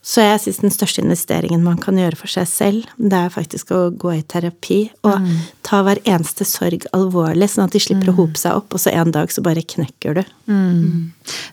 Så 0.08 0.22
jeg 0.24 0.40
syns 0.40 0.62
den 0.62 0.72
største 0.72 1.02
investeringen 1.02 1.60
man 1.60 1.76
kan 1.82 1.98
gjøre 2.00 2.16
for 2.16 2.32
seg 2.32 2.46
selv, 2.48 2.84
det 2.96 3.12
er 3.18 3.32
faktisk 3.34 3.74
å 3.76 3.80
gå 3.92 4.14
i 4.16 4.22
terapi 4.24 4.78
og 5.04 5.26
ta 5.66 5.82
hver 5.84 6.00
eneste 6.08 6.46
sorg 6.48 6.86
alvorlig, 6.96 7.50
sånn 7.52 7.66
at 7.66 7.74
de 7.76 7.82
slipper 7.84 8.08
å 8.08 8.16
hope 8.16 8.40
seg 8.40 8.56
opp, 8.56 8.72
og 8.72 8.80
så 8.80 8.94
en 8.96 9.12
dag 9.12 9.28
så 9.34 9.44
bare 9.44 9.60
knekker 9.60 10.16
du. 10.16 10.22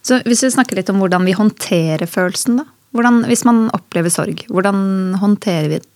Så 0.07 0.21
hvis 0.23 0.45
vi 0.45 0.53
snakker 0.55 0.79
litt 0.79 0.91
om 0.93 1.03
hvordan 1.03 1.27
vi 1.27 1.35
håndterer 1.35 2.07
følelsen, 2.07 2.61
da. 2.61 2.65
Hvordan, 2.95 3.25
hvis 3.27 3.43
man 3.43 3.65
opplever 3.75 4.13
sorg, 4.13 4.45
hvordan 4.47 5.17
håndterer 5.19 5.67
vi 5.73 5.81
den? 5.81 5.91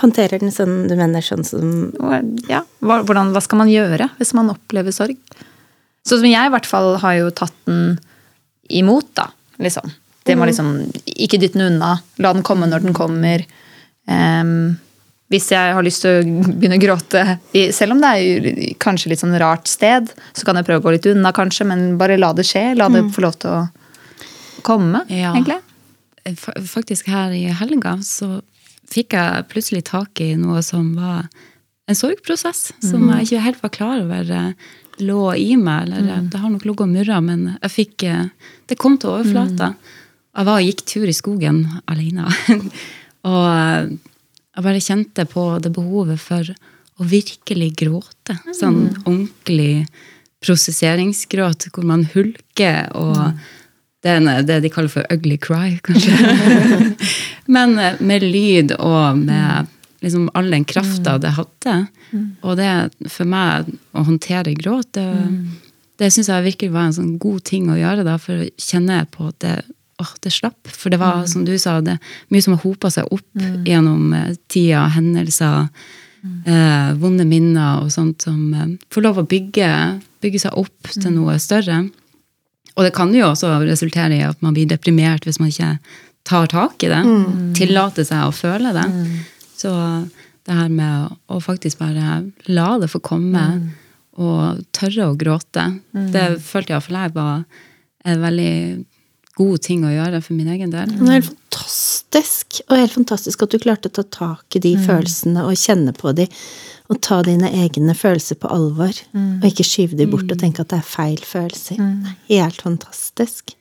Håndterer 0.00 0.40
den 0.40 0.54
sånn 0.54 0.86
du 0.88 0.96
mener 0.96 1.20
sånn 1.20 1.44
som 1.44 1.92
Ja, 2.48 2.62
hvordan, 2.80 3.34
hva 3.34 3.42
skal 3.44 3.60
man 3.60 3.68
gjøre 3.68 4.08
hvis 4.16 4.32
man 4.32 4.48
opplever 4.48 4.96
sorg? 4.96 5.18
Sånn 6.08 6.22
som 6.24 6.30
jeg 6.30 6.48
i 6.48 6.54
hvert 6.56 6.64
fall 6.70 6.96
har 7.04 7.18
jo 7.20 7.28
tatt 7.36 7.52
den 7.68 7.98
imot, 8.72 9.12
da. 9.20 9.28
Liksom. 9.60 9.92
Det 10.24 10.36
må 10.38 10.46
liksom 10.46 10.72
Ikke 11.06 11.38
dytte 11.40 11.58
den 11.58 11.74
unna. 11.74 11.96
La 12.22 12.32
den 12.32 12.44
komme 12.46 12.68
når 12.70 12.84
den 12.86 12.94
kommer. 12.94 13.44
Um, 14.06 14.78
hvis 15.32 15.48
jeg 15.54 15.72
har 15.74 15.84
lyst 15.84 16.02
til 16.04 16.18
å 16.20 16.48
begynne 16.58 16.76
å 16.76 16.82
gråte, 16.82 17.22
selv 17.72 17.94
om 17.94 18.00
det 18.02 18.10
er 18.12 18.74
kanskje 18.82 19.12
litt 19.12 19.22
sånn 19.22 19.36
rart 19.40 19.70
sted, 19.70 20.10
så 20.36 20.44
kan 20.44 20.58
jeg 20.58 20.66
prøve 20.68 20.82
å 20.82 20.84
gå 20.84 20.92
litt 20.98 21.08
unna, 21.08 21.32
kanskje, 21.32 21.64
men 21.70 21.96
bare 22.00 22.18
la 22.20 22.34
det 22.36 22.44
skje. 22.44 22.74
La 22.76 22.90
det 22.92 23.06
få 23.14 23.24
lov 23.24 23.38
til 23.40 23.54
å 23.54 23.62
komme, 24.66 25.06
Ja. 25.08 25.32
egentlig. 25.32 25.60
Faktisk 26.68 27.08
her 27.10 27.32
i 27.34 27.46
helga 27.50 27.96
så 28.04 28.42
fikk 28.92 29.16
jeg 29.16 29.48
plutselig 29.48 29.84
tak 29.88 30.20
i 30.20 30.34
noe 30.36 30.60
som 30.62 30.92
var 30.94 31.30
en 31.88 31.98
sorgprosess, 31.98 32.72
som 32.84 33.08
jeg 33.10 33.26
ikke 33.26 33.42
helt 33.46 33.62
var 33.64 33.72
klar 33.74 34.02
over 34.04 34.30
eh, 34.30 34.52
lå 35.02 35.34
i 35.34 35.56
meg. 35.56 35.88
Eller 35.88 36.28
det 36.30 36.38
har 36.38 36.52
nok 36.52 36.64
ligget 36.68 36.84
og 36.86 36.92
murra, 36.92 37.20
men 37.24 37.56
jeg 37.62 37.72
fikk 37.72 38.04
eh, 38.04 38.28
Det 38.68 38.78
kom 38.78 38.98
til 38.98 39.10
overflata. 39.16 39.72
Jeg 40.32 40.48
var 40.48 40.60
og 40.60 40.68
gikk 40.68 40.84
tur 40.88 41.08
i 41.08 41.16
skogen 41.16 41.64
alene. 41.90 42.28
og 43.28 43.46
jeg 44.52 44.64
bare 44.66 44.84
kjente 44.84 45.26
på 45.28 45.46
det 45.64 45.72
behovet 45.76 46.20
for 46.20 46.48
å 47.00 47.08
virkelig 47.08 47.72
gråte. 47.82 48.38
Sånn 48.56 48.84
ordentlig 49.04 49.86
prosesseringsgråt 50.42 51.68
hvor 51.72 51.86
man 51.86 52.06
hulker 52.14 52.88
og 52.98 53.18
det 54.02 54.16
er 54.18 54.42
det 54.42 54.56
de 54.64 54.70
kaller 54.72 54.90
for 54.90 55.06
ugly 55.14 55.36
cry, 55.38 55.76
kanskje. 55.86 56.10
Men 57.54 57.76
eh, 57.78 58.00
med 58.02 58.24
lyd 58.26 58.74
og 58.74 59.20
med 59.20 59.68
liksom 60.02 60.26
all 60.34 60.50
den 60.50 60.64
krafta 60.66 61.14
det 61.22 61.36
hadde. 61.36 61.76
Og 62.42 62.56
det 62.58 62.72
for 63.06 63.28
meg 63.30 63.70
å 63.94 64.02
håndtere 64.08 64.56
gråt, 64.58 64.98
det, 64.98 65.06
det 66.02 66.10
syns 66.10 66.32
jeg 66.32 66.48
virkelig 66.48 66.74
var 66.74 66.88
en 66.88 66.96
sånn 66.96 67.12
god 67.22 67.44
ting 67.46 67.70
å 67.70 67.78
gjøre, 67.78 68.02
da, 68.08 68.16
for 68.18 68.42
å 68.42 68.50
kjenne 68.58 69.04
på 69.14 69.30
at 69.30 69.38
det, 69.44 69.54
åh, 70.02 70.12
det 70.20 70.32
slapp. 70.34 70.68
For 70.68 70.92
det 70.92 71.00
var, 71.02 71.24
som 71.30 71.46
du 71.46 71.54
sa, 71.58 71.78
det 71.84 71.98
mye 72.32 72.44
som 72.44 72.56
har 72.56 72.62
hopa 72.64 72.90
seg 72.92 73.10
opp 73.14 73.42
gjennom 73.66 74.12
eh, 74.16 74.34
tida, 74.52 74.84
hendelser, 74.96 75.68
eh, 76.46 76.92
vonde 77.00 77.26
minner 77.28 77.82
og 77.84 77.92
sånt 77.94 78.26
som 78.26 78.52
eh, 78.54 78.76
får 78.92 79.06
lov 79.06 79.22
å 79.22 79.28
bygge, 79.28 79.72
bygge 80.24 80.44
seg 80.46 80.58
opp 80.58 80.92
til 80.94 81.14
noe 81.14 81.38
større. 81.42 81.84
Og 82.72 82.86
det 82.86 82.94
kan 82.96 83.12
jo 83.14 83.28
også 83.28 83.52
resultere 83.66 84.16
i 84.16 84.24
at 84.24 84.40
man 84.44 84.56
blir 84.56 84.70
deprimert 84.70 85.26
hvis 85.28 85.40
man 85.42 85.52
ikke 85.52 85.76
tar 86.28 86.48
tak 86.48 86.84
i 86.86 86.90
det. 86.92 87.02
Tillater 87.58 88.06
seg 88.08 88.24
å 88.24 88.34
føle 88.34 88.72
det. 88.72 88.86
Så 89.58 89.72
det 90.46 90.56
her 90.56 90.70
med 90.72 91.12
å, 91.28 91.40
faktisk 91.42 91.82
bare 91.82 92.22
la 92.48 92.68
det 92.80 92.88
få 92.90 93.02
komme, 93.04 93.44
og 94.20 94.62
tørre 94.76 95.08
å 95.08 95.16
gråte, 95.16 95.66
det 95.92 96.24
følte 96.44 96.74
iallfall 96.74 96.98
jeg 96.98 97.14
var 97.14 97.44
en 98.04 98.24
veldig 98.24 98.54
god 99.38 99.62
ting 99.64 99.84
å 99.86 99.92
gjøre 99.92 100.20
for 100.24 100.36
min 100.36 100.50
egen 100.52 100.72
del. 100.74 100.90
Det 100.92 101.06
er 101.08 101.16
helt 101.20 101.30
fantastisk, 101.30 102.60
og 102.68 102.76
helt 102.76 102.94
fantastisk 102.96 103.42
at 103.46 103.54
du 103.54 103.58
klarte 103.62 103.88
å 103.88 103.96
ta 103.96 104.04
tak 104.04 104.58
i 104.58 104.62
de 104.64 104.74
følelsene 104.80 105.46
og 105.48 105.56
kjenne 105.56 105.94
på 105.96 106.12
de, 106.18 106.26
og 106.92 107.00
ta 107.04 107.22
dine 107.24 107.48
egne 107.62 107.94
følelser 107.96 108.36
på 108.42 108.50
alvor, 108.52 108.92
og 109.16 109.46
ikke 109.48 109.64
skyve 109.64 109.96
de 109.96 110.06
bort 110.10 110.28
og 110.32 110.40
tenke 110.42 110.60
at 110.64 110.72
det 110.74 110.82
er 110.82 110.88
feil 110.92 111.22
følelser. 111.24 111.80
Helt 112.28 112.60
fantastisk. 112.60 113.54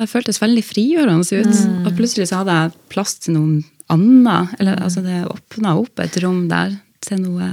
Det 0.00 0.08
føltes 0.10 0.40
veldig 0.42 0.64
frigjørende 0.64 1.42
ut. 1.44 1.60
Og 1.86 1.92
plutselig 1.98 2.30
så 2.30 2.40
hadde 2.40 2.56
jeg 2.56 2.72
plass 2.90 3.14
til 3.22 3.36
noe 3.36 3.60
annet. 3.92 4.56
Eller 4.58 4.80
altså 4.82 5.04
det 5.04 5.20
åpna 5.28 5.76
opp 5.78 6.00
et 6.02 6.16
rom 6.24 6.46
der 6.50 6.74
til 7.04 7.20
noe, 7.22 7.50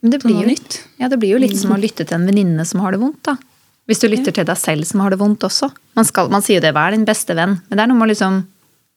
Men 0.00 0.14
det 0.14 0.22
til 0.22 0.32
noe 0.32 0.44
jo, 0.46 0.48
nytt. 0.54 0.78
ja, 1.00 1.10
det 1.10 1.18
blir 1.20 1.34
jo 1.34 1.42
litt 1.42 1.58
som 1.58 1.74
å 1.74 1.80
lytte 1.80 2.06
til 2.06 2.16
en 2.16 2.28
venninne 2.30 2.64
som 2.68 2.80
har 2.84 2.94
det 2.94 3.02
vondt. 3.02 3.20
da. 3.26 3.36
Hvis 3.88 4.02
du 4.02 4.08
lytter 4.10 4.34
til 4.34 4.46
deg 4.46 4.58
selv 4.58 4.86
som 4.86 5.02
har 5.02 5.12
det 5.12 5.20
vondt 5.20 5.46
også. 5.46 5.70
Man, 5.98 6.06
skal, 6.06 6.28
man 6.32 6.44
sier 6.46 6.60
jo 6.60 6.66
det, 6.66 6.74
vær 6.76 6.94
din 6.94 7.06
beste 7.08 7.34
venn. 7.36 7.56
Men 7.68 7.78
det 7.78 7.84
er 7.84 7.90
noe 7.90 8.00
med 8.00 8.12
liksom 8.12 8.42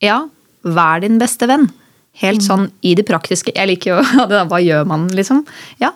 Ja, 0.03 0.19
vær 0.63 1.01
din 1.03 1.19
beste 1.21 1.49
venn. 1.49 1.69
Helt 2.21 2.45
sånn 2.45 2.67
i 2.85 2.93
det 2.97 3.07
praktiske. 3.09 3.55
Jeg 3.55 3.71
liker 3.71 3.95
jo 3.95 4.27
det 4.31 4.43
Hva 4.51 4.61
gjør 4.61 4.85
man, 4.89 5.07
liksom? 5.17 5.41
Ja, 5.81 5.93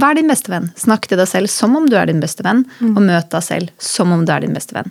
vær 0.00 0.16
din 0.16 0.30
beste 0.30 0.52
venn. 0.52 0.70
Snakk 0.80 1.10
til 1.10 1.20
deg 1.20 1.28
selv 1.28 1.52
som 1.52 1.76
om 1.76 1.88
du 1.90 1.98
er 1.98 2.08
din 2.08 2.22
beste 2.24 2.46
venn, 2.46 2.64
og 2.94 3.02
møt 3.04 3.28
deg 3.34 3.44
selv 3.44 3.74
som 3.82 4.14
om 4.14 4.24
du 4.24 4.32
er 4.32 4.46
din 4.46 4.56
beste 4.56 4.76
venn. 4.78 4.88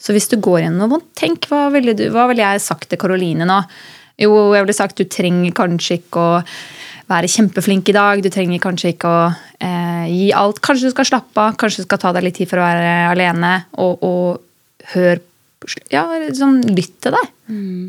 Så 0.00 0.14
hvis 0.16 0.30
du 0.30 0.38
går 0.40 0.62
gjennom 0.62 0.80
noe 0.80 0.92
vondt, 0.94 1.10
tenk 1.18 1.50
hva 1.50 1.66
ville, 1.74 1.92
du, 1.96 2.06
hva 2.14 2.24
ville 2.30 2.46
jeg 2.46 2.62
sagt 2.64 2.88
til 2.88 3.00
Karoline 3.00 3.44
nå? 3.48 3.58
Jo, 4.20 4.34
jeg 4.54 4.66
ville 4.66 4.76
sagt 4.76 5.00
du 5.00 5.06
trenger 5.08 5.54
kanskje 5.56 6.00
ikke 6.00 6.20
å 6.20 6.34
være 7.10 7.30
kjempeflink 7.30 7.88
i 7.90 7.96
dag. 7.96 8.22
Du 8.22 8.30
trenger 8.32 8.62
kanskje 8.62 8.92
ikke 8.94 9.10
å 9.10 9.24
eh, 9.62 10.06
gi 10.10 10.28
alt. 10.36 10.60
Kanskje 10.64 10.90
du 10.90 10.94
skal 10.94 11.08
slappe 11.08 11.42
av. 11.42 11.56
Kanskje 11.60 11.82
du 11.82 11.88
skal 11.88 12.02
ta 12.02 12.12
deg 12.14 12.26
litt 12.28 12.38
tid 12.38 12.50
for 12.50 12.60
å 12.60 12.66
være 12.68 12.92
alene. 13.10 13.54
Og, 13.82 14.04
og 14.06 14.92
hør 14.94 15.22
ja, 15.92 16.06
liksom, 16.22 16.60
Lytt 16.72 16.96
til 17.04 17.16
deg. 17.16 17.32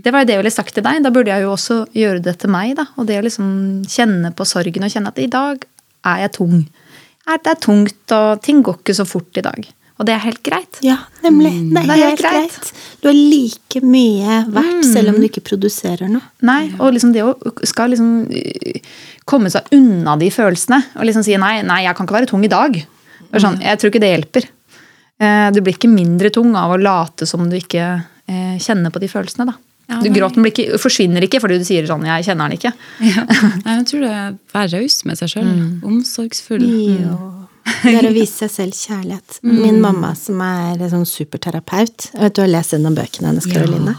Det 0.03 0.11
var 0.11 0.23
jo 0.23 0.27
det 0.27 0.35
jeg 0.35 0.41
ville 0.41 0.53
sagt 0.53 0.73
til 0.75 0.85
deg. 0.85 1.03
Da 1.05 1.11
burde 1.13 1.31
jeg 1.31 1.45
jo 1.45 1.53
også 1.53 1.83
gjøre 1.95 2.23
det 2.25 2.37
til 2.41 2.51
meg. 2.53 2.73
da. 2.79 2.87
Og 2.97 3.07
det 3.09 3.19
å 3.19 3.25
liksom 3.27 3.51
kjenne 3.89 4.33
på 4.35 4.47
sorgen 4.49 4.87
og 4.87 4.93
kjenne 4.93 5.13
at 5.13 5.21
i 5.21 5.29
dag 5.31 5.67
er 6.09 6.23
jeg 6.25 6.33
tung. 6.39 6.63
Det 7.31 7.47
er 7.47 7.59
tungt, 7.61 8.11
og 8.11 8.41
ting 8.43 8.59
går 8.65 8.81
ikke 8.81 8.97
så 8.97 9.05
fort 9.07 9.37
i 9.39 9.43
dag. 9.45 9.67
Og 9.99 10.05
det 10.07 10.13
er 10.15 10.21
helt 10.23 10.41
greit. 10.43 10.79
Ja, 10.81 10.97
nemlig. 11.23 11.51
Det 11.73 11.77
er, 11.83 11.87
Det 11.87 11.95
er 11.97 12.07
helt 12.09 12.21
greit. 12.21 12.55
greit. 12.55 12.71
Du 13.01 13.09
er 13.09 13.13
like 13.17 13.81
mye 13.85 14.37
verdt 14.49 14.85
selv 14.85 15.09
om 15.13 15.19
du 15.21 15.27
ikke 15.27 15.43
produserer 15.45 16.09
noe. 16.09 16.21
Nei, 16.41 16.71
og 16.79 16.93
liksom 16.95 17.11
det 17.13 17.21
å 17.23 17.35
skal 17.67 17.89
liksom 17.93 18.27
øh, 18.31 18.79
komme 19.25 19.51
seg 19.53 19.67
unna 19.77 20.15
de 20.17 20.29
følelsene 20.33 20.81
og 20.95 21.05
liksom 21.05 21.23
si 21.23 21.35
nei, 21.37 21.61
nei, 21.61 21.83
jeg 21.85 21.95
kan 21.95 22.05
ikke 22.07 22.17
være 22.17 22.31
tung 22.31 22.43
i 22.45 22.51
dag. 22.51 22.79
Sånn, 23.39 23.61
jeg 23.63 23.77
tror 23.79 23.91
ikke 23.93 24.01
det 24.03 24.09
hjelper. 24.15 24.47
Eh, 25.21 25.51
Du 25.53 25.61
blir 25.61 25.75
ikke 25.77 25.87
mindre 25.91 26.31
tung 26.33 26.55
av 26.55 26.71
å 26.73 26.79
late 26.81 27.27
som 27.29 27.45
du 27.49 27.55
ikke 27.55 28.03
eh, 28.27 28.57
kjenner 28.59 28.89
på 28.91 28.99
de 28.99 29.07
følelsene. 29.07 29.45
da. 29.45 29.53
Ja, 29.91 29.99
Du. 30.01 30.09
Gråten 30.09 30.41
blir 30.41 30.51
ikke, 30.51 30.79
forsvinner 30.81 31.21
ikke 31.23 31.39
fordi 31.43 31.57
du 31.59 31.65
sier 31.67 31.85
sånn 31.85 32.03
'jeg 32.05 32.25
kjenner 32.25 32.49
den 32.49 32.57
ikke'. 32.57 32.73
Ja. 33.01 33.23
Nei, 33.65 33.77
Jeg 33.77 33.85
tror 33.87 33.99
det 34.01 34.09
er 34.11 34.31
å 34.31 34.37
være 34.53 34.81
raus 34.81 35.05
med 35.05 35.17
seg 35.17 35.29
sjøl. 35.29 35.81
Omsorgsfull. 35.83 36.65
Jo. 37.01 37.40
Det 37.81 37.93
er 37.93 38.07
å 38.07 38.13
vise 38.21 38.47
seg 38.47 38.51
selv 38.53 38.77
kjærlighet. 38.77 39.39
Min 39.47 39.79
mamma 39.83 40.13
som 40.17 40.41
er 40.45 40.81
sånn 40.91 41.07
superterapeut 41.07 42.09
Jeg 42.11 42.21
vet 42.21 42.35
du 42.37 42.41
har 42.43 42.51
lest 42.51 42.75
gjennom 42.75 42.97
bøkene 42.97 43.31
hennes, 43.31 43.47
Karoline. 43.49 43.95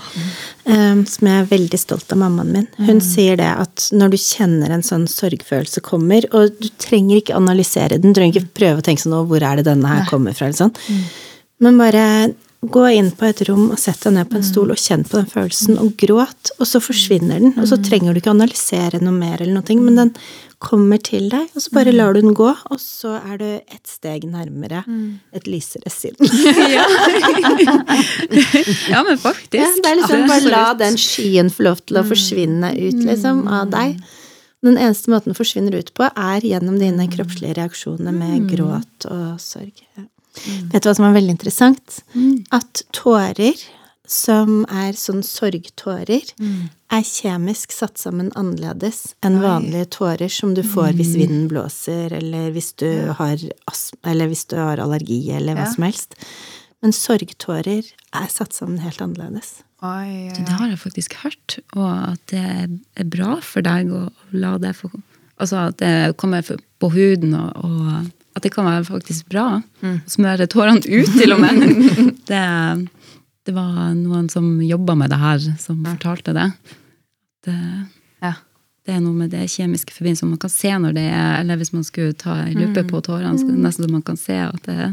Um, 0.63 1.03
som 1.11 1.29
jeg 1.29 1.43
er 1.43 1.51
veldig 1.51 1.81
stolt 1.81 2.15
av 2.15 2.21
mammaen 2.23 2.53
min. 2.55 2.69
Hun 2.87 3.03
sier 3.03 3.41
det 3.41 3.51
at 3.51 3.89
når 3.95 4.15
du 4.15 4.21
kjenner 4.23 4.75
en 4.75 4.87
sånn 4.87 5.09
sorgfølelse 5.11 5.83
kommer, 5.87 6.27
og 6.37 6.55
du 6.61 6.71
trenger 6.83 7.19
ikke 7.19 7.39
analysere 7.39 7.99
den, 7.99 8.15
du 8.15 8.21
trenger 8.21 8.41
ikke 8.41 8.59
prøve 8.63 8.83
å 8.83 8.87
tenke 8.87 9.05
sånn 9.05 9.19
hvor 9.31 9.43
er 9.43 9.61
det 9.61 9.69
denne 9.71 9.91
her 9.91 10.07
kommer 10.11 10.37
fra?' 10.37 10.51
eller 10.51 10.61
sånn. 10.65 10.75
Men 11.63 11.79
bare 11.79 12.07
gå 12.63 12.83
inn 12.95 13.11
på 13.19 13.27
et 13.27 13.43
rom 13.49 13.73
og 13.75 13.79
sett 13.81 14.05
deg 14.05 14.15
ned 14.15 14.29
på 14.31 14.39
en 14.39 14.45
stol 14.47 14.71
og 14.71 14.79
kjenn 14.79 15.03
på 15.03 15.19
den 15.19 15.27
følelsen, 15.27 15.81
og 15.83 15.97
gråt, 15.99 16.53
og 16.61 16.69
så 16.69 16.79
forsvinner 16.83 17.41
den. 17.43 17.57
Og 17.59 17.67
så 17.67 17.79
trenger 17.83 18.15
du 18.15 18.21
ikke 18.21 18.31
analysere 18.31 19.01
noe 19.03 19.15
mer, 19.17 19.43
eller 19.43 19.57
noe, 19.57 19.79
men 19.83 19.99
den 19.99 20.13
kommer 20.63 21.01
til 21.03 21.27
deg, 21.33 21.49
og 21.57 21.65
så 21.65 21.73
bare 21.75 21.91
lar 21.91 22.15
du 22.15 22.21
den 22.23 22.37
gå, 22.39 22.53
og 22.53 22.79
så 22.79 23.17
er 23.19 23.41
du 23.41 23.47
ett 23.51 23.91
steg 23.91 24.29
nærmere 24.31 24.85
et 25.35 25.49
lysere 25.51 25.91
sinn. 25.91 26.15
Ja, 28.93 29.03
men 29.03 29.19
faktisk. 29.19 29.59
Ja, 29.59 29.69
det 29.83 29.91
er 29.91 29.99
liksom 29.99 30.27
bare 30.29 30.51
la 30.53 30.65
den 30.79 30.97
skyen 31.01 31.51
få 31.53 31.67
lov 31.67 31.83
til 31.87 31.99
å 31.99 32.05
forsvinne 32.07 32.73
ut, 32.79 33.03
liksom, 33.09 33.47
av 33.49 33.71
deg. 33.73 33.99
Den 34.63 34.79
eneste 34.79 35.11
måten 35.11 35.33
den 35.33 35.39
forsvinner 35.39 35.75
ut 35.75 35.91
på, 35.99 36.07
er 36.07 36.47
gjennom 36.47 36.79
dine 36.79 37.09
kroppslige 37.11 37.57
reaksjoner 37.59 38.15
med 38.15 38.47
gråt 38.53 39.09
og 39.11 39.41
sorg. 39.43 39.83
Ja. 39.99 40.07
Vet 40.72 40.83
du 40.83 40.89
hva 40.89 40.95
som 40.97 41.07
er 41.09 41.16
veldig 41.18 41.35
interessant? 41.37 41.99
At 42.51 42.83
tårer 42.97 43.59
som 44.12 44.64
er 44.68 44.93
sånn 44.99 45.22
sorgtårer, 45.24 46.33
er 46.93 47.05
kjemisk 47.07 47.72
satt 47.72 47.97
sammen 48.01 48.30
annerledes 48.37 49.14
enn 49.24 49.39
vanlige 49.41 49.87
tårer 49.97 50.28
som 50.33 50.53
du 50.57 50.61
får 50.66 50.93
hvis 50.99 51.14
vinden 51.16 51.47
blåser, 51.49 52.12
eller 52.18 52.51
hvis 52.53 52.72
du 52.76 52.89
har 53.16 53.37
eller 54.05 54.26
hvis 54.28 54.45
du 54.51 54.57
har 54.59 54.83
allergi, 54.83 55.30
eller 55.33 55.55
hva 55.57 55.64
Ja. 55.68 55.72
som 55.72 55.85
helst. 55.85 56.14
Men 56.83 56.93
sorgtårer 56.93 57.85
er 58.12 58.26
satt 58.28 58.53
sammen 58.53 58.80
helt 58.83 59.01
annerledes. 59.01 59.62
Du, 59.80 60.45
Det 60.45 60.49
har 60.59 60.68
jeg 60.68 60.78
faktisk 60.78 61.14
hørt, 61.22 61.59
og 61.74 62.12
at 62.12 62.26
det 62.26 62.70
er 62.97 63.05
bra 63.05 63.41
for 63.41 63.62
deg 63.62 63.89
å 63.91 64.11
la 64.33 64.59
det 64.59 64.76
få 64.76 64.91
Altså 65.41 65.68
at 65.68 65.78
det 65.78 66.16
kommer 66.18 66.43
på 66.43 66.91
huden, 66.93 67.35
og, 67.35 67.64
og 67.64 68.12
at 68.33 68.45
det 68.45 68.53
kan 68.55 68.66
være 68.68 68.85
faktisk 68.89 69.28
bra. 69.33 69.61
Smøre 70.09 70.49
tårene 70.51 70.80
ut, 70.80 71.11
til 71.18 71.35
og 71.35 71.43
med. 71.43 71.61
det, 72.30 72.45
det 73.47 73.55
var 73.57 73.93
noen 73.99 74.30
som 74.33 74.55
jobba 74.64 74.97
med 74.99 75.12
det 75.12 75.20
her, 75.20 75.43
som 75.61 75.83
fortalte 75.85 76.35
det. 76.37 76.49
det. 77.49 77.59
Ja. 78.24 78.35
Det 78.83 78.97
er 78.97 79.03
noe 79.03 79.14
med 79.14 79.30
det 79.30 79.45
kjemiske 79.53 79.95
forbindelsen 79.95 80.33
man 80.33 80.41
kan 80.43 80.51
se 80.51 80.72
når 80.74 80.97
det 80.97 81.05
er 81.07 81.37
Eller 81.39 81.61
hvis 81.61 81.70
man 81.70 81.85
skulle 81.87 82.16
ta 82.18 82.35
en 82.43 82.57
lupe 82.59 82.83
på 82.89 83.03
tårene, 83.05 83.39
så 83.39 83.47
nesten 83.47 83.87
så 83.87 83.93
man 83.93 84.03
kan 84.03 84.18
se 84.18 84.39
at 84.43 84.66
det, 84.66 84.89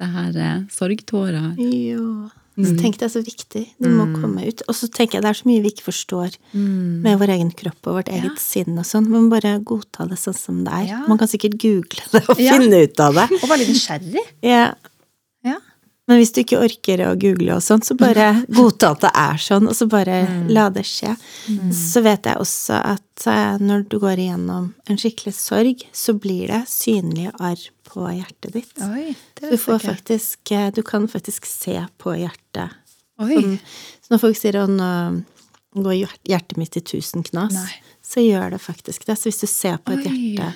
det 0.00 0.08
her 0.14 0.38
er 0.46 0.62
sorgtårer. 0.72 1.50
Jo. 1.60 2.30
Så 2.58 2.72
tenk 2.80 2.96
det 2.98 3.06
er 3.06 3.12
så 3.12 3.20
viktig. 3.22 3.64
Det 3.78 3.90
må 3.92 4.08
komme 4.20 4.42
ut. 4.48 4.62
Og 4.66 4.74
så 4.74 4.88
tenker 4.90 5.18
jeg 5.18 5.22
det 5.22 5.30
er 5.30 5.38
så 5.38 5.46
mye 5.46 5.62
vi 5.62 5.70
ikke 5.70 5.84
forstår 5.86 6.34
med 7.04 7.18
vår 7.20 7.30
egen 7.36 7.52
kropp 7.54 7.86
og 7.86 8.00
vårt 8.00 8.08
eget 8.10 8.40
sinn 8.42 8.74
og 8.78 8.84
sånn. 8.88 9.06
Man 9.08 9.28
må 9.28 9.36
bare 9.36 9.52
godta 9.62 10.08
det 10.10 10.18
sånn 10.18 10.34
som 10.34 10.64
det 10.66 10.72
er. 10.74 10.86
Ja. 10.90 10.98
Man 11.06 11.18
kan 11.20 11.30
sikkert 11.30 11.54
google 11.62 12.02
det 12.12 12.24
og 12.28 12.40
Ja. 12.42 12.58
finne 12.58 12.82
ut 12.82 12.98
av 13.00 13.14
det. 13.14 13.28
Og 13.42 13.46
være 13.48 13.58
litt 13.62 13.70
nysgjerrig. 13.76 14.24
Ja. 14.42 14.72
Men 16.08 16.16
hvis 16.22 16.32
du 16.32 16.40
ikke 16.40 16.60
orker 16.64 17.02
å 17.04 17.10
google 17.20 17.58
og 17.58 17.62
sånn, 17.64 17.82
så 17.84 17.94
bare 17.98 18.30
godta 18.58 18.94
at 18.94 19.02
det 19.04 19.10
er 19.20 19.40
sånn, 19.44 19.68
og 19.68 19.76
så 19.76 19.86
bare 19.92 20.22
la 20.48 20.68
det 20.72 20.86
skje. 20.88 21.12
Så 21.76 22.00
vet 22.04 22.24
jeg 22.28 22.40
også 22.40 22.78
at 22.80 23.26
eh, 23.28 23.58
når 23.60 23.84
du 23.92 23.98
går 24.00 24.22
igjennom 24.24 24.70
en 24.88 25.00
skikkelig 25.00 25.34
sorg, 25.36 25.84
så 25.92 26.14
blir 26.16 26.48
det 26.48 26.62
synlige 26.72 27.34
arr 27.36 27.64
på 27.88 28.06
hjertet 28.08 28.56
ditt. 28.56 28.72
Oi, 28.88 29.12
Du 29.40 29.56
får 29.60 29.80
faktisk 29.84 30.52
eh, 30.52 30.68
Du 30.72 30.82
kan 30.84 31.06
faktisk 31.08 31.46
se 31.48 31.76
på 32.00 32.16
hjertet. 32.16 32.72
Sånn, 33.18 33.58
så 34.04 34.14
når 34.14 34.20
folk 34.22 34.36
sier 34.38 34.60
at 34.60 34.70
nå 34.70 35.82
går 35.84 35.96
hjertet 36.28 36.56
mitt 36.60 36.76
i 36.78 36.82
tusen 36.86 37.24
knas, 37.26 37.56
Nei. 37.56 37.80
så 38.04 38.22
gjør 38.22 38.54
det 38.54 38.60
faktisk 38.62 39.04
det. 39.08 39.16
Så 39.18 39.28
hvis 39.28 39.42
du 39.42 39.48
ser 39.50 39.76
på 39.82 39.96
et 39.96 40.06
Oi. 40.06 40.14
hjerte, 40.14 40.52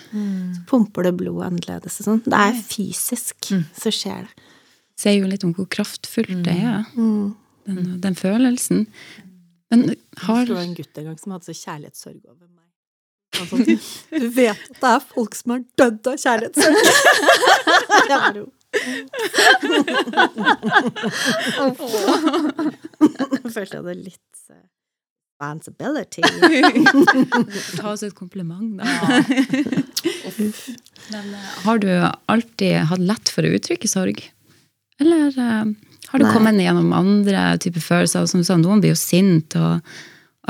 så 0.55 0.63
pumper 0.71 1.09
det 1.09 1.13
blod 1.19 1.43
annerledes 1.49 2.01
og 2.01 2.09
sånn. 2.09 2.23
Det 2.25 2.39
er 2.39 2.61
fysisk, 2.63 3.51
så 3.77 3.93
skjer 3.93 4.25
det. 4.29 4.49
Sier 4.99 5.19
jo 5.21 5.29
litt 5.31 5.45
om 5.47 5.53
hvor 5.57 5.67
kraftfullt 5.73 6.43
det 6.47 6.57
er, 6.59 6.85
den, 6.97 8.01
den 8.03 8.17
følelsen. 8.19 8.87
Men 9.73 9.95
har 10.27 10.45
Det 10.47 10.55
var 10.57 10.67
en 10.67 10.75
gutt 10.77 10.99
en 11.01 11.07
gang 11.11 11.19
som 11.21 11.33
hadde 11.33 11.49
så 11.49 11.55
kjærlighetssorg 11.57 12.21
over 12.29 12.47
meg. 12.47 12.59
Han 13.39 13.47
sånn, 13.49 13.65
du 14.25 14.29
vet 14.37 14.59
at 14.59 14.81
det 14.83 14.91
er 14.91 15.07
folk 15.15 15.33
som 15.39 15.55
har 15.57 15.63
dødd 15.81 16.11
av 16.13 16.19
kjærlighetssorg. 16.21 16.77
Bare, 18.13 18.45
Jeg 23.43 23.53
følte 23.53 23.77
jeg 23.77 23.85
det 23.87 23.97
litt 23.99 24.39
eh, 24.53 24.63
responsibility. 25.43 26.23
Ta 27.81 27.93
oss 27.93 28.05
et 28.07 28.15
kompliment, 28.17 28.79
da. 28.79 28.85
Men 31.13 31.35
eh, 31.35 31.49
har 31.67 31.83
du 31.83 31.91
alltid 32.33 32.77
hatt 32.93 33.03
lett 33.03 33.33
for 33.33 33.45
å 33.45 33.53
uttrykke 33.57 33.89
sorg? 33.91 34.23
Eller 35.03 35.35
eh, 35.35 35.73
har 36.13 36.21
du 36.21 36.27
Nei. 36.27 36.33
kommet 36.35 36.61
gjennom 36.61 36.93
andre 36.97 37.45
typer 37.63 37.85
følelser? 37.85 38.27
Som 38.31 38.45
sa, 38.47 38.59
noen 38.61 38.83
blir 38.83 38.95
jo 38.95 39.01
sint, 39.01 39.57
og, 39.59 39.95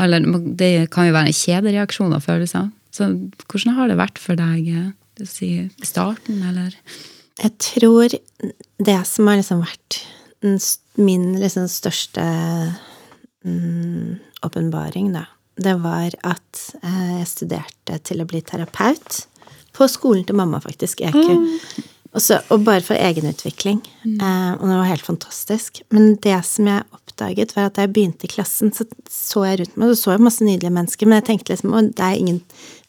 eller 0.00 0.24
det 0.58 0.72
kan 0.94 1.08
jo 1.08 1.16
være 1.16 1.32
en 1.32 1.40
kjedereaksjon 1.40 2.16
av 2.16 2.24
følelser. 2.26 2.70
Så 2.92 3.08
hvordan 3.48 3.76
har 3.78 3.88
det 3.88 4.00
vært 4.00 4.20
for 4.20 4.38
deg 4.38 4.68
i 4.68 5.26
si, 5.28 5.52
starten, 5.86 6.42
eller? 6.50 6.74
Jeg 7.40 7.54
tror 7.62 8.12
det 8.82 8.98
som 9.08 9.30
har 9.30 9.38
liksom 9.40 9.62
vært 9.64 10.02
min 11.00 11.28
liksom 11.40 11.68
største 11.70 12.24
mm, 13.46 14.18
da, 14.42 15.24
det 15.62 15.74
var 15.84 16.16
at 16.26 16.62
eh, 16.82 17.18
jeg 17.20 17.28
studerte 17.30 17.98
til 18.02 18.22
å 18.22 18.26
bli 18.26 18.42
terapeut. 18.42 19.26
På 19.72 19.86
skolen 19.88 20.24
til 20.28 20.36
mamma, 20.36 20.58
faktisk. 20.60 21.00
EQ. 21.00 21.16
Og, 21.16 21.84
så, 22.20 22.42
og 22.52 22.66
bare 22.66 22.84
for 22.84 22.98
egenutvikling. 23.00 23.78
Eh, 24.04 24.50
og 24.58 24.66
det 24.68 24.74
var 24.76 24.90
helt 24.90 25.06
fantastisk. 25.06 25.80
Men 25.94 26.18
det 26.20 26.36
som 26.44 26.68
jeg 26.68 26.84
oppdaget, 26.92 27.54
var 27.56 27.70
at 27.70 27.78
da 27.78 27.86
jeg 27.86 27.92
begynte 27.94 28.28
i 28.28 28.32
klassen, 28.32 28.72
så 28.76 28.84
så 29.08 29.44
jeg 29.46 29.58
rundt 29.60 29.76
meg, 29.76 29.92
så 29.92 29.96
så 30.02 30.12
jeg 30.12 30.24
masse 30.24 30.44
nydelige 30.44 30.72
mennesker, 30.72 31.08
men 31.08 31.20
jeg 31.20 31.26
tenkte 31.26 31.52
liksom 31.52 31.72
å, 31.72 31.82
det 31.88 32.04
er 32.04 32.20
ingen 32.20 32.40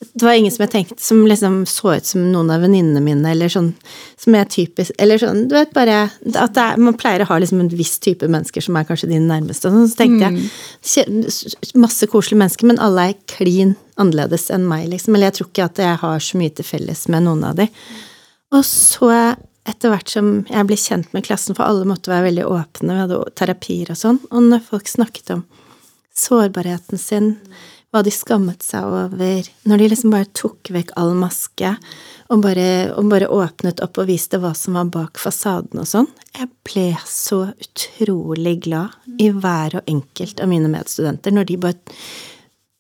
Det 0.04 0.26
var 0.26 0.36
ingen 0.36 0.52
som 0.52 0.64
jeg 0.64 0.72
tenkte 0.72 1.04
som 1.04 1.22
liksom 1.28 1.58
så 1.68 1.94
ut 1.96 2.08
som 2.08 2.26
noen 2.32 2.52
av 2.52 2.64
venninnene 2.64 3.02
mine, 3.04 3.32
eller 3.32 3.52
sånn 3.52 3.74
som 4.20 4.36
er 4.36 4.48
typisk 4.52 4.92
Eller 5.00 5.20
sånn, 5.22 5.46
du 5.48 5.56
vet 5.56 5.72
bare 5.76 6.10
At 6.36 6.60
er, 6.60 6.80
man 6.80 6.98
pleier 7.00 7.24
å 7.24 7.30
ha 7.32 7.40
liksom 7.40 7.62
en 7.64 7.72
viss 7.72 7.98
type 8.04 8.28
mennesker 8.28 8.64
som 8.64 8.80
er 8.80 8.88
kanskje 8.88 9.12
dine 9.12 9.28
nærmeste, 9.28 9.68
og 9.70 9.78
sånn, 9.78 9.92
så 9.92 10.00
tenkte 10.04 10.32
jeg 10.32 11.76
Masse 11.80 12.08
koselige 12.12 12.42
mennesker, 12.44 12.68
men 12.72 12.82
alle 12.84 13.10
er 13.12 13.22
klin 13.32 13.76
annerledes 14.00 14.50
enn 14.54 14.66
meg, 14.66 14.88
liksom. 14.90 15.14
Eller 15.14 15.30
jeg 15.30 15.38
tror 15.38 15.50
ikke 15.52 15.68
at 15.68 15.82
jeg 15.84 16.00
har 16.02 16.24
så 16.26 16.40
mye 16.40 16.54
til 16.58 16.66
felles 16.66 17.04
med 17.14 17.28
noen 17.28 17.44
av 17.46 17.60
de. 17.60 17.68
Og 18.54 18.62
så, 18.68 19.10
etter 19.66 19.94
hvert 19.94 20.14
som 20.14 20.32
jeg 20.50 20.70
ble 20.70 20.78
kjent 20.78 21.14
med 21.16 21.26
klassen, 21.26 21.58
for 21.58 21.66
alle 21.66 21.88
måtte 21.90 22.12
være 22.14 22.30
veldig 22.30 22.48
åpne, 22.50 22.94
vi 22.94 23.04
hadde 23.06 23.22
terapier 23.40 23.94
og 23.94 24.00
sånn, 24.00 24.20
og 24.30 24.50
når 24.50 24.66
folk 24.68 24.92
snakket 24.92 25.38
om 25.38 25.46
sårbarheten 26.14 27.02
sin, 27.02 27.32
hva 27.94 28.02
de 28.06 28.10
skammet 28.14 28.66
seg 28.66 28.88
over, 28.90 29.48
når 29.70 29.82
de 29.82 29.88
liksom 29.92 30.14
bare 30.14 30.30
tok 30.34 30.72
vekk 30.74 30.96
all 30.98 31.12
maske 31.18 31.76
og 32.34 32.42
bare, 32.42 32.68
og 32.98 33.10
bare 33.12 33.30
åpnet 33.30 33.84
opp 33.86 34.00
og 34.02 34.10
viste 34.10 34.40
hva 34.42 34.56
som 34.58 34.80
var 34.80 34.90
bak 34.94 35.22
fasaden 35.22 35.82
og 35.82 35.90
sånn, 35.90 36.10
jeg 36.34 36.50
ble 36.66 36.88
så 37.06 37.44
utrolig 37.52 38.56
glad 38.66 38.98
i 39.22 39.30
hver 39.30 39.78
og 39.78 39.90
enkelt 39.94 40.42
av 40.42 40.50
mine 40.50 40.72
medstudenter 40.74 41.36
når 41.36 41.52
de 41.52 41.60
bare 41.68 41.98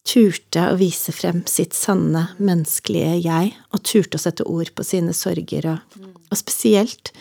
turte 0.08 0.66
å 0.72 0.78
vise 0.80 1.14
frem 1.16 1.42
sitt 1.48 1.76
sanne 1.78 2.28
menneskelige 2.38 3.16
jeg, 3.24 3.54
og 3.72 3.84
turte 3.88 4.20
å 4.20 4.24
sette 4.24 4.46
ord 4.50 4.74
på 4.76 4.86
sine 4.88 5.16
sorger, 5.16 5.70
og, 5.72 5.98
og 6.30 6.40
spesielt 6.40 7.14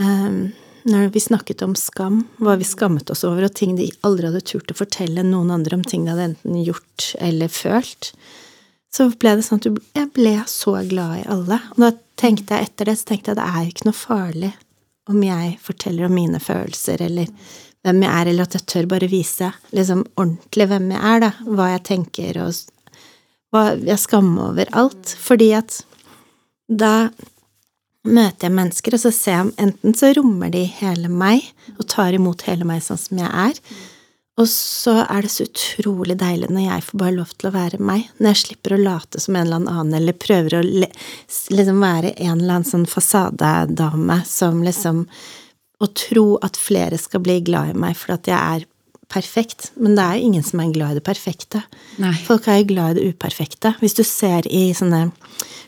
um, 0.00 0.50
når 0.88 1.12
vi 1.14 1.22
snakket 1.22 1.62
om 1.62 1.76
skam, 1.78 2.24
hva 2.42 2.56
vi 2.58 2.66
skammet 2.66 3.10
oss 3.14 3.22
over, 3.28 3.46
og 3.46 3.54
ting 3.54 3.76
de 3.78 3.90
aldri 4.06 4.28
hadde 4.28 4.42
turt 4.50 4.72
å 4.74 4.78
fortelle 4.78 5.22
noen 5.26 5.52
andre 5.54 5.78
om 5.78 5.84
ting 5.86 6.06
de 6.06 6.14
hadde 6.14 6.32
enten 6.32 6.58
gjort 6.66 7.12
eller 7.22 7.52
følt, 7.52 8.12
så 8.92 9.08
ble 9.14 9.36
det 9.38 9.46
sånn 9.46 9.62
at 9.62 9.68
jeg 9.70 10.10
ble 10.12 10.34
så 10.50 10.74
glad 10.90 11.22
i 11.22 11.28
alle. 11.32 11.58
Og 11.72 11.80
da 11.80 11.92
tenkte 12.20 12.58
jeg 12.58 12.68
etter 12.68 12.90
det, 12.90 12.98
så 12.98 13.08
tenkte 13.08 13.32
jeg 13.32 13.38
det 13.38 13.46
er 13.48 13.68
ikke 13.70 13.88
noe 13.88 13.96
farlig 13.96 14.50
om 15.10 15.22
jeg 15.24 15.54
forteller 15.62 16.06
om 16.06 16.14
mine 16.14 16.40
følelser, 16.42 17.00
eller 17.06 17.30
hvem 17.82 18.04
jeg 18.04 18.12
er, 18.12 18.30
eller 18.30 18.46
at 18.46 18.56
jeg 18.56 18.66
tør 18.70 18.88
bare 18.92 19.10
vise 19.10 19.50
liksom 19.74 20.04
ordentlig 20.14 20.68
hvem 20.70 20.90
jeg 20.94 21.02
er, 21.12 21.24
da, 21.24 21.30
hva 21.50 21.68
jeg 21.72 21.84
tenker, 21.88 22.40
og 22.44 22.98
hva 23.52 23.64
jeg 23.78 24.00
skammer 24.00 24.52
over 24.52 24.72
alt. 24.78 25.14
Fordi 25.18 25.50
at 25.58 25.80
da 26.70 27.10
møter 28.02 28.48
jeg 28.48 28.56
mennesker, 28.58 28.96
og 28.96 29.02
så 29.02 29.12
ser 29.14 29.36
jeg 29.36 29.46
om 29.46 29.54
enten 29.62 29.96
så 29.98 30.12
rommer 30.16 30.52
de 30.54 30.64
hele 30.80 31.10
meg, 31.10 31.44
og 31.76 31.88
tar 31.90 32.14
imot 32.16 32.46
hele 32.48 32.66
meg 32.68 32.82
sånn 32.84 33.00
som 33.00 33.20
jeg 33.22 33.30
er, 33.48 33.58
og 34.40 34.48
så 34.48 34.94
er 35.02 35.26
det 35.26 35.30
så 35.30 35.44
utrolig 35.44 36.16
deilig 36.20 36.48
når 36.48 36.64
jeg 36.64 36.84
får 36.86 37.00
bare 37.02 37.14
lov 37.18 37.32
til 37.36 37.50
å 37.50 37.52
være 37.52 37.78
meg, 37.84 38.06
når 38.16 38.32
jeg 38.32 38.40
slipper 38.46 38.74
å 38.74 38.80
late 38.80 39.20
som 39.20 39.36
en 39.36 39.44
eller 39.44 39.60
annen, 39.60 39.92
eller 39.98 40.16
prøver 40.16 40.56
å 40.56 40.62
liksom 40.64 41.84
være 41.84 42.14
en 42.14 42.38
eller 42.38 42.54
annen 42.56 42.68
sånn 42.68 42.88
fasadedame 42.88 44.22
som 44.28 44.62
liksom 44.64 45.04
Å 45.82 45.88
tro 45.98 46.26
at 46.46 46.58
flere 46.60 46.98
skal 47.00 47.24
bli 47.24 47.40
glad 47.44 47.72
i 47.72 47.78
meg 47.78 47.96
fordi 47.98 48.18
at 48.20 48.30
jeg 48.30 48.58
er 48.62 48.68
perfekt, 49.12 49.70
men 49.76 49.96
det 49.96 50.04
er 50.04 50.18
jo 50.18 50.28
ingen 50.30 50.44
som 50.46 50.62
er 50.62 50.72
glad 50.72 50.94
i 50.94 51.00
det 51.00 51.04
perfekte. 51.04 51.62
Nei. 52.00 52.14
Folk 52.24 52.46
er 52.48 52.62
jo 52.62 52.70
glad 52.70 52.94
i 52.94 53.00
det 53.00 53.12
uperfekte. 53.12 53.74
Hvis 53.82 53.96
du 53.98 54.04
ser 54.08 54.46
i 54.48 54.70
sånne 54.76 55.08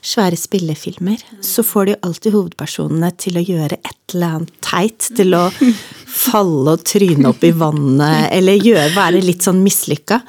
svære 0.05 0.39
spillefilmer, 0.39 1.21
så 1.45 1.65
får 1.65 1.89
de 1.89 1.97
alltid 2.07 2.37
hovedpersonene 2.37 3.11
til 3.21 3.39
å 3.41 3.45
gjøre 3.45 3.79
et 3.81 4.15
eller 4.15 4.39
annet 4.39 4.55
teit, 4.65 5.11
til 5.17 5.37
å 5.37 5.43
falle 6.25 6.77
og 6.77 6.87
tryne 6.89 7.29
opp 7.31 7.45
i 7.45 7.53
vannet, 7.57 8.31
eller 8.37 8.61
gjøre, 8.61 8.95
være 8.97 9.23
litt 9.25 9.45
sånn 9.45 9.63
mislykka. 9.65 10.21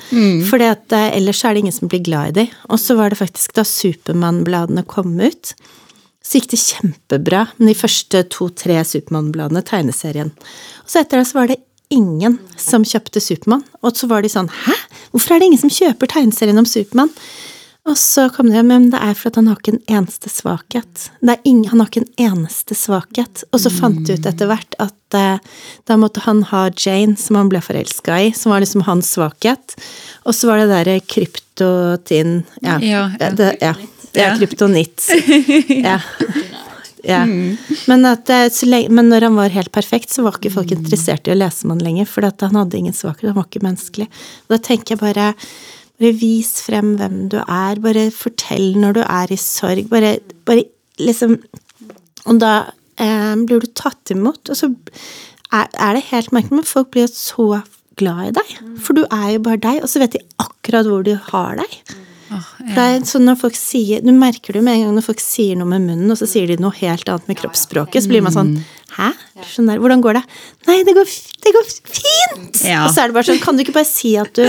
For 0.49 0.63
ellers 0.63 1.43
er 1.45 1.55
det 1.55 1.65
ingen 1.65 1.75
som 1.75 1.91
blir 1.91 2.03
glad 2.05 2.33
i 2.33 2.37
dem. 2.41 2.59
Og 2.67 2.81
så 2.81 2.97
var 2.99 3.11
det 3.11 3.21
faktisk 3.21 3.55
da 3.55 3.67
Supermann-bladene 3.67 4.85
kom 4.91 5.15
ut, 5.21 5.55
så 6.25 6.39
gikk 6.39 6.49
det 6.55 6.61
kjempebra 6.63 7.45
med 7.59 7.69
de 7.69 7.77
første 7.77 8.23
to-tre 8.33 8.79
Supermann-bladene, 8.87 9.61
tegneserien. 9.65 10.31
Og 10.81 10.89
så 10.89 11.03
etter 11.03 11.21
det 11.21 11.27
så 11.29 11.37
var 11.37 11.51
det 11.51 11.61
ingen 11.93 12.39
som 12.57 12.85
kjøpte 12.87 13.21
Supermann. 13.21 13.61
Og 13.85 13.93
så 13.97 14.09
var 14.09 14.25
de 14.25 14.31
sånn 14.33 14.49
Hæ? 14.49 14.73
Hvorfor 15.13 15.35
er 15.35 15.43
det 15.43 15.51
ingen 15.51 15.61
som 15.61 15.73
kjøper 15.73 16.09
tegneserien 16.09 16.57
om 16.57 16.65
Supermann? 16.69 17.13
Og 17.85 17.97
så 18.01 18.25
kom 18.33 18.49
det 18.49 18.63
men 18.65 18.87
det 18.89 18.97
er 18.97 19.13
for 19.13 19.29
at 19.29 19.37
han 19.37 19.51
har 19.51 19.59
ikke 19.59 19.75
en 19.75 19.99
eneste 19.99 20.31
svakhet. 20.33 21.03
Det 21.21 21.35
er 21.35 21.43
ingen, 21.45 21.67
han 21.69 21.83
har 21.83 21.91
ikke 21.91 22.01
en 22.01 22.31
eneste 22.31 22.73
svakhet. 22.73 23.43
Og 23.53 23.61
så 23.61 23.69
fant 23.69 23.99
de 24.07 24.15
ut 24.17 24.25
etter 24.25 24.49
hvert 24.49 24.73
at 24.81 25.17
eh, 25.17 25.37
da 25.85 25.97
måtte 26.01 26.23
han 26.25 26.41
ha 26.49 26.63
Jane, 26.73 27.13
som 27.21 27.37
han 27.37 27.51
ble 27.53 27.61
forelska 27.61 28.17
i, 28.25 28.31
som 28.33 28.55
var 28.55 28.65
liksom 28.65 28.87
hans 28.89 29.13
svakhet. 29.13 29.77
Og 30.25 30.33
så 30.33 30.49
var 30.49 30.63
det 30.63 30.71
derre 30.73 30.97
kryptotin 31.05 32.39
Ja. 32.65 32.79
Ja, 32.81 33.05
ja. 33.19 33.29
Det, 33.37 33.51
ja. 33.61 33.75
Ja 34.15 34.31
Ja. 34.31 34.37
kryptonitt. 34.39 35.05
Ja. 35.87 35.99
Ja. 37.05 37.21
Men, 37.25 38.05
at, 38.09 38.29
eh, 38.33 38.87
men 38.89 39.11
når 39.11 39.27
han 39.27 39.35
var 39.37 39.53
helt 39.53 39.71
perfekt, 39.71 40.09
så 40.09 40.23
var 40.25 40.39
ikke 40.39 40.55
folk 40.55 40.71
interessert 40.73 41.27
i 41.27 41.35
å 41.35 41.37
lese 41.37 41.67
om 41.67 41.75
han 41.75 41.83
lenger, 41.85 42.07
for 42.09 42.25
han 42.25 42.57
hadde 42.57 42.79
ingen 42.79 42.97
svakhet, 42.97 43.29
han 43.29 43.37
var 43.37 43.45
ikke 43.45 43.61
menneskelig. 43.61 44.07
Og 44.47 44.55
da 44.55 44.57
tenker 44.57 44.95
jeg 44.95 45.03
bare 45.03 45.33
bare 45.95 46.15
vis 46.19 46.49
frem 46.65 46.95
hvem 46.99 47.19
du 47.31 47.37
er, 47.39 47.79
bare 47.83 48.09
fortell 48.11 48.73
når 48.81 48.97
du 48.97 49.03
er 49.05 49.31
i 49.31 49.37
sorg, 49.39 49.87
bare, 49.91 50.17
bare 50.47 50.65
liksom 50.99 51.37
Og 52.25 52.39
da 52.41 52.71
eh, 52.97 53.35
blir 53.45 53.61
du 53.61 53.67
tatt 53.77 54.09
imot, 54.09 54.49
og 54.49 54.57
så 54.57 54.71
er, 55.53 55.67
er 55.69 55.93
det 55.93 56.07
helt 56.09 56.31
merkelig, 56.33 56.57
men 56.57 56.65
folk 56.65 56.89
blir 56.89 57.05
jo 57.05 57.11
så 57.13 57.45
glad 57.99 58.31
i 58.31 58.33
deg. 58.39 58.55
For 58.81 58.97
du 58.97 59.03
er 59.05 59.35
jo 59.35 59.43
bare 59.45 59.61
deg, 59.61 59.83
og 59.85 59.91
så 59.91 60.01
vet 60.01 60.15
de 60.17 60.23
akkurat 60.41 60.89
hvor 60.89 61.05
de 61.05 61.13
har 61.29 61.59
deg. 61.61 61.75
Når 63.25 63.37
folk 63.39 63.57
sier 63.57 64.03
Du 64.05 64.11
merker 64.15 64.57
det 64.57 64.63
med 64.65 64.77
en 64.77 64.85
gang 64.85 64.95
når 64.97 65.05
folk 65.07 65.21
sier 65.23 65.57
noe 65.59 65.69
med 65.69 65.85
munnen, 65.85 66.11
og 66.11 66.19
så 66.19 66.27
sier 66.29 66.49
de 66.49 66.57
noe 66.61 66.75
helt 66.79 67.07
annet 67.11 67.29
med 67.31 67.39
kroppsspråket, 67.39 68.05
så 68.05 68.11
blir 68.11 68.25
man 68.25 68.35
sånn 68.35 68.55
Hæ? 68.95 69.11
Skjønner, 69.43 69.81
Hvordan 69.83 70.03
går 70.03 70.19
det? 70.19 70.23
Nei, 70.69 70.77
det 70.87 70.95
går, 70.95 71.13
det 71.43 71.53
går 71.55 71.69
fint! 71.69 72.61
Ja. 72.63 72.85
Og 72.85 72.93
så 72.95 73.03
er 73.03 73.11
det 73.11 73.17
bare 73.17 73.27
sånn 73.27 73.41
Kan 73.43 73.57
du 73.57 73.65
ikke 73.65 73.77
bare 73.77 73.89
si 73.89 74.15
at 74.19 74.31
du 74.37 74.45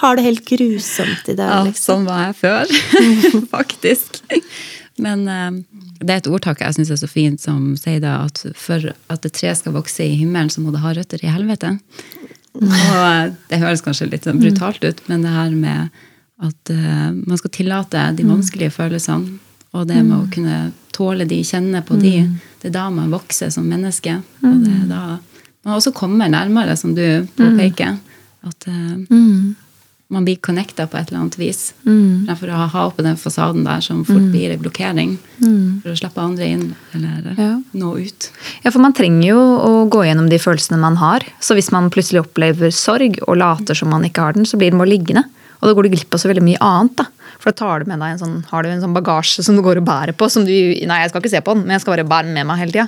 har 0.00 0.18
det 0.18 0.26
helt 0.26 0.44
grusomt 0.48 1.28
i 1.28 1.36
dag? 1.36 1.52
Ja, 1.52 1.62
liksom? 1.68 2.04
sånn 2.04 2.08
var 2.08 2.28
jeg 2.28 2.38
før, 2.40 2.76
faktisk. 3.56 4.22
Men 5.00 5.26
eh, 5.28 5.50
det 6.00 6.14
er 6.14 6.22
et 6.22 6.30
ordtak 6.30 6.62
jeg 6.64 6.76
syns 6.76 6.92
er 6.94 7.00
så 7.00 7.10
fint, 7.10 7.40
som 7.42 7.74
sier 7.80 8.00
da 8.02 8.22
at 8.26 8.42
for 8.58 8.92
at 9.12 9.26
et 9.26 9.36
tre 9.36 9.52
skal 9.56 9.76
vokse 9.76 10.04
i 10.04 10.16
himmelen, 10.20 10.52
så 10.52 10.64
må 10.64 10.72
det 10.74 10.82
ha 10.84 10.94
røtter 10.96 11.24
i 11.24 11.32
helvete. 11.32 11.76
Og 12.60 12.70
eh, 12.72 13.32
det 13.50 13.60
høres 13.62 13.84
kanskje 13.84 14.10
litt 14.10 14.28
sånn 14.28 14.40
brutalt 14.42 14.84
ut, 14.84 15.04
men 15.10 15.26
det 15.26 15.34
her 15.34 15.52
med 15.54 16.00
at 16.40 16.70
uh, 16.72 17.10
man 17.14 17.36
skal 17.38 17.50
tillate 17.52 18.04
de 18.16 18.24
vanskelige 18.28 18.70
følelsene, 18.72 19.38
og 19.72 19.86
det 19.86 20.00
med 20.02 20.16
å 20.16 20.28
kunne 20.32 20.72
tåle 20.92 21.24
de, 21.28 21.42
kjenne 21.46 21.82
på 21.86 21.94
de, 22.00 22.26
det 22.62 22.68
er 22.70 22.74
da 22.74 22.88
man 22.90 23.10
vokser 23.12 23.50
som 23.54 23.68
menneske. 23.70 24.16
Og 24.42 24.64
det 24.64 24.72
er 24.82 24.86
da 24.90 25.02
man 25.64 25.76
også 25.76 25.92
kommer 25.92 26.28
nærmere, 26.32 26.76
som 26.76 26.94
du 26.96 27.26
påpeker. 27.36 27.98
At 28.48 28.66
eh, 28.66 28.96
man 30.10 30.24
blir 30.24 30.40
connecta 30.42 30.86
på 30.90 30.96
et 30.98 31.08
eller 31.12 31.20
annet 31.20 31.36
vis. 31.38 31.72
Fremfor 31.84 32.50
å 32.50 32.66
ha 32.72 32.84
oppe 32.88 33.04
den 33.06 33.16
fasaden 33.20 33.62
der 33.64 33.80
som 33.84 34.00
fort 34.08 34.26
blir 34.32 34.50
en 34.50 34.58
blokkering. 34.64 35.12
For 35.84 35.92
å 35.92 35.96
slippe 36.00 36.20
andre 36.24 36.48
inn, 36.50 36.74
eller 36.96 37.34
Ja. 37.38 37.60
nå 37.72 37.92
ut. 38.00 38.30
Ja, 38.64 38.70
for 38.72 38.80
man 38.80 38.92
trenger 38.92 39.28
jo 39.28 39.38
å 39.38 39.88
gå 39.88 40.02
gjennom 40.08 40.28
de 40.28 40.38
følelsene 40.38 40.80
man 40.80 40.96
har. 40.96 41.20
Så 41.40 41.54
hvis 41.54 41.70
man 41.70 41.90
plutselig 41.90 42.24
opplever 42.24 42.72
sorg 42.74 43.20
og 43.28 43.36
later 43.36 43.74
som 43.74 43.88
man 43.90 44.02
ikke 44.02 44.20
har 44.24 44.32
den, 44.32 44.44
så 44.44 44.58
blir 44.58 44.70
den 44.72 44.80
bare 44.80 44.90
liggende. 44.96 45.24
Og 45.60 45.68
da 45.68 45.74
går 45.76 45.86
du 45.86 45.94
glipp 45.94 46.16
av 46.16 46.22
så 46.22 46.30
veldig 46.30 46.44
mye 46.46 46.60
annet. 46.64 47.02
da. 47.02 47.06
For 47.40 47.50
da 47.50 47.56
tar 47.56 47.80
du 47.80 47.88
med 47.88 48.02
deg 48.02 48.14
en 48.14 48.18
sånn, 48.20 48.34
har 48.50 48.62
du 48.62 48.68
en 48.68 48.82
sånn 48.82 48.92
bagasje 48.92 49.42
som 49.46 49.56
du 49.56 49.62
går 49.64 49.78
og 49.80 49.86
bærer 49.88 50.12
på. 50.16 50.26
som 50.28 50.44
du, 50.44 50.50
Nei, 50.52 50.98
jeg 51.00 51.10
skal 51.12 51.22
ikke 51.22 51.30
se 51.32 51.40
på 51.46 51.54
den, 51.56 51.62
men 51.64 51.72
jeg 51.78 51.82
skal 51.84 51.94
bare 51.96 52.04
bære 52.10 52.28
den 52.28 52.34
med 52.36 52.46
meg 52.50 52.58
hele 52.60 52.74
tida. 52.74 52.86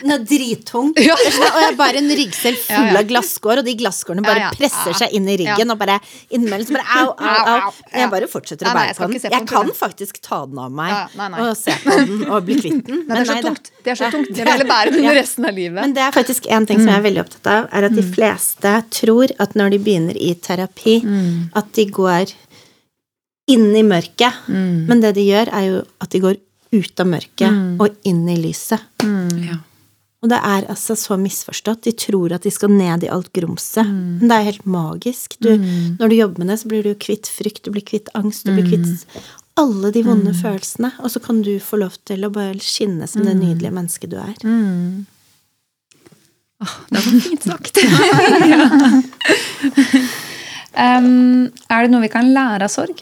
Den 0.00 0.14
er 0.16 0.22
drittung. 0.30 0.90
Ja. 0.96 1.16
Og 1.20 1.58
jeg 1.66 1.76
bærer 1.78 1.98
en 2.00 2.08
ryggsel 2.20 2.56
full 2.66 2.96
av 3.00 3.04
glasskår, 3.10 3.60
og 3.62 3.68
de 3.68 3.74
glasskårene 3.82 4.24
bare 4.24 4.46
Ja, 4.46 4.50
presser 4.56 4.96
seg 5.02 5.12
inn 5.18 5.28
i 5.28 5.36
ryggen, 5.42 5.70
og 5.74 5.78
bare 5.82 5.98
innimellom 6.32 6.66
så 6.70 6.78
bare 6.78 6.88
au, 7.02 7.12
au, 7.12 7.52
Au. 7.54 7.70
Men 7.92 8.04
jeg 8.06 8.12
bare 8.16 8.30
fortsetter 8.32 8.70
å 8.70 8.74
bære 8.78 8.96
på 8.96 9.10
den. 9.10 9.20
Jeg 9.36 9.46
kan 9.52 9.72
faktisk 9.76 10.20
ta 10.24 10.42
den 10.48 10.58
av 10.64 10.72
meg 10.80 11.16
og 11.44 11.52
se 11.60 11.76
på 11.84 11.98
den 12.00 12.24
og 12.30 12.44
bli 12.48 12.56
kvitt 12.62 12.84
den. 12.88 13.04
Nei, 13.10 13.20
det 13.20 13.22
er 13.22 13.30
så 13.30 13.38
tungt. 13.44 13.70
Det 13.84 13.92
er 13.94 14.00
så 14.00 14.10
tungt. 14.16 14.32
Jeg 14.40 14.48
vil 14.62 14.68
bære 14.70 14.94
den 14.96 15.08
resten 15.20 15.48
av 15.50 15.56
livet. 15.60 15.80
Men 15.82 15.94
det 15.96 16.06
er 16.08 16.14
faktisk 16.16 16.48
en 16.48 16.68
ting 16.68 16.80
som 16.80 16.88
jeg 16.92 17.02
er 17.02 17.06
veldig 17.10 17.24
opptatt 17.26 17.50
av, 17.52 17.68
er 17.76 17.88
at 17.90 17.96
de 17.96 18.04
fleste 18.16 18.74
tror 18.96 19.36
at 19.44 19.56
når 19.58 19.74
de 19.76 19.82
begynner 19.84 20.16
i 20.20 20.32
terapi, 20.40 21.00
at 21.58 21.70
de 21.76 21.86
går 22.00 22.32
inn 23.50 23.72
i 23.76 23.82
mørket. 23.86 24.46
Men 24.48 25.02
det 25.02 25.14
de 25.18 25.26
gjør, 25.26 25.50
er 25.56 25.66
jo 25.68 25.82
at 26.02 26.14
de 26.14 26.22
går 26.22 26.38
ut 26.70 27.02
av 27.02 27.10
mørket 27.10 27.82
og 27.82 27.98
inn 28.06 28.22
i 28.30 28.38
lyset. 28.38 28.82
Ja. 29.02 29.58
Og 30.20 30.28
det 30.28 30.36
er 30.44 30.66
altså 30.68 30.92
så 31.00 31.16
misforstått. 31.16 31.86
De 31.86 31.94
tror 31.96 32.34
at 32.36 32.44
de 32.44 32.50
skal 32.52 32.68
ned 32.72 33.06
i 33.06 33.12
alt 33.12 33.30
grumset. 33.36 33.88
Men 33.88 34.28
det 34.28 34.36
er 34.36 34.48
helt 34.50 34.66
magisk. 34.68 35.38
Du, 35.40 35.54
Når 35.56 36.12
du 36.12 36.16
jobber 36.18 36.42
med 36.42 36.52
det, 36.52 36.58
så 36.60 36.68
blir 36.68 36.84
du 36.84 36.92
kvitt 36.94 37.30
frykt, 37.32 37.64
du 37.64 37.72
blir 37.72 37.86
kvitt 37.86 38.10
angst, 38.18 38.44
du 38.44 38.52
blir 38.52 38.68
kvitt 38.68 39.06
alle 39.60 39.90
de 39.92 40.02
vonde 40.04 40.34
følelsene. 40.36 40.92
Og 41.00 41.10
så 41.12 41.22
kan 41.24 41.40
du 41.44 41.54
få 41.64 41.80
lov 41.80 41.96
til 42.08 42.24
å 42.24 42.32
bare 42.32 42.60
skinne 42.60 43.08
som 43.08 43.24
det 43.24 43.36
nydelige 43.38 43.76
mennesket 43.76 44.12
du 44.12 44.18
er. 44.20 44.36
Det 46.60 47.00
var 47.00 47.20
fint 47.24 47.44
sagt. 47.48 47.80
Um, 50.70 51.50
er 51.72 51.82
det 51.82 51.90
noe 51.90 52.04
vi 52.04 52.08
kan 52.12 52.28
lære 52.30 52.62
av 52.62 52.70
sorg? 52.70 53.00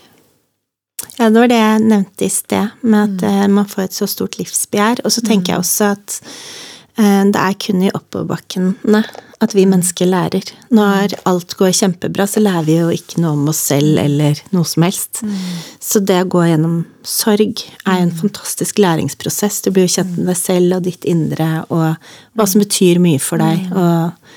Ja, 1.18 1.28
det 1.30 1.42
var 1.42 1.50
det 1.50 1.58
jeg 1.58 1.84
nevnte 1.84 2.26
i 2.26 2.32
sted, 2.32 2.74
med 2.86 3.08
at 3.08 3.24
mm. 3.26 3.54
man 3.58 3.68
får 3.68 3.88
et 3.88 3.96
så 3.96 4.06
stort 4.10 4.38
livsbegjær. 4.38 5.02
Og 5.04 5.14
så 5.14 5.24
tenker 5.26 5.54
jeg 5.54 5.64
også 5.64 5.92
at 5.96 6.18
eh, 6.98 7.24
det 7.26 7.40
er 7.42 7.56
kun 7.64 7.82
i 7.82 7.94
oppoverbakkene 7.94 9.02
at 9.38 9.54
vi 9.54 9.64
mennesker 9.70 10.08
lærer. 10.10 10.50
Når 10.74 11.14
alt 11.28 11.54
går 11.58 11.74
kjempebra, 11.76 12.26
så 12.26 12.42
lærer 12.42 12.66
vi 12.66 12.78
jo 12.80 12.88
ikke 12.90 13.20
noe 13.22 13.36
om 13.36 13.50
oss 13.52 13.60
selv 13.70 14.00
eller 14.02 14.38
noe 14.54 14.66
som 14.66 14.82
helst. 14.86 15.22
Så 15.82 16.02
det 16.02 16.24
å 16.24 16.30
gå 16.34 16.42
gjennom 16.48 16.80
sorg 17.06 17.62
er 17.84 18.00
en 18.00 18.14
fantastisk 18.14 18.80
læringsprosess. 18.82 19.60
Du 19.62 19.70
blir 19.70 19.86
jo 19.86 19.94
kjent 19.94 20.16
med 20.16 20.32
deg 20.32 20.40
selv 20.40 20.78
og 20.78 20.88
ditt 20.88 21.06
indre, 21.08 21.48
og 21.70 21.94
hva 22.34 22.48
som 22.50 22.64
betyr 22.64 22.98
mye 23.02 23.22
for 23.22 23.42
deg. 23.42 23.70
og 23.70 24.27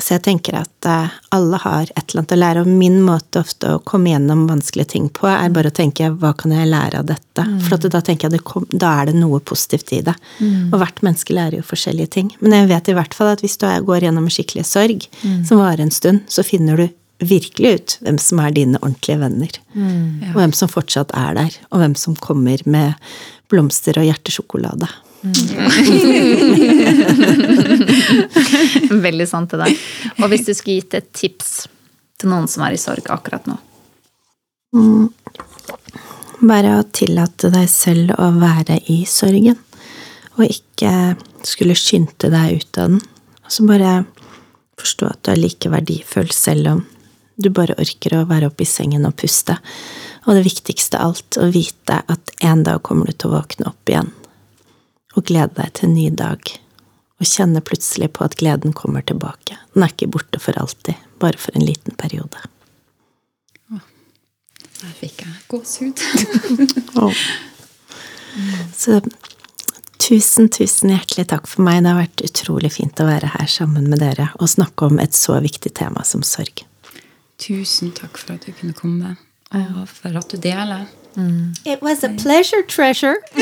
så 0.00 0.16
jeg 0.16 0.24
tenker 0.26 0.56
at 0.58 0.88
eh, 0.88 1.16
alle 1.36 1.60
har 1.62 1.90
et 1.92 2.02
eller 2.02 2.22
annet 2.22 2.34
å 2.34 2.38
lære, 2.40 2.64
og 2.64 2.70
min 2.80 2.98
måte 3.04 3.42
ofte 3.42 3.74
å 3.76 3.80
komme 3.86 4.12
gjennom 4.12 4.46
vanskelige 4.48 4.92
ting 4.94 5.08
på, 5.14 5.28
er 5.30 5.52
bare 5.54 5.72
å 5.72 5.76
tenke 5.76 6.10
hva 6.20 6.32
kan 6.38 6.54
jeg 6.54 6.70
lære 6.70 7.02
av 7.02 7.08
dette? 7.10 7.46
For 7.66 7.76
at 7.76 7.88
da 7.92 8.02
tenker 8.04 8.32
jeg 8.32 8.44
kom, 8.48 8.66
da 8.70 8.94
er 9.00 9.10
det 9.10 9.16
noe 9.18 9.40
positivt 9.44 9.92
i 9.96 10.00
det. 10.06 10.16
Og 10.70 10.78
hvert 10.80 11.02
menneske 11.06 11.36
lærer 11.36 11.60
jo 11.60 11.66
forskjellige 11.66 12.14
ting. 12.16 12.32
Men 12.40 12.56
jeg 12.56 12.70
vet 12.72 12.90
i 12.90 12.96
hvert 12.98 13.16
fall 13.16 13.32
at 13.34 13.44
hvis 13.44 13.58
du 13.60 13.66
går 13.86 14.06
gjennom 14.06 14.28
skikkelig 14.32 14.66
sorg 14.68 15.06
som 15.46 15.60
varer 15.60 15.84
en 15.84 15.94
stund, 15.94 16.24
så 16.28 16.44
finner 16.46 16.80
du 16.80 16.86
virkelig 17.20 17.74
ut 17.76 17.98
hvem 18.04 18.18
som 18.20 18.40
er 18.40 18.56
dine 18.56 18.80
ordentlige 18.80 19.20
venner. 19.20 19.60
Og 20.32 20.40
hvem 20.40 20.56
som 20.56 20.72
fortsatt 20.72 21.12
er 21.16 21.36
der, 21.36 21.60
og 21.70 21.82
hvem 21.82 21.96
som 21.98 22.16
kommer 22.16 22.62
med 22.64 22.96
blomster 23.52 23.98
og 24.00 24.06
hjertesjokolade. 24.08 24.88
Veldig 29.06 29.26
sant 29.28 29.50
til 29.52 29.60
deg. 29.60 29.76
Og 30.16 30.30
hvis 30.32 30.46
du 30.46 30.52
skulle 30.56 30.78
gitt 30.80 30.94
et 30.96 31.10
tips 31.12 31.68
til 32.20 32.28
noen 32.32 32.48
som 32.48 32.64
er 32.64 32.72
i 32.76 32.80
sorg 32.80 33.04
akkurat 33.12 33.44
nå? 33.50 33.56
Bare 36.40 36.78
å 36.78 36.88
tillate 36.88 37.50
deg 37.52 37.68
selv 37.68 38.14
å 38.16 38.30
være 38.40 38.80
i 38.92 39.04
sorgen, 39.08 39.58
og 40.38 40.44
ikke 40.46 40.92
skulle 41.44 41.76
skynde 41.76 42.30
deg 42.32 42.62
ut 42.62 42.78
av 42.80 42.86
den. 42.94 43.02
Og 43.44 43.50
så 43.52 43.60
bare 43.68 43.92
forstå 44.80 45.04
at 45.10 45.20
du 45.26 45.28
er 45.34 45.42
like 45.42 45.68
verdifull 45.72 46.30
selv 46.32 46.64
om 46.70 46.80
du 47.40 47.48
bare 47.52 47.76
orker 47.80 48.12
å 48.16 48.28
være 48.28 48.48
oppe 48.48 48.64
i 48.64 48.68
sengen 48.68 49.04
og 49.08 49.16
puste. 49.20 49.56
Og 50.28 50.36
det 50.36 50.44
viktigste 50.48 50.96
av 51.00 51.04
alt, 51.12 51.36
å 51.40 51.52
vite 51.52 51.96
at 52.08 52.24
en 52.44 52.64
dag 52.64 52.80
kommer 52.84 53.08
du 53.08 53.12
til 53.16 53.28
å 53.30 53.36
våkne 53.38 53.68
opp 53.72 53.84
igjen 53.88 54.10
og 55.16 55.26
glede 55.26 55.54
deg 55.56 55.74
til 55.74 55.90
en 55.90 55.96
ny 55.96 56.08
dag. 56.16 56.54
Og 57.20 57.28
kjenne 57.28 57.60
plutselig 57.64 58.12
på 58.16 58.24
at 58.24 58.38
gleden 58.40 58.72
kommer 58.76 59.04
tilbake. 59.04 59.58
Den 59.74 59.84
er 59.84 59.92
ikke 59.92 60.12
borte 60.16 60.40
for 60.40 60.56
alltid, 60.60 60.96
bare 61.20 61.38
for 61.40 61.56
en 61.56 61.66
liten 61.66 61.96
periode. 62.00 62.40
Der 64.80 64.92
fikk 64.96 65.26
jeg 65.26 65.32
gåsehud. 65.50 66.00
Så 68.80 69.00
tusen, 70.00 70.48
tusen 70.48 70.92
hjertelig 70.94 71.26
takk 71.28 71.50
for 71.50 71.66
meg. 71.66 71.82
Det 71.84 71.92
har 71.92 72.00
vært 72.00 72.24
utrolig 72.24 72.70
fint 72.72 73.02
å 73.02 73.08
være 73.10 73.34
her 73.34 73.50
sammen 73.50 73.90
med 73.92 74.00
dere 74.00 74.30
og 74.38 74.48
snakke 74.48 74.88
om 74.88 75.02
et 75.02 75.16
så 75.18 75.36
viktig 75.42 75.74
tema 75.76 76.04
som 76.08 76.24
sorg. 76.24 76.64
Tusen 77.40 77.92
takk 77.96 78.16
for 78.20 78.36
at 78.36 78.46
du 78.46 78.54
kunne 78.56 78.76
komme, 78.76 79.16
og 79.56 79.84
for 79.90 80.16
at 80.16 80.32
du 80.32 80.40
deler. 80.40 80.88
It 81.64 81.82
was 81.82 82.04
a 82.04 82.08
pleasure, 82.08 82.62
treasure. 82.62 83.16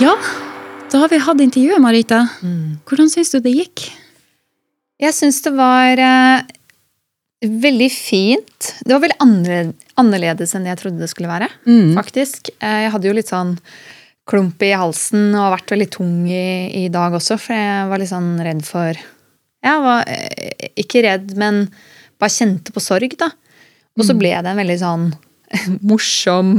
Ja, 0.00 0.12
da 0.92 0.98
har 1.00 1.08
vi 1.08 1.18
hatt 1.24 1.40
intervjuet, 1.40 1.80
Marita. 1.80 2.26
Hvordan 2.86 3.08
syns 3.10 3.30
du 3.32 3.38
det 3.40 3.54
gikk? 3.54 3.86
Jeg 5.00 5.14
syns 5.16 5.38
det 5.44 5.52
var 5.56 6.00
eh, 6.00 6.44
veldig 7.64 7.88
fint. 7.92 8.68
Det 8.84 8.92
var 8.92 9.02
veldig 9.06 9.62
annerledes, 10.00 10.52
enn 10.56 10.68
jeg 10.68 10.80
trodde 10.82 11.00
det 11.00 11.08
skulle 11.12 11.30
være, 11.32 11.48
faktisk. 11.96 12.52
Eh, 12.60 12.82
jeg 12.86 12.92
hadde 12.94 13.08
jo 13.08 13.16
litt 13.16 13.32
sånn 13.32 13.56
klump 14.26 14.62
i 14.66 14.72
halsen 14.74 15.30
og 15.34 15.44
har 15.44 15.54
vært 15.54 15.74
veldig 15.76 15.90
tung 15.94 16.14
i, 16.28 16.68
i 16.84 16.86
dag 16.92 17.14
også, 17.14 17.38
for 17.40 17.54
jeg 17.54 17.90
var 17.90 18.02
litt 18.02 18.12
sånn 18.12 18.32
redd 18.42 18.64
for 18.66 18.98
Jeg 19.66 19.82
var 19.84 20.08
eh, 20.10 20.72
ikke 20.82 21.04
redd, 21.06 21.36
men 21.38 21.66
bare 22.20 22.32
kjente 22.32 22.74
på 22.74 22.82
sorg, 22.82 23.14
da. 23.18 23.30
Og 23.96 24.04
så 24.04 24.16
ble 24.18 24.34
det 24.34 24.50
en 24.50 24.60
veldig 24.60 24.78
sånn 24.82 25.06
morsom 25.90 26.56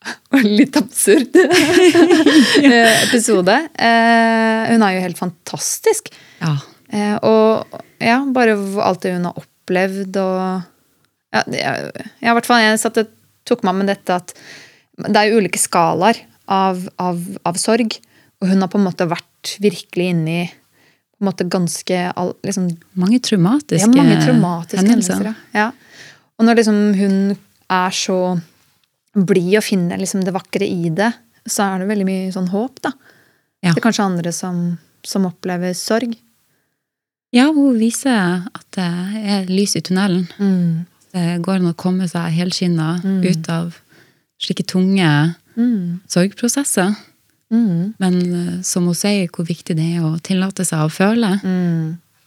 og 0.32 0.46
litt 0.46 0.78
absurd 0.80 1.34
eh, 1.36 3.02
episode. 3.06 3.56
Eh, 3.74 4.70
hun 4.70 4.86
er 4.86 4.96
jo 4.96 5.04
helt 5.04 5.20
fantastisk. 5.20 6.08
Ja. 6.40 6.56
Og 7.26 7.76
ja, 8.02 8.16
bare 8.34 8.56
alt 8.82 9.04
det 9.04 9.12
hun 9.14 9.28
har 9.28 9.36
opplevd 9.38 10.16
og 10.18 10.40
ja, 11.30 11.42
jeg, 11.46 11.90
jeg, 12.18 12.40
jeg 12.42 12.80
satt 12.82 12.98
tok 13.46 13.62
meg 13.66 13.76
med 13.78 13.92
dette 13.92 14.16
at 14.16 14.34
det 15.06 15.14
er 15.20 15.30
jo 15.30 15.38
ulike 15.38 15.60
skalaer 15.60 16.18
av, 16.50 16.82
av, 17.00 17.20
av 17.46 17.58
sorg. 17.60 17.96
Og 18.40 18.48
hun 18.50 18.64
har 18.64 18.70
på 18.72 18.80
en 18.80 18.86
måte 18.88 19.06
vært 19.08 19.54
virkelig 19.62 20.10
inne 20.14 20.36
i 20.42 20.48
på 20.50 21.26
en 21.26 21.28
måte 21.28 21.44
ganske 21.52 21.96
all, 22.16 22.30
liksom, 22.46 22.70
Mange 22.96 23.18
traumatiske, 23.20 23.84
ja, 23.84 23.92
mange 23.92 24.16
traumatiske 24.24 24.80
hendelser. 24.80 25.18
hendelser. 25.20 25.50
Ja. 25.52 25.66
Ja. 25.66 26.20
Og 26.40 26.46
når 26.48 26.56
liksom 26.62 26.78
hun 26.96 27.18
er 27.68 27.92
så 27.92 28.16
blid 29.12 29.58
og 29.58 29.66
finner 29.66 30.00
liksom 30.00 30.24
det 30.24 30.32
vakre 30.32 30.64
i 30.64 30.88
det, 30.96 31.10
så 31.44 31.66
er 31.66 31.82
det 31.82 31.90
veldig 31.90 32.06
mye 32.08 32.30
sånn 32.32 32.48
håp, 32.52 32.80
da. 32.86 32.94
Ja. 33.60 33.74
Det 33.74 33.82
er 33.82 33.84
kanskje 33.84 34.06
andre 34.06 34.32
som, 34.32 34.62
som 35.04 35.28
opplever 35.28 35.74
sorg. 35.76 36.14
Ja, 37.36 37.50
hun 37.52 37.76
viser 37.78 38.46
at 38.48 38.64
det 38.74 38.88
er 39.20 39.50
lys 39.50 39.76
i 39.76 39.84
tunnelen. 39.84 40.24
Det 41.12 41.26
går 41.44 41.60
an 41.60 41.68
å 41.70 41.76
komme 41.78 42.08
seg 42.10 42.32
helskinna 42.32 42.94
ut 43.04 43.52
av 43.52 43.76
slike 44.40 44.64
tunge 44.64 45.10
sorgprosesser. 46.10 46.94
Men 47.50 48.16
eh, 48.22 48.60
som 48.62 48.86
hun 48.86 48.94
sier, 48.94 49.26
hvor 49.34 49.46
viktig 49.48 49.74
det 49.78 49.86
er 49.96 50.04
å 50.06 50.14
tillate 50.22 50.64
seg 50.66 50.84
å 50.86 50.92
føle. 50.92 51.32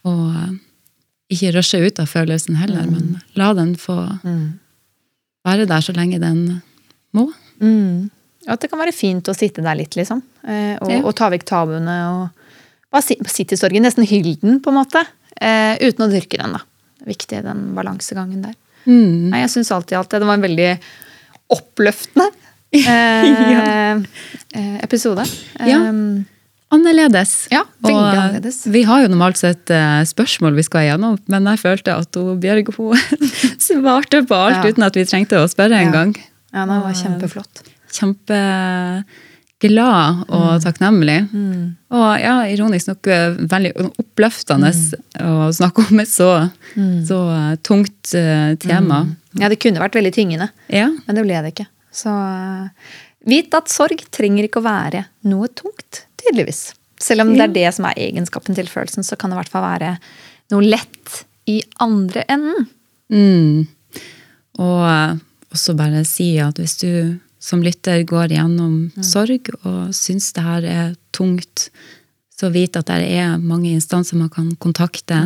Og 0.04 0.26
eh, 0.36 0.52
ikke 1.34 1.54
rushe 1.56 1.80
ut 1.80 2.02
av 2.04 2.10
følelsen 2.12 2.58
heller, 2.60 2.86
men 2.92 3.16
la 3.40 3.54
den 3.58 3.76
få 3.80 3.96
være 5.44 5.66
der 5.68 5.82
så 5.84 5.96
lenge 5.96 6.20
den 6.22 6.44
må. 7.16 7.30
Mm. 7.64 8.10
At 8.52 8.60
det 8.64 8.70
kan 8.72 8.82
være 8.82 8.92
fint 8.96 9.28
å 9.32 9.36
sitte 9.36 9.64
der 9.64 9.78
litt, 9.80 9.96
liksom. 9.96 10.22
Eh, 10.44 10.76
og, 10.82 10.92
Ja. 10.92 11.00
og 11.08 11.16
ta 11.16 11.30
vekk 11.32 11.46
tabuene 11.48 11.96
og 12.12 12.30
bare 12.92 13.06
si, 13.06 13.16
sitte 13.32 13.56
i 13.56 13.60
sorgen. 13.60 13.84
Nesten 13.88 14.06
hylle 14.06 14.36
den, 14.42 14.60
på 14.62 14.70
en 14.74 14.78
måte. 14.82 15.02
Eh, 15.40 15.80
uten 15.82 16.06
å 16.06 16.12
dyrke 16.12 16.38
den, 16.42 16.54
da. 16.58 16.62
Viktig 17.08 17.40
den 17.44 17.72
balansegangen 17.78 18.44
der. 18.44 18.56
Mm. 18.86 19.30
Nei, 19.32 19.40
jeg 19.46 19.54
syns 19.56 19.72
alltid 19.72 19.98
at 20.02 20.12
det 20.12 20.28
var 20.28 20.36
en 20.36 20.44
veldig 20.44 20.70
oppløftende 21.56 22.28
eh, 22.74 23.94
eh, 24.60 24.78
episode. 24.84 25.26
Ja. 25.60 25.80
Eh, 25.88 26.22
Annerledes. 26.74 27.48
Ja, 27.54 27.60
veldig 27.86 28.00
Og, 28.00 28.08
annerledes. 28.18 28.64
Vi 28.74 28.82
har 28.90 29.04
jo 29.04 29.08
normalt 29.14 29.38
sett 29.38 29.70
spørsmål 30.10 30.56
vi 30.58 30.64
skal 30.66 30.88
igjennom, 30.88 31.20
men 31.30 31.46
jeg 31.52 31.60
følte 31.62 31.94
at 32.02 32.18
hun, 32.18 32.40
Bjørg 32.42 32.72
hun 32.80 32.98
svarte 33.62 34.24
på 34.26 34.34
alt 34.40 34.58
Ja. 34.66 34.72
uten 34.74 34.84
at 34.88 34.96
vi 34.98 35.04
trengte 35.06 35.38
å 35.38 35.46
spørre 35.52 35.78
Ja. 35.78 35.84
engang. 35.86 36.16
ja, 36.54 36.66
det 36.66 36.80
var 36.82 36.94
kjempeflott. 36.98 37.62
Kjempeglad 39.64 40.24
og 40.34 40.62
takknemlig. 40.66 41.20
Og 41.94 42.10
ja, 42.22 42.36
ironisk 42.50 42.88
nok 42.90 43.06
veldig 43.54 43.72
oppløftende 44.02 44.74
å 45.22 45.52
snakke 45.54 45.86
om 45.92 46.00
et 46.02 46.10
så, 46.10 46.32
så 47.06 47.20
eh, 47.38 47.54
tungt 47.62 48.16
tema. 48.66 49.04
Ja, 49.38 49.50
det 49.50 49.60
kunne 49.62 49.82
vært 49.82 49.96
veldig 49.98 50.14
tyngende. 50.18 50.50
Ja. 50.74 50.90
Men 51.06 51.16
det 51.22 51.24
ble 51.26 51.38
det 51.46 51.54
ikke. 51.54 51.68
Så 51.94 52.12
eh, 52.12 52.94
vit 53.30 53.54
at 53.58 53.72
sorg 53.72 54.06
trenger 54.14 54.48
ikke 54.48 54.62
å 54.62 54.68
være 54.68 55.06
noe 55.30 55.50
tungt, 55.54 56.06
tydeligvis. 56.22 56.72
Selv 57.04 57.26
om 57.26 57.34
det 57.36 57.46
er 57.46 57.56
det 57.56 57.68
som 57.76 57.88
er 57.90 58.00
egenskapen 58.00 58.56
til 58.58 58.70
følelsen, 58.72 59.06
så 59.06 59.18
kan 59.20 59.32
det 59.32 59.38
i 59.38 59.42
hvert 59.42 59.54
fall 59.54 59.66
være 59.66 59.92
noe 60.54 60.64
lett 60.64 61.24
i 61.52 61.60
andre 61.84 62.24
enden. 62.32 62.68
Mm. 63.14 64.02
Og 64.64 64.82
eh, 64.88 65.22
også 65.54 65.76
bare 65.78 66.04
si 66.08 66.34
at 66.42 66.60
hvis 66.62 66.80
du 66.82 66.92
som 67.44 67.64
lytter 67.64 68.06
går 68.08 68.32
gjennom 68.38 68.76
sorg 69.04 69.50
og 69.68 69.92
syns 69.96 70.30
det 70.36 70.46
her 70.46 70.68
er 70.68 70.94
tungt, 71.16 71.68
så 72.32 72.50
vit 72.54 72.78
at 72.80 72.88
det 72.88 73.10
er 73.20 73.36
mange 73.42 73.74
instanser 73.74 74.18
man 74.20 74.32
kan 74.32 74.54
kontakte. 74.64 75.20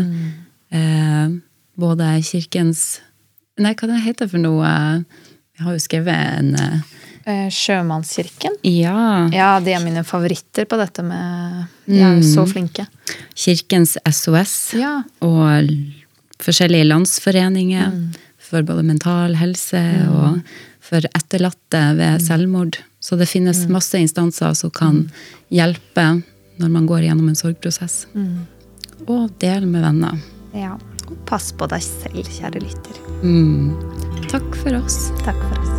Eh, 0.73 1.27
både 1.77 2.15
kirkens 2.25 3.03
Nei, 3.57 3.71
hva 3.73 3.87
det 3.89 4.03
heter 4.03 4.27
for 4.29 4.37
noe? 4.37 4.71
Jeg 5.57 5.65
har 5.65 5.73
jo 5.73 5.81
skrevet 5.81 6.39
en 6.39 6.55
eh, 6.55 6.97
Eh, 7.27 7.49
Sjømannskirken. 7.51 8.53
Ja. 8.63 9.27
Ja, 9.35 9.59
de 9.59 9.73
er 9.75 9.81
mine 9.83 10.03
favoritter 10.07 10.63
på 10.63 10.77
dette 10.79 11.03
med 11.03 11.65
De 11.83 11.99
er 11.99 12.15
jo 12.15 12.23
så 12.23 12.45
flinke. 12.47 12.85
Kirkens 13.35 13.97
SOS. 14.07 14.53
Ja. 14.79 15.01
Og 15.19 15.67
forskjellige 16.39 16.87
landsforeninger 16.87 17.91
for 18.47 18.63
både 18.63 18.85
mental 18.87 19.35
helse 19.41 19.81
og 20.07 20.39
for 20.87 21.03
etterlatte 21.11 21.83
ved 21.99 22.23
selvmord. 22.23 22.79
Så 23.03 23.19
det 23.19 23.27
finnes 23.27 23.65
masse 23.67 23.99
instanser 23.99 24.55
som 24.55 24.71
kan 24.71 25.03
hjelpe 25.51 26.07
når 26.61 26.71
man 26.71 26.87
går 26.87 27.09
gjennom 27.09 27.27
en 27.27 27.35
sorgprosess. 27.35 28.05
Og 29.03 29.33
del 29.43 29.67
med 29.67 29.83
venner. 29.83 30.23
ja. 30.55 30.77
Og 31.07 31.15
pass 31.23 31.53
på 31.55 31.63
deg 31.71 31.79
selv, 31.79 32.27
kjære 32.35 32.59
lytter. 32.59 32.97
Mm. 33.23 34.06
Takk 34.27 34.55
for 34.55 34.75
oss. 34.75 35.11
Takk 35.23 35.35
for 35.35 35.59
oss. 35.61 35.69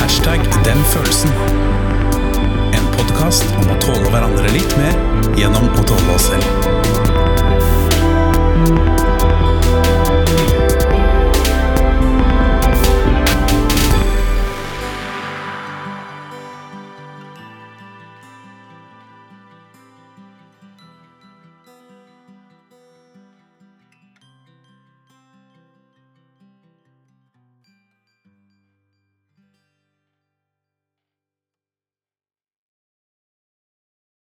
Hashtag 0.00 0.40
den 0.64 0.84
følelsen. 0.84 1.30
En 2.72 2.84
podkast 2.98 3.44
om 3.56 3.70
å 3.72 3.80
tåle 3.80 4.12
hverandre 4.12 4.52
litt 4.52 4.76
mer 4.76 4.92
gjennom 5.40 5.72
å 5.72 5.88
tåle 5.88 6.16
oss 6.18 6.28
selv. 6.34 6.89